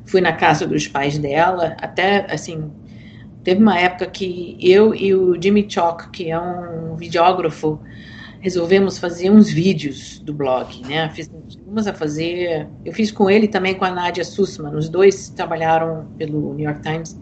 fui 0.07 0.21
na 0.21 0.33
casa 0.33 0.67
dos 0.67 0.87
pais 0.87 1.19
dela, 1.19 1.77
até 1.81 2.27
assim 2.33 2.71
Teve 3.49 3.63
uma 3.63 3.79
época 3.79 4.07
que 4.07 4.59
eu 4.61 4.95
e 4.95 5.15
o 5.15 5.41
Jimmy 5.41 5.67
Chalk, 5.67 6.11
que 6.11 6.31
é 6.31 6.39
um 6.39 6.97
videógrafo, 6.97 7.81
resolvemos 8.41 8.99
fazer 8.99 9.31
uns 9.31 9.51
vídeos 9.51 10.19
do 10.21 10.33
blog, 10.33 10.83
né? 10.87 11.09
Fizemos 11.11 11.87
a 11.87 11.93
fazer, 11.93 12.69
eu 12.85 12.93
fiz 12.93 13.11
com 13.11 13.29
ele 13.29 13.49
também 13.49 13.75
com 13.75 13.85
a 13.85 13.91
Nadia 13.91 14.25
Sussman, 14.25 14.77
os 14.77 14.89
dois 14.89 15.31
trabalharam 15.31 16.07
pelo 16.17 16.55
New 16.55 16.69
York 16.69 16.83
Times, 16.83 17.21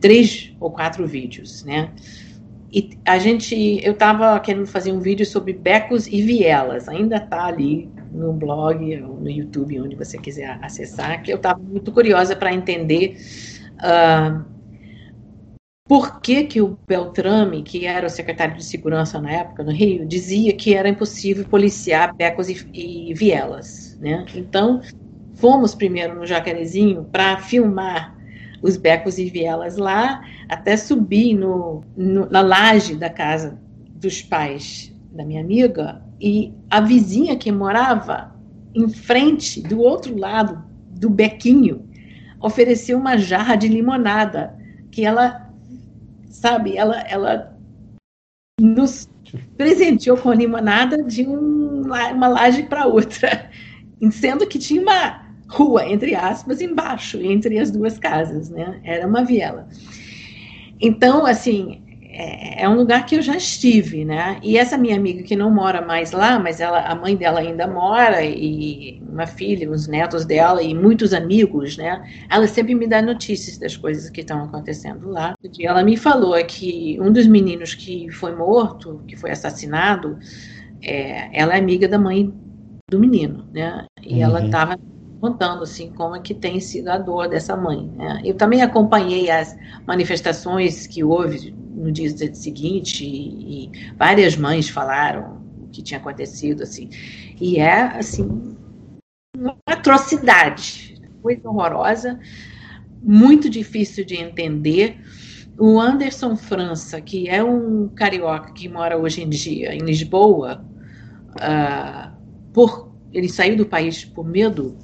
três 0.00 0.54
ou 0.58 0.70
quatro 0.70 1.06
vídeos, 1.06 1.64
né? 1.64 1.90
E 2.72 2.90
a 3.04 3.18
gente, 3.18 3.80
eu 3.84 3.92
estava 3.92 4.38
querendo 4.40 4.66
fazer 4.66 4.92
um 4.92 5.00
vídeo 5.00 5.26
sobre 5.26 5.52
becos 5.52 6.06
e 6.06 6.22
vielas, 6.22 6.88
ainda 6.88 7.16
está 7.16 7.44
ali 7.44 7.90
no 8.10 8.32
blog, 8.32 8.96
no 8.96 9.30
YouTube, 9.30 9.80
onde 9.80 9.94
você 9.94 10.16
quiser 10.16 10.58
acessar, 10.62 11.22
que 11.22 11.30
eu 11.30 11.36
estava 11.36 11.60
muito 11.60 11.92
curiosa 11.92 12.34
para 12.34 12.52
entender 12.52 13.16
uh, 13.74 14.51
por 15.92 16.22
que, 16.22 16.44
que 16.44 16.58
o 16.58 16.78
Beltrame, 16.88 17.62
que 17.62 17.84
era 17.84 18.06
o 18.06 18.08
secretário 18.08 18.56
de 18.56 18.64
segurança 18.64 19.20
na 19.20 19.30
época 19.30 19.62
no 19.62 19.70
Rio, 19.70 20.06
dizia 20.06 20.54
que 20.54 20.72
era 20.72 20.88
impossível 20.88 21.44
policiar 21.44 22.16
becos 22.16 22.48
e, 22.48 22.66
e 22.72 23.12
vielas. 23.12 23.98
Né? 24.00 24.24
Então, 24.34 24.80
fomos 25.34 25.74
primeiro 25.74 26.14
no 26.14 26.24
Jacarezinho 26.24 27.04
para 27.12 27.36
filmar 27.36 28.16
os 28.62 28.78
becos 28.78 29.18
e 29.18 29.28
vielas 29.28 29.76
lá, 29.76 30.22
até 30.48 30.78
subir 30.78 31.34
no, 31.34 31.84
no, 31.94 32.26
na 32.30 32.40
laje 32.40 32.94
da 32.94 33.10
casa 33.10 33.60
dos 33.96 34.22
pais 34.22 34.96
da 35.10 35.26
minha 35.26 35.42
amiga, 35.42 36.02
e 36.18 36.54
a 36.70 36.80
vizinha 36.80 37.36
que 37.36 37.52
morava 37.52 38.34
em 38.74 38.88
frente, 38.88 39.60
do 39.60 39.78
outro 39.78 40.18
lado 40.18 40.64
do 40.88 41.10
bequinho, 41.10 41.86
ofereceu 42.40 42.96
uma 42.96 43.18
jarra 43.18 43.56
de 43.56 43.68
limonada 43.68 44.56
que 44.90 45.04
ela 45.04 45.51
sabe? 46.32 46.76
Ela, 46.76 47.00
ela 47.02 47.56
nos 48.60 49.08
presenteou 49.56 50.16
com 50.16 50.30
a 50.30 50.34
limonada 50.34 51.02
de 51.02 51.26
um, 51.26 51.82
uma 51.82 52.28
laje 52.28 52.64
para 52.64 52.86
outra, 52.86 53.50
sendo 54.10 54.46
que 54.46 54.58
tinha 54.58 54.82
uma 54.82 55.22
rua, 55.48 55.86
entre 55.86 56.14
aspas, 56.14 56.60
embaixo, 56.60 57.18
entre 57.18 57.58
as 57.58 57.70
duas 57.70 57.98
casas, 57.98 58.48
né? 58.48 58.80
Era 58.84 59.06
uma 59.06 59.24
viela. 59.24 59.68
Então, 60.80 61.26
assim, 61.26 61.81
é, 62.14 62.62
é, 62.62 62.68
um 62.68 62.74
lugar 62.74 63.06
que 63.06 63.16
eu 63.16 63.22
já 63.22 63.34
estive, 63.34 64.04
né? 64.04 64.38
E 64.42 64.58
essa 64.58 64.76
minha 64.76 64.94
amiga 64.94 65.22
que 65.22 65.34
não 65.34 65.50
mora 65.50 65.80
mais 65.80 66.12
lá, 66.12 66.38
mas 66.38 66.60
ela, 66.60 66.80
a 66.80 66.94
mãe 66.94 67.16
dela 67.16 67.40
ainda 67.40 67.66
mora 67.66 68.22
e 68.22 69.02
uma 69.08 69.26
filha, 69.26 69.70
os 69.70 69.88
netos 69.88 70.26
dela 70.26 70.62
e 70.62 70.74
muitos 70.74 71.14
amigos, 71.14 71.78
né? 71.78 72.04
Ela 72.30 72.46
sempre 72.46 72.74
me 72.74 72.86
dá 72.86 73.00
notícias 73.00 73.56
das 73.56 73.76
coisas 73.76 74.10
que 74.10 74.20
estão 74.20 74.44
acontecendo 74.44 75.08
lá. 75.08 75.34
E 75.58 75.66
ela 75.66 75.82
me 75.82 75.96
falou 75.96 76.34
que 76.44 76.98
um 77.00 77.10
dos 77.10 77.26
meninos 77.26 77.74
que 77.74 78.10
foi 78.10 78.36
morto, 78.36 79.02
que 79.08 79.16
foi 79.16 79.30
assassinado, 79.30 80.18
é, 80.82 81.30
ela 81.32 81.54
é 81.54 81.58
amiga 81.58 81.88
da 81.88 81.98
mãe 81.98 82.30
do 82.90 82.98
menino, 82.98 83.46
né? 83.52 83.86
E 84.02 84.16
uhum. 84.16 84.22
ela 84.22 84.44
estava 84.44 84.78
contando 85.22 85.62
assim 85.62 85.92
como 85.92 86.16
é 86.16 86.20
que 86.20 86.34
tem 86.34 86.58
sido 86.58 86.88
a 86.88 86.98
dor 86.98 87.28
dessa 87.28 87.56
mãe. 87.56 87.88
Né? 87.96 88.20
Eu 88.24 88.34
também 88.34 88.60
acompanhei 88.60 89.30
as 89.30 89.56
manifestações 89.86 90.88
que 90.88 91.04
houve 91.04 91.52
no 91.52 91.92
dia 91.92 92.10
seguinte 92.34 93.06
e, 93.06 93.66
e 93.66 93.94
várias 93.96 94.36
mães 94.36 94.68
falaram 94.68 95.40
o 95.62 95.68
que 95.68 95.80
tinha 95.80 96.00
acontecido 96.00 96.64
assim 96.64 96.90
e 97.40 97.58
é 97.58 97.82
assim 97.96 98.56
uma 99.36 99.56
atrocidade 99.66 101.00
coisa 101.22 101.48
horrorosa 101.48 102.20
muito 103.02 103.48
difícil 103.48 104.04
de 104.04 104.16
entender 104.16 105.00
o 105.58 105.80
Anderson 105.80 106.36
França 106.36 107.00
que 107.00 107.28
é 107.28 107.42
um 107.42 107.88
carioca 107.88 108.52
que 108.52 108.68
mora 108.68 108.98
hoje 108.98 109.22
em 109.22 109.28
dia 109.28 109.74
em 109.74 109.80
Lisboa 109.80 110.64
uh, 111.36 112.12
por 112.52 112.92
ele 113.12 113.28
saiu 113.28 113.56
do 113.56 113.64
país 113.64 114.04
por 114.04 114.26
medo 114.26 114.76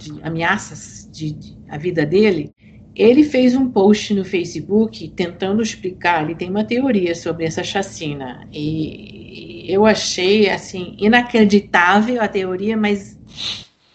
de, 0.00 0.22
ameaças 0.22 1.08
de, 1.12 1.32
de 1.32 1.58
a 1.68 1.76
vida 1.76 2.04
dele 2.04 2.52
ele 2.94 3.22
fez 3.24 3.54
um 3.54 3.70
post 3.70 4.12
no 4.14 4.24
Facebook 4.24 5.08
tentando 5.10 5.62
explicar, 5.62 6.24
ele 6.24 6.34
tem 6.34 6.50
uma 6.50 6.64
teoria 6.64 7.14
sobre 7.14 7.44
essa 7.44 7.62
chacina, 7.62 8.46
e 8.52 9.64
eu 9.68 9.86
achei, 9.86 10.50
assim, 10.50 10.96
inacreditável 10.98 12.20
a 12.20 12.28
teoria, 12.28 12.76
mas 12.76 13.18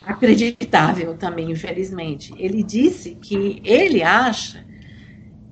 acreditável 0.01 1.15
também, 1.17 1.51
infelizmente. 1.51 2.33
Ele 2.37 2.63
disse 2.63 3.15
que 3.15 3.61
ele 3.63 4.01
acha 4.01 4.65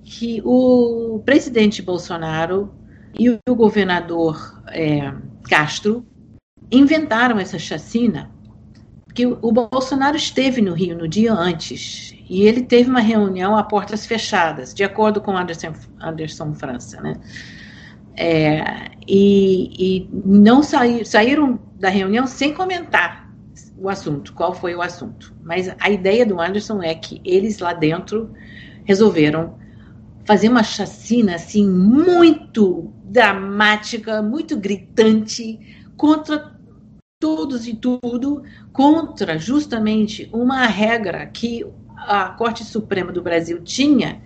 que 0.03 0.41
o 0.45 1.21
presidente 1.25 1.81
Bolsonaro 1.81 2.73
e 3.17 3.29
o 3.29 3.55
governador 3.55 4.63
é, 4.69 5.13
Castro 5.49 6.05
inventaram 6.71 7.39
essa 7.39 7.59
chacina, 7.59 8.32
que 9.13 9.25
o 9.25 9.51
Bolsonaro 9.51 10.17
esteve 10.17 10.61
no 10.61 10.73
Rio 10.73 10.97
no 10.97 11.07
dia 11.07 11.33
antes 11.33 12.15
e 12.27 12.43
ele 12.43 12.63
teve 12.63 12.89
uma 12.89 12.99
reunião 12.99 13.55
a 13.55 13.63
portas 13.63 14.05
fechadas, 14.05 14.73
de 14.73 14.83
acordo 14.83 15.21
com 15.21 15.37
Anderson, 15.37 15.73
Anderson 16.01 16.53
França, 16.55 16.99
né? 16.99 17.19
É, 18.15 18.91
e, 19.07 19.71
e, 19.77 20.09
não 20.25 20.63
saí, 20.63 21.05
saíram 21.05 21.59
da 21.79 21.89
reunião 21.89 22.25
sem 22.25 22.53
comentar 22.53 23.31
o 23.77 23.89
assunto, 23.89 24.33
qual 24.33 24.53
foi 24.53 24.75
o 24.75 24.81
assunto. 24.81 25.33
Mas 25.43 25.73
a 25.79 25.89
ideia 25.89 26.25
do 26.25 26.39
Anderson 26.39 26.81
é 26.81 26.95
que 26.95 27.21
eles 27.23 27.59
lá 27.59 27.73
dentro 27.73 28.31
resolveram 28.85 29.57
fazer 30.25 30.49
uma 30.49 30.63
chacina 30.63 31.35
assim 31.35 31.67
muito 31.67 32.91
dramática, 33.03 34.21
muito 34.21 34.57
gritante 34.57 35.59
contra 35.97 36.52
todos 37.23 37.65
e 37.69 37.73
tudo, 37.73 38.43
contra 38.73 39.39
justamente 39.39 40.29
uma 40.33 40.67
regra 40.67 41.25
que 41.25 41.65
a 41.95 42.25
Corte 42.31 42.65
Suprema 42.65 43.13
do 43.13 43.21
Brasil 43.21 43.61
tinha 43.63 44.21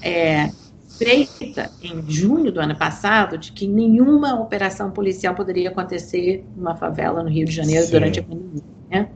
é, 0.00 0.48
feita 0.96 1.70
em 1.82 2.02
junho 2.10 2.50
do 2.50 2.60
ano 2.60 2.74
passado 2.74 3.36
de 3.36 3.52
que 3.52 3.68
nenhuma 3.68 4.40
operação 4.40 4.90
policial 4.90 5.34
poderia 5.34 5.68
acontecer 5.68 6.46
numa 6.56 6.74
favela 6.74 7.22
no 7.22 7.28
Rio 7.28 7.44
de 7.44 7.52
Janeiro 7.52 7.84
Sim. 7.84 7.92
durante 7.92 8.20
a 8.20 8.22
pandemia. 8.22 8.62
Né? 8.90 9.08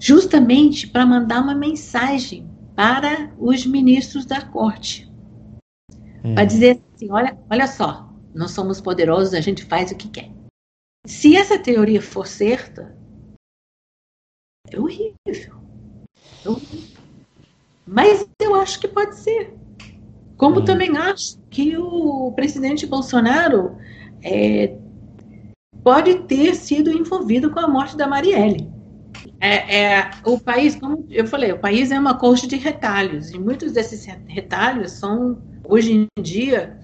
Justamente 0.00 0.88
para 0.88 1.06
mandar 1.06 1.40
uma 1.40 1.54
mensagem 1.54 2.50
para 2.74 3.30
os 3.38 3.64
ministros 3.64 4.26
da 4.26 4.40
corte. 4.40 5.08
Hum. 6.24 6.34
Para 6.34 6.46
dizer 6.46 6.80
assim: 6.96 7.12
olha, 7.12 7.38
olha 7.48 7.68
só, 7.68 8.12
nós 8.34 8.50
somos 8.50 8.80
poderosos, 8.80 9.34
a 9.34 9.40
gente 9.40 9.64
faz 9.64 9.92
o 9.92 9.94
que 9.94 10.08
quer. 10.08 10.41
Se 11.06 11.36
essa 11.36 11.58
teoria 11.58 12.00
for 12.00 12.26
certa, 12.26 12.96
é 14.70 14.78
horrível. 14.78 15.56
É 16.44 16.48
horrível. 16.48 17.02
Mas 17.86 18.26
eu 18.40 18.54
acho 18.54 18.80
que 18.80 18.88
pode 18.88 19.16
ser. 19.16 19.54
Como 20.36 20.60
hum. 20.60 20.64
também 20.64 20.96
acho 20.96 21.38
que 21.50 21.76
o 21.76 22.32
presidente 22.32 22.86
Bolsonaro 22.86 23.76
é, 24.22 24.76
pode 25.82 26.20
ter 26.26 26.54
sido 26.54 26.90
envolvido 26.90 27.50
com 27.50 27.60
a 27.60 27.68
morte 27.68 27.96
da 27.96 28.06
Marielle. 28.06 28.70
É, 29.40 29.76
é, 29.76 30.10
o 30.24 30.38
país, 30.38 30.76
como 30.76 31.04
eu 31.10 31.26
falei, 31.26 31.52
o 31.52 31.58
país 31.58 31.90
é 31.90 31.98
uma 31.98 32.16
corte 32.16 32.46
de 32.46 32.56
retalhos, 32.56 33.30
e 33.30 33.38
muitos 33.38 33.72
desses 33.72 34.06
retalhos 34.28 34.92
são, 34.92 35.42
hoje 35.64 35.92
em 35.92 36.22
dia, 36.22 36.78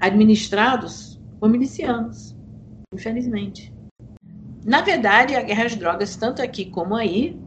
administrados 0.00 1.20
por 1.40 1.48
milicianos, 1.48 2.27
infelizmente. 2.92 3.72
Na 4.64 4.82
verdade, 4.82 5.34
a 5.34 5.42
guerra 5.42 5.64
às 5.64 5.76
drogas, 5.76 6.16
tanto 6.16 6.42
aqui 6.42 6.66
como 6.66 6.94
aí, 6.94 7.38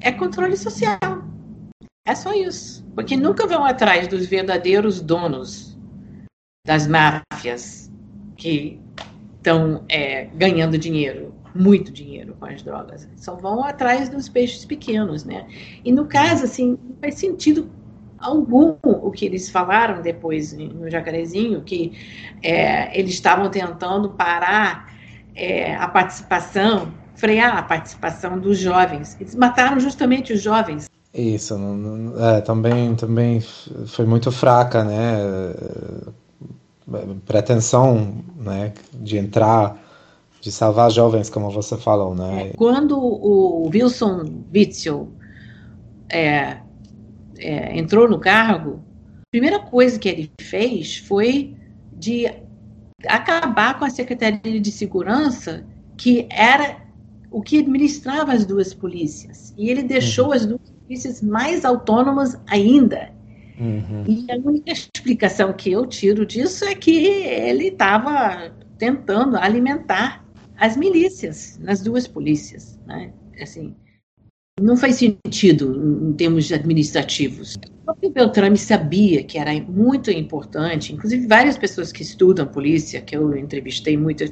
é 0.00 0.12
controle 0.12 0.56
social. 0.56 0.98
É 2.06 2.14
só 2.14 2.32
isso. 2.32 2.84
Porque 2.94 3.16
nunca 3.16 3.46
vão 3.46 3.64
atrás 3.64 4.08
dos 4.08 4.26
verdadeiros 4.26 5.00
donos 5.00 5.78
das 6.66 6.86
máfias 6.86 7.90
que 8.36 8.80
estão 9.36 9.84
é, 9.88 10.26
ganhando 10.26 10.76
dinheiro, 10.76 11.34
muito 11.54 11.90
dinheiro 11.90 12.36
com 12.38 12.46
as 12.46 12.62
drogas. 12.62 13.08
Só 13.16 13.34
vão 13.34 13.64
atrás 13.64 14.08
dos 14.08 14.28
peixes 14.28 14.64
pequenos, 14.64 15.24
né? 15.24 15.46
E 15.84 15.90
no 15.90 16.06
caso, 16.06 16.44
assim, 16.44 16.78
não 16.82 16.96
faz 17.00 17.14
sentido 17.14 17.70
algum 18.20 18.76
o 18.82 19.10
que 19.10 19.24
eles 19.24 19.48
falaram 19.48 20.02
depois 20.02 20.52
no 20.52 20.90
Jacarezinho, 20.90 21.62
que 21.62 21.92
é, 22.42 22.98
eles 22.98 23.14
estavam 23.14 23.48
tentando 23.48 24.10
parar 24.10 24.92
é, 25.34 25.74
a 25.74 25.88
participação, 25.88 26.92
frear 27.14 27.56
a 27.56 27.62
participação 27.62 28.38
dos 28.38 28.58
jovens. 28.58 29.16
Eles 29.18 29.34
mataram 29.34 29.80
justamente 29.80 30.32
os 30.32 30.42
jovens. 30.42 30.88
Isso, 31.12 31.58
não, 31.58 31.74
não, 31.74 32.24
é, 32.24 32.40
também, 32.40 32.94
também 32.94 33.40
foi 33.86 34.04
muito 34.04 34.30
fraca, 34.30 34.84
né? 34.84 35.16
Pretensão, 37.24 38.16
né, 38.36 38.72
de 38.92 39.16
entrar, 39.16 39.76
de 40.40 40.50
salvar 40.50 40.90
jovens, 40.90 41.30
como 41.30 41.50
você 41.50 41.76
falou, 41.76 42.14
né? 42.14 42.52
Quando 42.56 42.98
o 42.98 43.68
Wilson 43.72 44.44
Witzel 44.52 45.08
é, 46.08 46.58
é, 47.40 47.78
entrou 47.78 48.08
no 48.08 48.18
cargo, 48.18 48.84
a 49.18 49.30
primeira 49.30 49.58
coisa 49.58 49.98
que 49.98 50.08
ele 50.08 50.30
fez 50.40 50.98
foi 50.98 51.56
de 51.92 52.26
acabar 53.06 53.78
com 53.78 53.84
a 53.84 53.90
Secretaria 53.90 54.60
de 54.60 54.70
Segurança, 54.70 55.64
que 55.96 56.26
era 56.30 56.82
o 57.30 57.40
que 57.40 57.60
administrava 57.60 58.32
as 58.32 58.44
duas 58.44 58.74
polícias. 58.74 59.54
E 59.56 59.70
ele 59.70 59.82
deixou 59.82 60.26
uhum. 60.26 60.32
as 60.32 60.46
duas 60.46 60.70
polícias 60.70 61.22
mais 61.22 61.64
autônomas 61.64 62.38
ainda. 62.46 63.12
Uhum. 63.58 64.04
E 64.06 64.26
a 64.32 64.36
única 64.36 64.72
explicação 64.72 65.52
que 65.52 65.70
eu 65.70 65.86
tiro 65.86 66.26
disso 66.26 66.64
é 66.64 66.74
que 66.74 67.04
ele 67.04 67.68
estava 67.68 68.52
tentando 68.78 69.36
alimentar 69.36 70.24
as 70.56 70.76
milícias 70.76 71.58
nas 71.62 71.80
duas 71.80 72.06
polícias, 72.08 72.78
né? 72.86 73.12
Assim, 73.40 73.74
não 74.60 74.76
faz 74.76 74.96
sentido 74.96 76.08
em 76.08 76.12
termos 76.12 76.52
administrativos. 76.52 77.56
O 77.86 78.10
Beltrame 78.10 78.56
sabia 78.56 79.24
que 79.24 79.38
era 79.38 79.52
muito 79.62 80.10
importante, 80.10 80.92
inclusive 80.92 81.26
várias 81.26 81.58
pessoas 81.58 81.90
que 81.90 82.02
estudam 82.02 82.46
polícia, 82.46 83.00
que 83.00 83.16
eu 83.16 83.36
entrevistei 83.36 83.96
muito, 83.96 84.24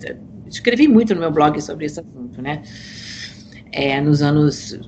escrevi 0.47 0.87
muito 0.87 1.15
no 1.15 1.21
meu 1.21 1.31
blog 1.31 1.61
sobre 1.61 1.87
esse 1.87 2.01
assunto, 2.01 2.41
né? 2.41 2.63
É, 3.73 4.01
nos 4.01 4.23
anos, 4.23 4.79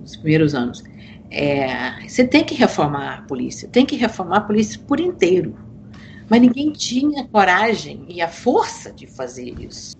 nos 0.00 0.16
primeiros 0.16 0.54
anos. 0.54 0.82
É, 1.30 2.06
você 2.06 2.26
tem 2.26 2.44
que 2.44 2.54
reformar 2.54 3.18
a 3.18 3.22
polícia, 3.22 3.68
tem 3.68 3.84
que 3.84 3.96
reformar 3.96 4.38
a 4.38 4.40
polícia 4.42 4.80
por 4.86 5.00
inteiro. 5.00 5.56
Mas 6.30 6.40
ninguém 6.40 6.72
tinha 6.72 7.24
coragem 7.24 8.06
e 8.08 8.22
a 8.22 8.28
força 8.28 8.90
de 8.92 9.06
fazer 9.06 9.54
isso. 9.58 9.96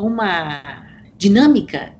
Uma 0.00 0.86
dinâmica 1.18 1.92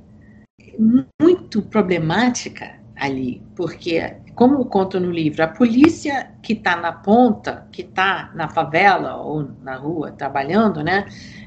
muito 1.20 1.62
problemática 1.62 2.74
ali, 2.96 3.42
porque, 3.54 4.14
como 4.34 4.54
eu 4.54 4.64
conto 4.64 4.98
no 4.98 5.10
livro, 5.10 5.42
a 5.42 5.48
polícia 5.48 6.30
que 6.42 6.54
está 6.54 6.76
na 6.76 6.92
ponta, 6.92 7.66
que 7.70 7.82
está 7.82 8.30
na 8.34 8.48
favela 8.48 9.16
ou 9.16 9.50
na 9.62 9.76
rua 9.76 10.12
trabalhando, 10.12 10.82
né, 10.82 11.06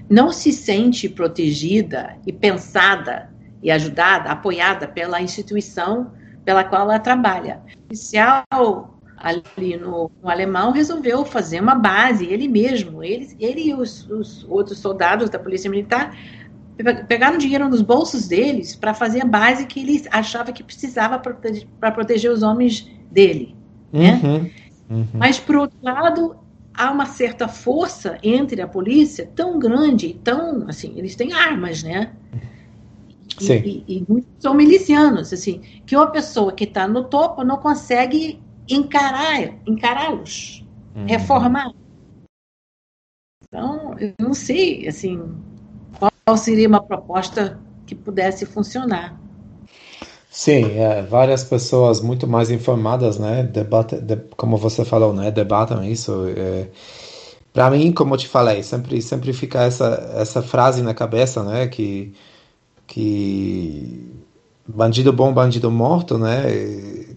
não 0.10 0.32
se 0.32 0.52
sente 0.52 1.10
protegida 1.10 2.18
e 2.26 2.32
pensada 2.32 3.30
e 3.62 3.72
ajudada, 3.72 4.30
apoiada 4.30 4.88
pela 4.88 5.22
instituição 5.22 6.12
pela 6.46 6.64
qual 6.64 6.84
ela 6.84 7.00
trabalha. 7.00 7.62
O 7.90 7.94
oficial 7.94 9.00
ali 9.18 9.76
no, 9.78 10.10
no, 10.24 10.30
alemão 10.30 10.72
resolveu 10.72 11.26
fazer 11.26 11.62
uma 11.62 11.76
base, 11.76 12.26
ele 12.26 12.48
mesmo, 12.48 13.04
ele, 13.04 13.36
ele 13.40 13.68
e 13.68 13.74
os, 13.74 14.10
os 14.10 14.46
outros 14.46 14.80
soldados 14.80 15.30
da 15.30 15.38
polícia 15.38 15.70
militar 15.70 16.16
pegaram 17.08 17.38
dinheiro 17.38 17.68
nos 17.68 17.82
bolsos 17.82 18.28
deles 18.28 18.76
para 18.76 18.94
fazer 18.94 19.22
a 19.22 19.26
base 19.26 19.66
que 19.66 19.82
ele 19.82 20.04
achava 20.12 20.52
que 20.52 20.64
precisava 20.64 21.20
para 21.20 21.34
proteger, 21.34 21.68
proteger 21.80 22.32
os 22.32 22.42
homens 22.42 22.90
dele. 23.12 23.56
Né? 23.92 24.20
Uhum, 24.24 24.50
uhum. 24.98 25.08
Mas, 25.14 25.40
por 25.40 25.56
outro 25.58 25.78
lado, 25.82 26.38
há 26.74 26.92
uma 26.92 27.06
certa 27.06 27.48
força 27.48 28.18
entre 28.24 28.62
a 28.62 28.68
polícia 28.68 29.30
tão 29.36 29.60
grande, 29.60 30.14
tão 30.24 30.68
assim, 30.70 30.94
eles 30.96 31.16
têm 31.16 31.34
armas, 31.34 31.84
né? 31.84 32.14
E, 33.42 33.52
e, 33.52 33.84
e 33.88 34.06
muitos 34.08 34.30
são 34.40 34.54
milicianos, 34.54 35.32
assim, 35.32 35.62
que 35.86 35.96
uma 35.96 36.08
pessoa 36.08 36.52
que 36.52 36.64
está 36.64 36.88
no 36.88 37.06
topo 37.06 37.44
não 37.44 37.58
consegue 37.58 38.42
encarar, 38.68 39.54
encará-los, 39.66 40.66
uhum. 40.96 41.06
reformar. 41.06 41.74
Então, 43.44 43.98
eu 43.98 44.14
não 44.20 44.34
sei, 44.34 44.88
assim, 44.88 45.22
qual 46.30 46.38
seria 46.38 46.68
uma 46.68 46.82
proposta 46.82 47.60
que 47.88 47.96
pudesse 47.96 48.46
funcionar. 48.46 49.20
Sim, 50.30 50.78
é, 50.78 51.02
várias 51.02 51.44
pessoas 51.44 52.02
muito 52.02 52.28
mais 52.28 52.52
informadas, 52.52 53.18
né, 53.18 53.42
debate, 53.42 53.96
de, 53.96 54.16
como 54.38 54.56
você 54.58 54.86
falou, 54.86 55.12
né, 55.12 55.32
debatam 55.32 55.84
isso. 55.84 56.28
É, 56.28 56.68
Para 57.52 57.72
mim, 57.72 57.92
como 57.92 58.14
eu 58.14 58.18
te 58.20 58.28
falei, 58.28 58.62
sempre 58.64 59.02
sempre 59.02 59.34
fica 59.34 59.64
essa 59.64 59.88
essa 60.16 60.42
frase 60.44 60.84
na 60.84 60.94
cabeça, 60.94 61.44
né, 61.44 61.68
que 61.68 62.14
que 62.88 64.24
bandido 64.68 65.12
bom, 65.14 65.34
bandido 65.34 65.72
morto, 65.72 66.18
né, 66.18 66.44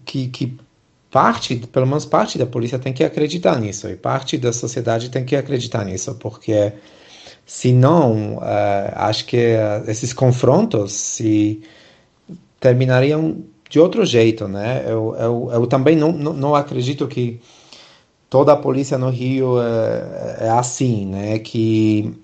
que 0.07 0.29
que 0.29 0.59
parte, 1.11 1.57
pelo 1.69 1.87
menos 1.87 2.07
parte 2.07 2.39
da 2.39 2.47
polícia 2.47 2.79
tem 2.79 2.93
que 2.95 3.05
acreditar 3.05 3.61
nisso 3.61 3.89
e 3.89 3.97
parte 3.97 4.39
da 4.39 4.53
sociedade 4.53 5.11
tem 5.11 5.25
que 5.25 5.37
acreditar 5.37 5.85
nisso, 5.85 6.15
porque 6.17 6.73
se 7.45 7.72
não, 7.72 8.36
uh, 8.36 8.93
acho 8.95 9.26
que 9.26 9.36
uh, 9.36 9.90
esses 9.90 10.12
confrontos 10.12 10.93
se 10.93 11.62
terminariam 12.61 13.45
de 13.68 13.80
outro 13.80 14.05
jeito, 14.05 14.47
né? 14.47 14.84
Eu, 14.86 15.16
eu, 15.18 15.51
eu 15.53 15.66
também 15.66 15.97
não, 15.97 16.12
não, 16.12 16.32
não, 16.32 16.55
acredito 16.55 17.09
que 17.09 17.40
toda 18.28 18.53
a 18.53 18.57
polícia 18.57 18.97
no 18.99 19.11
Rio 19.11 19.61
é, 19.61 20.47
é, 20.47 20.51
assim, 20.51 21.07
né? 21.07 21.38
Que 21.38 22.14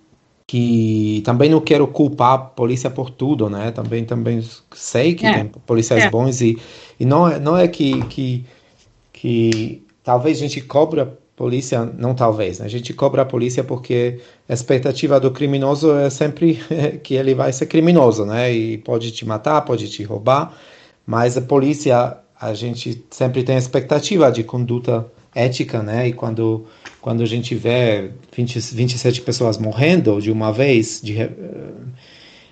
que 0.47 1.21
também 1.27 1.51
não 1.51 1.61
quero 1.61 1.87
culpar 1.87 2.35
a 2.35 2.39
polícia 2.39 2.89
por 2.89 3.11
tudo, 3.11 3.51
né? 3.51 3.71
Também 3.71 4.05
também 4.05 4.43
sei 4.75 5.15
que 5.15 5.27
é. 5.27 5.35
tem 5.35 5.45
policiais 5.67 6.05
é. 6.05 6.11
bons 6.11 6.41
e, 6.41 6.59
e 6.99 7.05
não 7.05 7.29
é, 7.29 7.39
não 7.39 7.57
é 7.57 7.69
que, 7.69 8.03
que 8.07 8.47
que 9.13 9.83
talvez 10.03 10.39
a 10.39 10.41
gente 10.41 10.61
cobra 10.61 11.19
polícia, 11.39 11.85
não 11.97 12.15
talvez, 12.15 12.59
né? 12.59 12.67
a 12.67 12.69
gente 12.69 12.93
cobra 12.93 13.23
a 13.23 13.25
polícia 13.25 13.63
porque 13.63 14.19
a 14.49 14.53
expectativa 14.53 15.21
do 15.21 15.31
criminoso 15.31 15.93
é 15.93 16.11
sempre 16.11 16.59
que 17.05 17.15
ele 17.15 17.33
vai 17.33 17.53
ser 17.53 17.67
criminoso, 17.67 18.27
né? 18.27 18.53
E 18.53 18.79
pode 18.79 19.13
te 19.13 19.25
matar, 19.25 19.61
pode 19.63 19.89
te 19.89 20.03
roubar, 20.03 20.53
mas 21.07 21.37
a 21.37 21.41
polícia, 21.41 22.17
a 22.41 22.55
gente 22.55 23.05
sempre 23.09 23.45
tem 23.45 23.57
expectativa 23.57 24.33
de 24.33 24.43
conduta 24.43 25.07
ética, 25.33 25.81
né? 25.81 26.09
E 26.09 26.13
quando, 26.13 26.67
quando 27.01 27.23
a 27.23 27.27
gente 27.27 27.55
vê 27.55 28.11
20, 28.37 28.59
27 28.75 29.21
pessoas 29.21 29.59
morrendo 29.59 30.21
de 30.21 30.33
uma 30.33 30.53
vez, 30.53 31.01
de, 31.01 31.17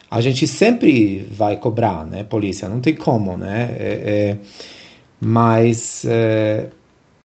a 0.08 0.20
gente 0.20 0.46
sempre 0.46 1.26
vai 1.28 1.56
cobrar, 1.56 2.06
né? 2.06 2.22
Polícia, 2.22 2.68
não 2.68 2.80
tem 2.80 2.94
como, 2.94 3.36
né? 3.36 3.74
É, 3.80 3.90
é, 4.06 4.38
Mas 5.20 6.04
é, 6.04 6.68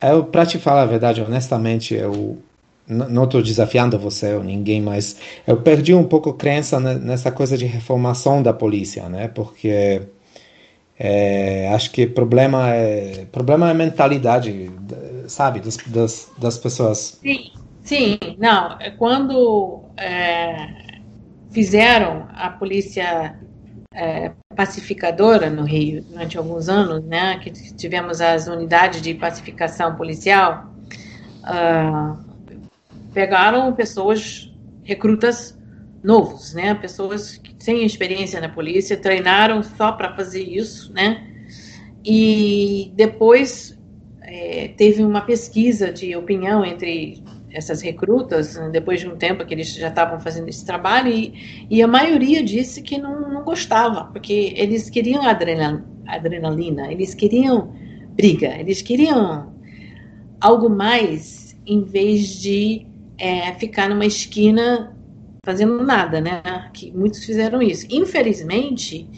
eu, 0.02 0.24
para 0.24 0.46
te 0.46 0.58
falar 0.58 0.82
a 0.82 0.86
verdade, 0.86 1.20
honestamente, 1.20 1.94
eu 1.94 2.38
não 2.88 3.24
estou 3.24 3.42
desafiando 3.42 3.98
você 3.98 4.34
ou 4.34 4.42
ninguém, 4.42 4.80
mas 4.80 5.20
eu 5.46 5.60
perdi 5.60 5.94
um 5.94 6.04
pouco 6.04 6.32
crença 6.32 6.80
nessa 6.80 7.30
coisa 7.30 7.58
de 7.58 7.66
reformação 7.66 8.42
da 8.42 8.52
polícia, 8.52 9.08
né? 9.08 9.28
Porque 9.28 10.02
é, 10.98 11.68
acho 11.74 11.92
que 11.92 12.06
problema 12.06 12.70
é 12.70 13.26
problema 13.30 13.70
é 13.70 13.74
mentalidade, 13.74 14.70
sabe, 15.26 15.60
das, 15.60 15.76
das, 15.86 16.32
das 16.38 16.58
pessoas. 16.58 17.18
Sim, 17.22 17.52
sim, 17.82 18.18
não. 18.38 18.80
É 18.80 18.90
quando 18.90 19.82
é, 19.98 20.68
fizeram 21.50 22.26
a 22.34 22.48
polícia 22.48 23.38
é, 23.98 24.30
pacificadora 24.54 25.50
no 25.50 25.64
Rio 25.64 26.02
durante 26.02 26.38
alguns 26.38 26.68
anos, 26.68 27.04
né, 27.04 27.38
que 27.40 27.50
tivemos 27.50 28.20
as 28.20 28.46
unidades 28.46 29.02
de 29.02 29.12
pacificação 29.12 29.96
policial, 29.96 30.72
uh, 31.42 32.16
pegaram 33.12 33.72
pessoas 33.72 34.54
recrutas 34.84 35.58
novos, 36.02 36.54
né? 36.54 36.74
Pessoas 36.74 37.40
sem 37.58 37.84
experiência 37.84 38.40
na 38.40 38.48
polícia, 38.48 38.96
treinaram 38.96 39.62
só 39.64 39.90
para 39.90 40.14
fazer 40.14 40.42
isso, 40.42 40.92
né? 40.92 41.26
E 42.04 42.92
depois 42.94 43.76
é, 44.22 44.68
teve 44.76 45.02
uma 45.02 45.22
pesquisa 45.22 45.92
de 45.92 46.14
opinião 46.14 46.64
entre 46.64 47.20
essas 47.58 47.82
recrutas, 47.82 48.54
né, 48.56 48.70
depois 48.70 49.00
de 49.00 49.08
um 49.08 49.16
tempo 49.16 49.44
que 49.44 49.52
eles 49.52 49.74
já 49.74 49.88
estavam 49.88 50.20
fazendo 50.20 50.48
esse 50.48 50.64
trabalho, 50.64 51.12
e, 51.12 51.66
e 51.68 51.82
a 51.82 51.88
maioria 51.88 52.42
disse 52.42 52.80
que 52.80 52.98
não, 52.98 53.28
não 53.28 53.42
gostava, 53.42 54.04
porque 54.04 54.54
eles 54.56 54.88
queriam 54.88 55.22
adrenalina, 55.22 55.84
adrenalina, 56.06 56.90
eles 56.90 57.14
queriam 57.14 57.74
briga, 58.14 58.56
eles 58.58 58.80
queriam 58.80 59.52
algo 60.40 60.70
mais 60.70 61.56
em 61.66 61.82
vez 61.82 62.40
de 62.40 62.86
é, 63.18 63.52
ficar 63.54 63.88
numa 63.88 64.06
esquina 64.06 64.96
fazendo 65.44 65.82
nada, 65.84 66.20
né? 66.20 66.42
Que 66.72 66.90
muitos 66.92 67.24
fizeram 67.24 67.60
isso. 67.60 67.86
Infelizmente, 67.90 69.08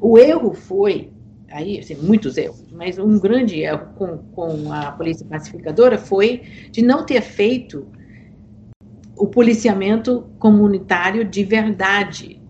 o 0.00 0.18
erro 0.18 0.54
foi 0.54 1.10
aí 1.50 1.78
assim, 1.78 1.94
muitos 1.96 2.36
erros, 2.36 2.64
mas 2.72 2.98
um 2.98 3.18
grande 3.18 3.60
erro 3.60 3.88
com, 3.96 4.18
com 4.18 4.72
a 4.72 4.92
polícia 4.92 5.26
pacificadora 5.26 5.98
foi 5.98 6.42
de 6.70 6.82
não 6.82 7.04
ter 7.04 7.20
feito 7.20 7.86
o 9.16 9.26
policiamento 9.26 10.30
comunitário 10.38 11.24
de 11.24 11.44
verdade. 11.44 12.40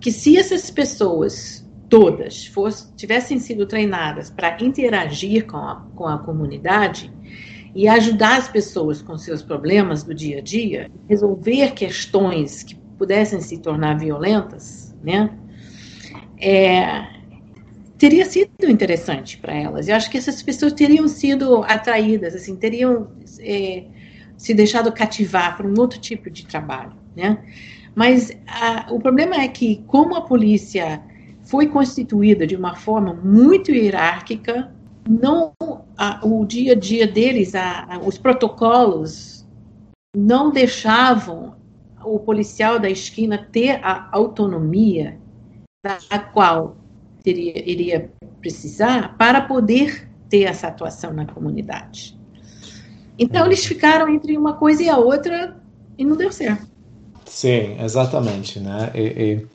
Que 0.00 0.10
se 0.10 0.36
essas 0.36 0.70
pessoas 0.70 1.64
todas 1.88 2.46
fosse, 2.46 2.92
tivessem 2.94 3.38
sido 3.38 3.66
treinadas 3.66 4.30
para 4.30 4.56
interagir 4.62 5.46
com 5.46 5.56
a, 5.56 5.86
com 5.94 6.06
a 6.06 6.18
comunidade, 6.18 7.12
e 7.74 7.88
ajudar 7.88 8.38
as 8.38 8.48
pessoas 8.48 9.02
com 9.02 9.18
seus 9.18 9.42
problemas 9.42 10.04
do 10.04 10.14
dia 10.14 10.38
a 10.38 10.40
dia, 10.40 10.90
resolver 11.08 11.72
questões 11.72 12.62
que 12.62 12.76
pudessem 12.96 13.40
se 13.40 13.58
tornar 13.58 13.98
violentas, 13.98 14.94
né? 15.02 15.30
É, 16.40 17.13
teria 18.04 18.26
sido 18.26 18.50
interessante 18.68 19.38
para 19.38 19.54
elas. 19.54 19.88
Eu 19.88 19.96
acho 19.96 20.10
que 20.10 20.18
essas 20.18 20.42
pessoas 20.42 20.74
teriam 20.74 21.08
sido 21.08 21.62
atraídas, 21.62 22.34
assim, 22.34 22.54
teriam 22.54 23.08
é, 23.40 23.84
se 24.36 24.52
deixado 24.52 24.92
cativar 24.92 25.56
para 25.56 25.66
um 25.66 25.72
outro 25.78 25.98
tipo 25.98 26.28
de 26.28 26.44
trabalho, 26.44 26.92
né? 27.16 27.42
Mas 27.94 28.30
a, 28.46 28.92
o 28.92 29.00
problema 29.00 29.36
é 29.36 29.48
que, 29.48 29.82
como 29.86 30.16
a 30.16 30.20
polícia 30.20 31.02
foi 31.44 31.66
constituída 31.66 32.46
de 32.46 32.54
uma 32.54 32.76
forma 32.76 33.14
muito 33.14 33.70
hierárquica, 33.70 34.70
não 35.08 35.54
a, 35.96 36.20
o 36.26 36.44
dia 36.44 36.72
a 36.72 36.76
dia 36.76 37.06
deles, 37.06 37.54
a, 37.54 37.98
os 38.04 38.18
protocolos 38.18 39.46
não 40.14 40.50
deixavam 40.50 41.54
o 42.04 42.18
policial 42.18 42.78
da 42.78 42.90
esquina 42.90 43.48
ter 43.50 43.82
a 43.82 44.10
autonomia 44.12 45.18
da 45.82 46.18
qual 46.18 46.83
teria, 47.24 47.68
iria 47.68 48.10
precisar 48.40 49.16
para 49.16 49.40
poder 49.40 50.08
ter 50.28 50.42
essa 50.42 50.68
atuação 50.68 51.12
na 51.12 51.26
comunidade. 51.26 52.16
Então 53.18 53.46
eles 53.46 53.64
ficaram 53.64 54.08
entre 54.08 54.36
uma 54.36 54.52
coisa 54.52 54.82
e 54.82 54.88
a 54.88 54.98
outra 54.98 55.56
e 55.98 56.04
não 56.04 56.16
deu 56.16 56.30
certo. 56.30 56.66
Sim, 57.24 57.80
exatamente, 57.80 58.60
né? 58.60 58.90
E, 58.94 59.00
e 59.00 59.46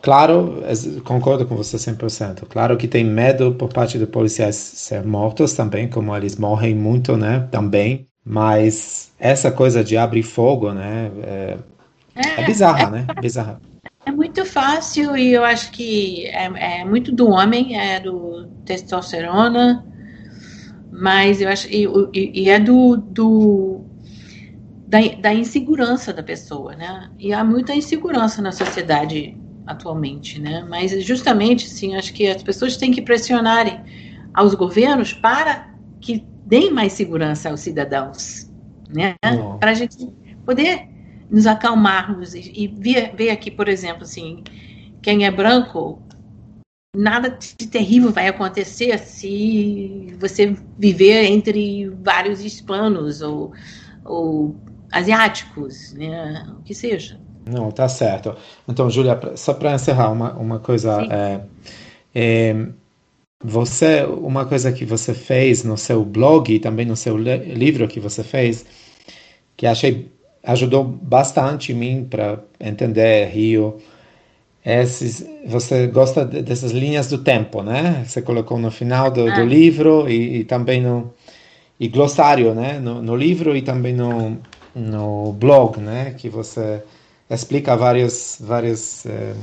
Claro, 0.00 0.62
concordo 1.04 1.44
com 1.44 1.56
você 1.56 1.76
100%. 1.76 2.46
Claro 2.48 2.76
que 2.76 2.86
tem 2.86 3.02
medo 3.02 3.52
por 3.54 3.68
parte 3.68 3.98
dos 3.98 4.08
policiais 4.08 4.54
ser 4.54 5.04
mortos 5.04 5.54
também, 5.54 5.88
como 5.88 6.16
eles 6.16 6.36
morrem 6.36 6.74
muito, 6.74 7.16
né? 7.16 7.48
Também. 7.50 8.06
Mas 8.24 9.10
essa 9.18 9.50
coisa 9.50 9.82
de 9.82 9.96
abrir 9.96 10.22
fogo, 10.22 10.72
né? 10.72 11.10
É, 11.22 11.58
é, 12.14 12.42
é 12.42 12.46
bizarra, 12.46 12.82
é, 12.82 12.90
né? 12.90 13.06
Bizarra. 13.20 13.60
É 14.08 14.10
muito 14.10 14.42
fácil 14.46 15.18
e 15.18 15.34
eu 15.34 15.44
acho 15.44 15.70
que 15.70 16.24
é, 16.28 16.80
é 16.80 16.84
muito 16.84 17.12
do 17.12 17.28
homem, 17.28 17.78
é 17.78 18.00
do 18.00 18.46
testosterona, 18.64 19.84
mas 20.90 21.42
eu 21.42 21.48
acho 21.50 21.68
e, 21.68 21.86
e 22.14 22.48
é 22.48 22.58
do, 22.58 22.96
do 22.96 23.84
da, 24.86 24.98
da 25.20 25.34
insegurança 25.34 26.10
da 26.10 26.22
pessoa, 26.22 26.74
né? 26.74 27.10
E 27.18 27.34
há 27.34 27.44
muita 27.44 27.74
insegurança 27.74 28.40
na 28.40 28.50
sociedade 28.50 29.36
atualmente, 29.66 30.40
né? 30.40 30.66
Mas 30.66 31.04
justamente, 31.04 31.68
sim, 31.68 31.94
acho 31.94 32.14
que 32.14 32.28
as 32.28 32.42
pessoas 32.42 32.78
têm 32.78 32.90
que 32.90 33.02
pressionarem 33.02 33.78
aos 34.32 34.54
governos 34.54 35.12
para 35.12 35.68
que 36.00 36.26
deem 36.46 36.72
mais 36.72 36.94
segurança 36.94 37.50
aos 37.50 37.60
cidadãos, 37.60 38.50
né? 38.88 39.16
Para 39.60 39.72
a 39.72 39.74
gente 39.74 39.98
poder 40.46 40.97
nos 41.30 41.46
acalmarmos 41.46 42.34
e, 42.34 42.52
e 42.54 42.66
ver, 42.68 43.14
ver 43.14 43.30
aqui, 43.30 43.50
por 43.50 43.68
exemplo, 43.68 44.02
assim, 44.02 44.42
quem 45.02 45.24
é 45.24 45.30
branco, 45.30 46.02
nada 46.96 47.28
de 47.30 47.66
terrível 47.66 48.10
vai 48.10 48.28
acontecer 48.28 48.98
se 48.98 50.14
você 50.18 50.56
viver 50.78 51.24
entre 51.24 51.88
vários 52.02 52.44
hispanos 52.44 53.20
ou, 53.22 53.52
ou 54.04 54.56
asiáticos, 54.90 55.92
né? 55.92 56.46
O 56.58 56.62
que 56.62 56.74
seja. 56.74 57.20
Não, 57.46 57.70
tá 57.70 57.88
certo. 57.88 58.36
Então, 58.66 58.90
Júlia, 58.90 59.18
só 59.36 59.54
para 59.54 59.74
encerrar 59.74 60.10
uma, 60.10 60.34
uma 60.34 60.58
coisa. 60.58 61.00
É, 61.10 61.40
é, 62.14 62.66
você, 63.42 64.04
uma 64.04 64.44
coisa 64.44 64.72
que 64.72 64.84
você 64.84 65.14
fez 65.14 65.62
no 65.62 65.78
seu 65.78 66.04
blog 66.04 66.52
e 66.52 66.58
também 66.58 66.84
no 66.84 66.96
seu 66.96 67.16
livro 67.16 67.86
que 67.86 68.00
você 68.00 68.24
fez, 68.24 68.66
que 69.56 69.66
achei 69.66 70.10
ajudou 70.42 70.84
bastante 70.84 71.72
mim 71.74 72.06
para 72.08 72.38
entender 72.60 73.28
Rio. 73.28 73.78
Esses, 74.64 75.24
você 75.46 75.86
gosta 75.86 76.24
dessas 76.24 76.72
linhas 76.72 77.08
do 77.08 77.18
tempo, 77.18 77.62
né? 77.62 78.04
Você 78.06 78.20
colocou 78.20 78.58
no 78.58 78.70
final 78.70 79.10
do, 79.10 79.28
ah. 79.28 79.34
do 79.34 79.44
livro 79.44 80.08
e, 80.08 80.38
e, 80.40 80.44
também 80.44 80.80
no 80.80 81.12
e 81.80 81.88
glossário, 81.88 82.54
né? 82.54 82.78
No, 82.78 83.00
no 83.00 83.16
livro 83.16 83.56
e 83.56 83.62
também 83.62 83.94
no, 83.94 84.36
no 84.74 85.32
blog, 85.32 85.80
né? 85.80 86.14
Que 86.16 86.28
você 86.28 86.82
explica 87.30 87.76
vários, 87.76 88.38
vários, 88.40 89.04
é, 89.06 89.34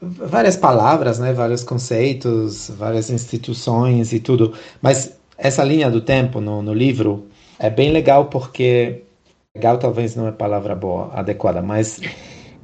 várias 0.00 0.56
palavras, 0.56 1.18
né, 1.18 1.32
vários 1.32 1.62
conceitos, 1.62 2.70
várias 2.76 3.10
instituições 3.10 4.12
e 4.12 4.20
tudo. 4.20 4.52
Mas 4.80 5.18
essa 5.38 5.64
linha 5.64 5.90
do 5.90 6.00
tempo 6.00 6.40
no, 6.40 6.62
no 6.62 6.74
livro 6.74 7.26
é 7.58 7.70
bem 7.70 7.90
legal 7.90 8.26
porque 8.26 9.02
legal 9.54 9.78
talvez 9.78 10.14
não 10.16 10.28
é 10.28 10.32
palavra 10.32 10.74
boa, 10.74 11.10
adequada, 11.12 11.62
mas 11.62 12.00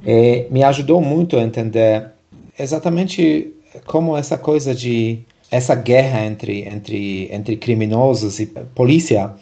é, 0.05 0.47
me 0.51 0.63
ajudou 0.63 1.01
muito 1.01 1.37
a 1.37 1.41
entender 1.41 2.11
exatamente 2.57 3.53
como 3.85 4.15
essa 4.17 4.37
coisa 4.37 4.73
de 4.73 5.19
essa 5.49 5.75
guerra 5.75 6.25
entre 6.25 6.67
entre 6.67 7.29
entre 7.31 7.57
criminosos 7.57 8.39
e 8.39 8.47
polícia 8.47 9.33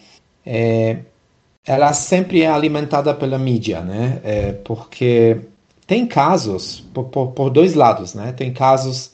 é, 0.46 0.98
ela 1.66 1.94
sempre 1.94 2.44
é 2.44 2.48
alimentada 2.48 3.14
pela 3.14 3.40
mídia, 3.40 3.82
né? 3.82 4.22
É, 4.24 4.52
porque 4.54 5.42
tem 5.88 6.06
casos, 6.06 6.82
por, 6.94 7.06
por, 7.06 7.32
por, 7.32 7.50
dois 7.50 7.74
lados, 7.74 8.14
né? 8.14 8.32
Tem 8.32 8.54
casos 8.54 9.14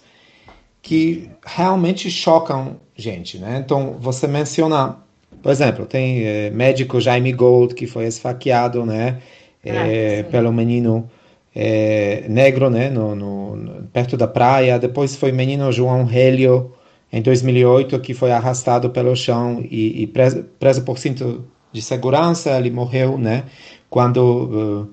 que 0.81 1.29
realmente 1.45 2.11
chocam 2.11 2.77
gente, 2.95 3.37
né? 3.37 3.61
Então, 3.63 3.95
você 3.99 4.27
menciona, 4.27 4.97
por 5.41 5.51
exemplo, 5.51 5.85
tem 5.85 6.25
é, 6.25 6.49
médico 6.49 6.99
Jaime 6.99 7.31
Gold, 7.31 7.73
que 7.73 7.87
foi 7.87 8.05
esfaqueado, 8.05 8.85
né? 8.85 9.19
É, 9.63 10.21
ah, 10.21 10.31
pelo 10.31 10.51
menino 10.51 11.09
é, 11.55 12.25
negro, 12.27 12.69
né? 12.69 12.89
No, 12.89 13.15
no, 13.15 13.83
perto 13.93 14.17
da 14.17 14.27
praia. 14.27 14.79
Depois 14.79 15.15
foi 15.15 15.31
menino 15.31 15.71
João 15.71 16.09
Helio, 16.09 16.73
em 17.11 17.21
2008, 17.21 17.99
que 17.99 18.13
foi 18.13 18.31
arrastado 18.31 18.89
pelo 18.89 19.15
chão 19.15 19.59
e, 19.69 20.03
e 20.03 20.07
preso, 20.07 20.43
preso 20.57 20.83
por 20.83 20.97
cinto 20.97 21.45
de 21.71 21.81
segurança, 21.81 22.57
ele 22.57 22.69
morreu, 22.69 23.17
né, 23.17 23.45
quando 23.89 24.87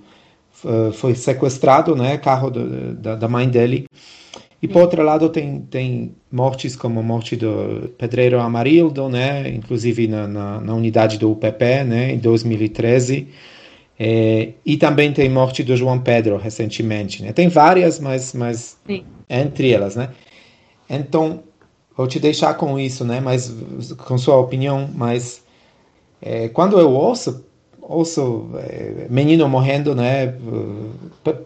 uh, 0.65 0.93
foi 0.93 1.15
sequestrado, 1.15 1.95
né, 1.95 2.19
carro 2.19 2.51
do, 2.51 2.95
da, 2.95 3.15
da, 3.15 3.29
mãe 3.29 3.49
dele. 3.49 3.87
E 4.61 4.67
por 4.67 4.83
outro 4.83 5.03
lado 5.03 5.29
tem, 5.29 5.61
tem 5.61 6.17
mortes 6.31 6.75
como 6.75 6.99
a 6.99 7.03
morte 7.03 7.37
do 7.37 7.91
Pedreiro 7.97 8.41
Amarildo, 8.41 9.09
né, 9.09 9.49
inclusive 9.49 10.09
na, 10.09 10.27
na, 10.27 10.61
na 10.61 10.75
unidade 10.75 11.17
do 11.17 11.31
UPP, 11.31 11.85
né, 11.85 12.13
em 12.13 12.19
2013, 12.19 13.29
é, 13.99 14.53
e 14.67 14.77
também 14.77 15.13
tem 15.13 15.29
morte 15.29 15.63
do 15.63 15.77
João 15.77 16.01
Pedro 16.01 16.37
recentemente, 16.37 17.23
né, 17.23 17.33
tem 17.33 17.49
várias, 17.49 18.01
mas, 18.01 18.35
mas 18.35 18.77
entre 19.31 19.71
elas, 19.71 19.95
né. 19.95 20.11
Então, 20.91 21.45
vou 21.97 22.09
te 22.09 22.19
deixar 22.19 22.55
com 22.55 22.79
isso, 22.81 23.05
né, 23.05 23.21
mas 23.21 23.55
com 23.97 24.19
sua 24.19 24.39
opinião, 24.39 24.91
mas 24.93 25.41
é, 26.21 26.49
quando 26.49 26.81
eu 26.81 26.91
ouço 26.91 27.45
ouço 27.89 28.51
é, 28.57 29.07
menino 29.09 29.49
morrendo, 29.49 29.95
né, 29.95 30.35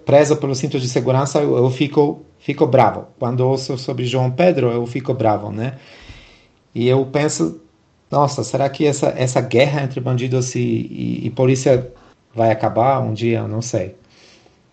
preso 0.04 0.36
pelo 0.36 0.54
cinto 0.54 0.78
de 0.80 0.88
segurança, 0.88 1.38
eu, 1.38 1.56
eu 1.56 1.70
fico 1.70 2.24
fico 2.40 2.66
bravo. 2.66 3.06
Quando 3.18 3.40
ouço 3.46 3.78
sobre 3.78 4.04
João 4.04 4.30
Pedro, 4.30 4.70
eu 4.70 4.84
fico 4.84 5.14
bravo, 5.14 5.52
né? 5.52 5.78
E 6.74 6.88
eu 6.88 7.06
penso, 7.06 7.62
nossa, 8.10 8.42
será 8.42 8.68
que 8.68 8.84
essa, 8.84 9.14
essa 9.16 9.40
guerra 9.40 9.84
entre 9.84 10.00
bandidos 10.00 10.54
e, 10.56 10.60
e, 10.60 11.26
e 11.26 11.30
polícia 11.30 11.92
vai 12.34 12.50
acabar 12.50 13.00
um 13.00 13.14
dia? 13.14 13.38
Eu 13.38 13.48
não 13.48 13.62
sei. 13.62 13.88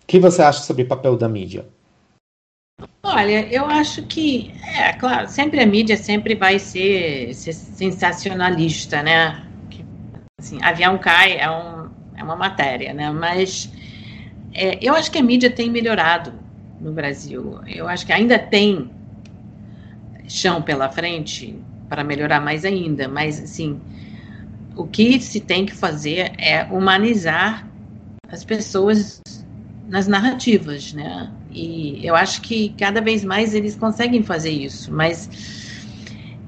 O 0.02 0.06
que 0.06 0.18
você 0.18 0.42
acha 0.42 0.62
sobre 0.62 0.82
o 0.82 0.88
papel 0.88 1.16
da 1.16 1.28
mídia? 1.28 1.64
Olha, 3.02 3.46
eu 3.52 3.66
acho 3.66 4.02
que, 4.02 4.52
é 4.76 4.92
claro, 4.94 5.28
sempre 5.28 5.60
a 5.60 5.66
mídia 5.66 5.96
sempre 5.96 6.34
vai 6.34 6.58
ser, 6.58 7.32
ser 7.34 7.52
sensacionalista, 7.52 9.02
né? 9.02 9.49
Assim, 10.40 10.58
avião 10.62 10.96
cai 10.96 11.38
é, 11.38 11.50
um, 11.50 11.90
é 12.16 12.24
uma 12.24 12.34
matéria, 12.34 12.94
né? 12.94 13.10
Mas 13.10 13.70
é, 14.54 14.78
eu 14.80 14.94
acho 14.94 15.10
que 15.10 15.18
a 15.18 15.22
mídia 15.22 15.50
tem 15.50 15.70
melhorado 15.70 16.32
no 16.80 16.92
Brasil. 16.92 17.60
Eu 17.66 17.86
acho 17.86 18.06
que 18.06 18.12
ainda 18.12 18.38
tem 18.38 18.90
chão 20.26 20.62
pela 20.62 20.88
frente 20.88 21.54
para 21.90 22.02
melhorar 22.02 22.40
mais 22.40 22.64
ainda, 22.64 23.06
mas 23.06 23.38
assim, 23.38 23.78
o 24.74 24.86
que 24.86 25.20
se 25.20 25.40
tem 25.40 25.66
que 25.66 25.74
fazer 25.74 26.32
é 26.38 26.64
humanizar 26.64 27.68
as 28.28 28.42
pessoas 28.42 29.20
nas 29.88 30.08
narrativas, 30.08 30.94
né? 30.94 31.30
E 31.52 32.00
eu 32.06 32.16
acho 32.16 32.40
que 32.40 32.70
cada 32.78 33.02
vez 33.02 33.22
mais 33.24 33.54
eles 33.54 33.76
conseguem 33.76 34.22
fazer 34.22 34.50
isso, 34.50 34.90
mas 34.90 35.28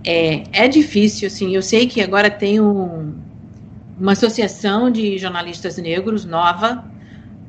é, 0.03 0.45
é 0.53 0.66
difícil, 0.66 1.26
assim. 1.26 1.55
Eu 1.55 1.61
sei 1.61 1.86
que 1.86 2.01
agora 2.01 2.30
tem 2.30 2.61
um, 2.61 3.12
uma 3.99 4.12
associação 4.12 4.90
de 4.90 5.18
jornalistas 5.18 5.76
negros 5.78 6.24
nova 6.24 6.90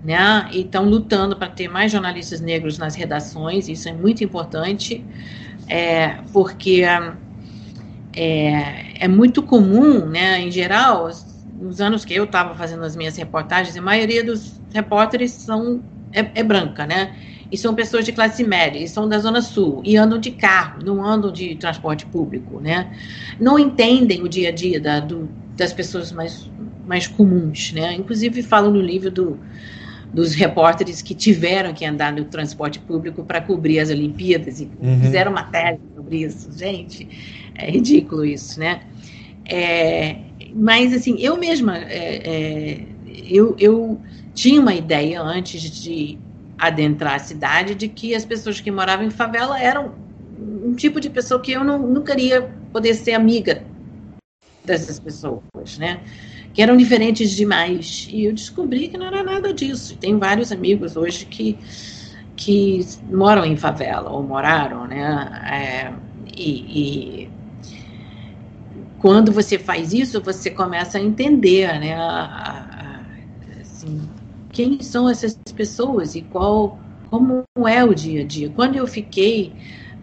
né? 0.04 0.50
E 0.52 0.62
estão 0.62 0.84
lutando 0.84 1.36
para 1.36 1.48
ter 1.48 1.70
mais 1.70 1.92
jornalistas 1.92 2.42
negros 2.42 2.78
nas 2.78 2.94
redações, 2.96 3.70
isso 3.70 3.88
é 3.88 3.94
muito 3.94 4.24
importante, 4.24 5.04
é, 5.68 6.18
porque 6.34 6.84
é, 8.14 9.06
é 9.06 9.08
muito 9.08 9.42
comum, 9.42 10.06
né, 10.06 10.42
em 10.42 10.52
geral, 10.52 11.10
nos 11.60 11.80
anos 11.80 12.04
que 12.04 12.14
eu 12.14 12.26
estava 12.26 12.54
fazendo 12.56 12.84
as 12.84 12.96
minhas 12.96 13.16
reportagens, 13.16 13.78
a 13.78 13.82
maioria 13.82 14.24
dos 14.24 14.60
repórteres 14.74 15.32
são, 15.32 15.82
é, 16.12 16.20
é, 16.36 16.44
branca, 16.44 16.86
né? 16.86 17.16
E 17.54 17.58
são 17.58 17.76
pessoas 17.76 18.04
de 18.04 18.12
classe 18.12 18.44
média, 18.44 18.80
e 18.80 18.88
são 18.88 19.08
da 19.08 19.20
Zona 19.20 19.40
Sul, 19.40 19.84
e 19.86 19.96
andam 19.96 20.20
de 20.20 20.32
carro, 20.32 20.84
não 20.84 21.06
andam 21.06 21.32
de 21.32 21.54
transporte 21.54 22.04
público, 22.04 22.60
né? 22.60 22.92
Não 23.40 23.60
entendem 23.60 24.24
o 24.24 24.28
dia 24.28 24.50
a 24.50 24.52
dia 24.52 24.80
da, 24.80 25.00
do, 25.00 25.30
das 25.56 25.72
pessoas 25.72 26.12
mais, 26.12 26.50
mais 26.88 27.06
comuns, 27.06 27.72
né? 27.72 27.94
Inclusive, 27.94 28.42
falo 28.42 28.72
no 28.72 28.82
livro 28.82 29.12
do 29.12 29.40
dos 30.12 30.36
repórteres 30.36 31.02
que 31.02 31.16
tiveram 31.16 31.74
que 31.74 31.84
andar 31.84 32.14
no 32.14 32.26
transporte 32.26 32.80
público 32.80 33.24
para 33.24 33.42
cobrir 33.42 33.80
as 33.80 33.90
Olimpíadas 33.90 34.62
e 34.62 34.70
uhum. 34.80 35.02
fizeram 35.02 35.32
matéria 35.32 35.80
sobre 35.96 36.24
isso. 36.24 36.50
Gente, 36.56 37.08
é 37.56 37.72
ridículo 37.72 38.24
isso, 38.24 38.60
né? 38.60 38.82
É, 39.44 40.18
mas, 40.54 40.94
assim, 40.94 41.18
eu 41.20 41.36
mesma, 41.38 41.78
é, 41.78 42.22
é, 42.24 42.80
eu, 43.28 43.56
eu 43.60 44.00
tinha 44.36 44.62
uma 44.62 44.76
ideia 44.76 45.20
antes 45.20 45.62
de 45.62 46.20
adentrar 46.68 47.16
a 47.16 47.20
cidade 47.20 47.76
de 47.76 47.88
que 47.88 48.16
as 48.16 48.26
pessoas 48.26 48.60
que 48.60 48.72
moravam 48.72 49.06
em 49.06 49.12
favela 49.12 49.60
eram 49.60 49.94
um 50.40 50.74
tipo 50.74 51.00
de 51.00 51.10
pessoa 51.10 51.40
que 51.40 51.52
eu 51.52 51.64
não, 51.64 51.80
nunca 51.80 52.14
iria 52.14 52.50
poder 52.72 52.94
ser 52.94 53.14
amiga 53.14 53.64
dessas 54.66 55.00
pessoas, 55.00 55.78
né? 55.78 56.02
que 56.54 56.62
eram 56.62 56.78
diferentes 56.78 57.32
demais. 57.32 58.08
E 58.12 58.26
eu 58.26 58.34
descobri 58.34 58.88
que 58.88 58.98
não 58.98 59.08
era 59.08 59.24
nada 59.24 59.54
disso. 59.54 59.98
Tem 59.98 60.18
vários 60.18 60.52
amigos 60.52 60.96
hoje 60.96 61.26
que, 61.26 61.58
que 62.36 62.86
moram 63.12 63.44
em 63.44 63.58
favela, 63.58 64.12
ou 64.12 64.22
moraram, 64.22 64.88
né? 64.88 65.42
É, 65.52 65.94
e, 66.38 67.24
e, 67.24 67.30
quando 69.00 69.32
você 69.32 69.58
faz 69.58 69.92
isso, 69.92 70.22
você 70.22 70.50
começa 70.50 70.98
a 70.98 71.02
entender, 71.02 71.68
né? 71.80 71.96
A, 71.96 72.22
a, 72.22 73.62
assim, 73.62 74.00
quem 74.54 74.82
são 74.82 75.10
essas 75.10 75.38
pessoas 75.54 76.16
e 76.16 76.22
qual, 76.22 76.80
como 77.10 77.44
é 77.68 77.84
o 77.84 77.94
dia 77.94 78.22
a 78.22 78.26
dia. 78.26 78.50
Quando 78.50 78.78
eu 78.78 78.88
fiquei 78.88 79.52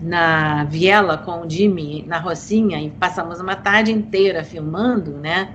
na 0.02 0.64
Viela 0.64 1.16
com 1.16 1.46
o 1.46 1.48
Jimmy, 1.48 2.04
na 2.06 2.18
Rocinha, 2.18 2.78
e 2.82 2.90
passamos 2.90 3.40
uma 3.40 3.56
tarde 3.56 3.90
inteira 3.90 4.44
filmando, 4.44 5.12
né? 5.12 5.54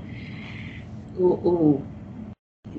o, 1.17 1.25
o, 1.25 1.83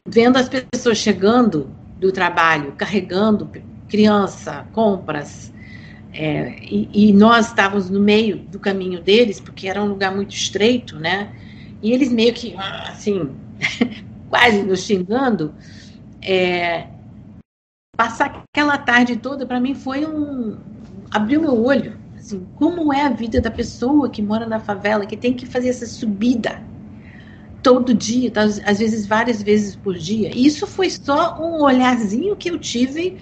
vendo 0.06 0.36
as 0.36 0.48
pessoas 0.48 0.98
chegando 0.98 1.70
do 1.98 2.12
trabalho, 2.12 2.72
carregando 2.72 3.50
criança, 3.88 4.66
compras, 4.72 5.52
é, 6.12 6.58
e, 6.62 6.88
e, 6.92 7.12
nós 7.12 7.48
estávamos 7.48 7.90
no 7.90 8.00
meio 8.00 8.38
do 8.38 8.58
caminho 8.58 9.00
deles, 9.02 9.38
porque 9.38 9.68
era 9.68 9.82
um 9.82 9.88
lugar 9.88 10.14
muito 10.14 10.34
estreito, 10.34 10.98
né? 10.98 11.30
E 11.82 11.92
eles 11.92 12.10
meio 12.10 12.32
que, 12.32 12.54
assim, 12.56 13.30
quase 14.30 14.62
nos 14.62 14.80
xingando. 14.80 15.54
É, 16.26 16.88
passar 17.96 18.44
aquela 18.52 18.76
tarde 18.76 19.16
toda, 19.16 19.46
para 19.46 19.60
mim, 19.60 19.74
foi 19.74 20.04
um. 20.04 20.58
abriu 21.10 21.40
meu 21.40 21.64
olho. 21.64 21.96
Assim, 22.16 22.46
como 22.56 22.92
é 22.92 23.02
a 23.02 23.10
vida 23.10 23.40
da 23.40 23.50
pessoa 23.50 24.10
que 24.10 24.20
mora 24.20 24.46
na 24.46 24.58
favela, 24.58 25.06
que 25.06 25.16
tem 25.16 25.32
que 25.32 25.46
fazer 25.46 25.68
essa 25.68 25.86
subida 25.86 26.60
todo 27.62 27.94
dia, 27.94 28.30
tá? 28.30 28.42
às 28.42 28.78
vezes 28.78 29.06
várias 29.06 29.42
vezes 29.42 29.74
por 29.76 29.94
dia. 29.94 30.30
E 30.34 30.46
isso 30.46 30.66
foi 30.66 30.88
só 30.90 31.36
um 31.40 31.62
olharzinho 31.62 32.36
que 32.36 32.50
eu 32.50 32.58
tive 32.58 33.18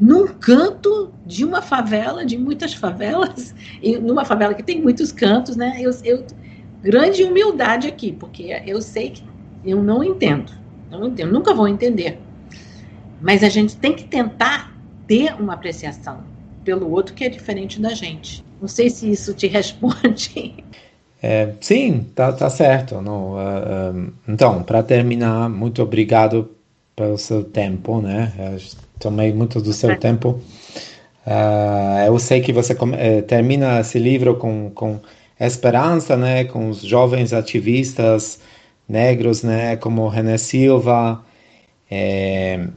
num 0.00 0.26
canto 0.26 1.12
de 1.26 1.44
uma 1.44 1.60
favela, 1.60 2.24
de 2.24 2.36
muitas 2.38 2.74
favelas, 2.74 3.54
e 3.82 3.98
numa 3.98 4.24
favela 4.24 4.54
que 4.54 4.62
tem 4.62 4.80
muitos 4.80 5.12
cantos, 5.12 5.56
né? 5.56 5.76
Eu, 5.78 5.90
eu, 6.04 6.24
grande 6.82 7.22
humildade 7.22 7.86
aqui, 7.86 8.12
porque 8.12 8.62
eu 8.66 8.80
sei 8.80 9.10
que 9.10 9.22
eu 9.64 9.82
não 9.82 10.02
entendo, 10.02 10.52
não 10.90 11.06
entendo, 11.06 11.32
nunca 11.32 11.54
vou 11.54 11.68
entender. 11.68 12.18
Mas 13.22 13.44
a 13.44 13.48
gente 13.48 13.76
tem 13.76 13.94
que 13.94 14.04
tentar 14.04 14.76
ter 15.06 15.34
uma 15.34 15.54
apreciação 15.54 16.18
pelo 16.64 16.90
outro 16.90 17.14
que 17.14 17.24
é 17.24 17.28
diferente 17.28 17.80
da 17.80 17.90
gente. 17.90 18.44
Não 18.60 18.68
sei 18.68 18.90
se 18.90 19.10
isso 19.10 19.32
te 19.32 19.46
responde. 19.48 20.64
É, 21.22 21.52
sim, 21.60 22.06
tá, 22.14 22.32
tá 22.32 22.50
certo. 22.50 23.00
Não, 23.00 23.34
uh, 23.34 23.94
um, 23.94 24.12
então, 24.28 24.62
para 24.62 24.82
terminar, 24.82 25.48
muito 25.48 25.80
obrigado 25.82 26.50
pelo 26.96 27.16
seu 27.16 27.44
tempo, 27.44 28.00
né? 28.00 28.32
Eu 28.38 28.58
tomei 28.98 29.32
muito 29.32 29.60
do 29.60 29.72
seu 29.72 29.96
tempo. 29.98 30.40
Uh, 31.24 32.06
eu 32.06 32.18
sei 32.18 32.40
que 32.40 32.52
você 32.52 32.72
uh, 32.72 33.22
termina 33.26 33.80
esse 33.80 34.00
livro 34.00 34.36
com, 34.36 34.70
com 34.70 34.98
esperança, 35.38 36.16
né? 36.16 36.44
Com 36.44 36.68
os 36.68 36.82
jovens 36.82 37.32
ativistas 37.32 38.40
negros, 38.88 39.44
né? 39.44 39.76
Como 39.76 40.08
René 40.08 40.36
Silva 40.38 41.24
é, 41.94 42.68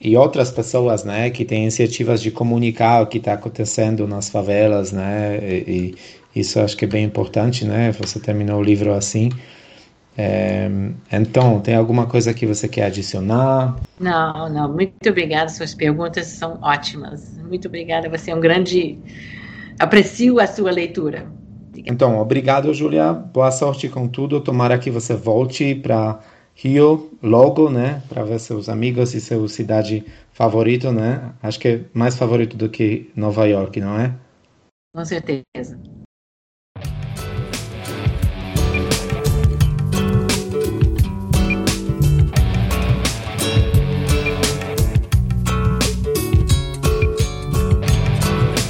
e 0.00 0.16
outras 0.16 0.50
pessoas, 0.50 1.04
né? 1.04 1.30
Que 1.30 1.44
têm 1.44 1.62
iniciativas 1.62 2.20
de 2.20 2.30
comunicar 2.30 3.02
o 3.02 3.06
que 3.06 3.18
está 3.18 3.34
acontecendo 3.34 4.06
nas 4.06 4.28
favelas, 4.28 4.92
né? 4.92 5.38
E, 5.42 5.94
isso 6.34 6.58
acho 6.58 6.76
que 6.76 6.84
é 6.84 6.88
bem 6.88 7.04
importante, 7.04 7.64
né? 7.64 7.92
Você 7.92 8.18
terminou 8.18 8.58
o 8.58 8.62
livro 8.62 8.92
assim. 8.92 9.30
É, 10.16 10.68
então, 11.12 11.60
tem 11.60 11.74
alguma 11.74 12.06
coisa 12.06 12.34
que 12.34 12.44
você 12.44 12.68
quer 12.68 12.86
adicionar? 12.86 13.76
Não, 14.00 14.48
não. 14.48 14.72
Muito 14.72 15.08
obrigada. 15.08 15.48
Suas 15.48 15.74
perguntas 15.74 16.26
são 16.26 16.58
ótimas. 16.60 17.38
Muito 17.38 17.68
obrigada. 17.68 18.08
Você 18.08 18.32
é 18.32 18.34
um 18.34 18.40
grande. 18.40 18.98
Aprecio 19.78 20.40
a 20.40 20.46
sua 20.46 20.72
leitura. 20.72 21.26
Então, 21.86 22.18
obrigado, 22.18 22.72
Julia. 22.72 23.12
Boa 23.12 23.50
sorte 23.50 23.88
com 23.88 24.08
tudo. 24.08 24.40
Tomara 24.40 24.78
que 24.78 24.90
você 24.90 25.14
volte 25.14 25.74
para 25.74 26.20
Rio 26.54 27.10
logo, 27.22 27.68
né? 27.68 28.02
Para 28.08 28.24
ver 28.24 28.38
seus 28.38 28.68
amigos 28.68 29.14
e 29.14 29.20
sua 29.20 29.48
cidade 29.48 30.04
favorita, 30.32 30.92
né? 30.92 31.32
Acho 31.42 31.58
que 31.58 31.68
é 31.68 31.80
mais 31.92 32.16
favorito 32.16 32.56
do 32.56 32.68
que 32.68 33.10
Nova 33.16 33.46
York, 33.46 33.80
não 33.80 33.98
é? 33.98 34.14
Com 34.94 35.04
certeza. 35.04 35.78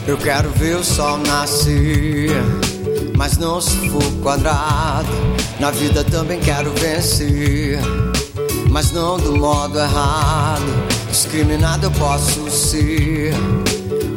Eu 0.07 0.18
quero 0.18 0.51
ver 0.51 0.76
o 0.76 0.85
sol 0.85 1.18
nascer, 1.18 2.30
mas 3.17 3.39
não 3.39 3.61
se 3.61 3.89
for 3.89 4.03
quadrado. 4.23 5.09
Na 5.61 5.71
vida 5.71 6.03
também 6.05 6.41
quero 6.41 6.73
vencer, 6.75 7.79
mas 8.71 8.91
não 8.93 9.19
do 9.19 9.37
modo 9.37 9.79
errado. 9.79 10.65
Discriminado 11.11 11.87
eu 11.87 11.91
posso 11.93 12.51
ser, 12.51 13.33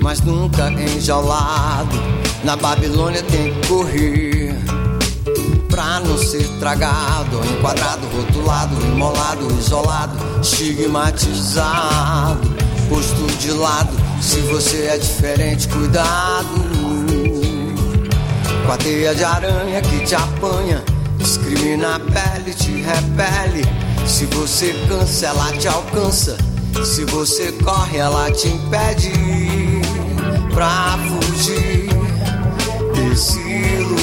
mas 0.02 0.22
nunca 0.22 0.70
enjaulado. 0.70 1.96
Na 2.44 2.56
Babilônia 2.56 3.22
tem 3.24 3.54
que 3.54 3.68
correr 3.68 4.56
pra 5.70 6.00
não 6.00 6.18
ser 6.18 6.48
tragado, 6.60 7.40
enquadrado, 7.52 8.08
rotulado, 8.08 8.74
imolado, 8.82 9.48
isolado, 9.60 10.18
estigmatizado, 10.42 12.40
posto 12.90 13.28
de 13.38 13.52
lado. 13.52 13.96
Se 14.22 14.40
você 14.42 14.86
é 14.86 14.98
diferente, 14.98 15.68
cuidado. 15.68 16.77
Com 18.68 18.74
a 18.74 18.78
teia 18.78 19.16
de 19.16 19.24
aranha 19.24 19.80
que 19.80 20.00
te 20.06 20.14
apanha, 20.14 20.84
discrimina 21.18 21.96
a 21.96 22.00
pele, 22.00 22.54
te 22.54 22.82
repele. 22.82 23.64
Se 24.06 24.26
você 24.26 24.76
cansa, 24.90 25.28
ela 25.28 25.54
te 25.54 25.70
alcança. 25.70 26.36
Se 26.84 27.06
você 27.06 27.54
corre, 27.64 27.98
ela 27.98 28.30
te 28.30 28.50
impede 28.50 29.14
pra 30.54 31.00
fugir 31.08 31.88
desse 32.94 33.40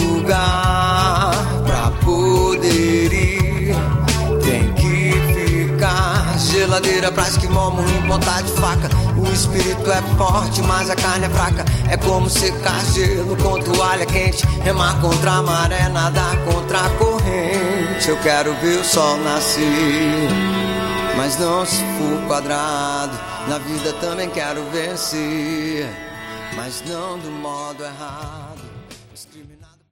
lugar. 0.00 0.93
Geladeira 7.04 7.12
pra 7.12 7.28
esquimó, 7.28 7.72
em 7.80 8.08
ponta 8.08 8.42
de 8.42 8.52
faca. 8.52 8.88
O 9.18 9.26
espírito 9.32 9.90
é 9.90 10.00
forte, 10.16 10.62
mas 10.62 10.88
a 10.88 10.96
carne 10.96 11.26
é 11.26 11.28
fraca. 11.28 11.64
É 11.90 11.96
como 11.96 12.30
secar 12.30 12.82
gelo 12.92 13.36
com 13.36 13.60
toalha 13.60 14.06
quente. 14.06 14.46
Remar 14.62 14.98
contra 15.00 15.32
a 15.32 15.42
maré, 15.42 15.88
nadar 15.88 16.36
contra 16.44 16.80
a 16.80 16.90
corrente. 16.90 18.08
Eu 18.08 18.16
quero 18.18 18.54
ver 18.54 18.80
o 18.80 18.84
sol 18.84 19.18
nascer 19.18 20.28
mas 21.16 21.38
não 21.38 21.64
se 21.64 21.76
for 21.76 22.26
quadrado. 22.26 23.16
Na 23.48 23.58
vida 23.58 23.92
também 23.94 24.28
quero 24.30 24.62
vencer, 24.70 25.88
mas 26.56 26.82
não 26.86 27.18
do 27.18 27.30
modo 27.30 27.84
errado. 27.84 28.43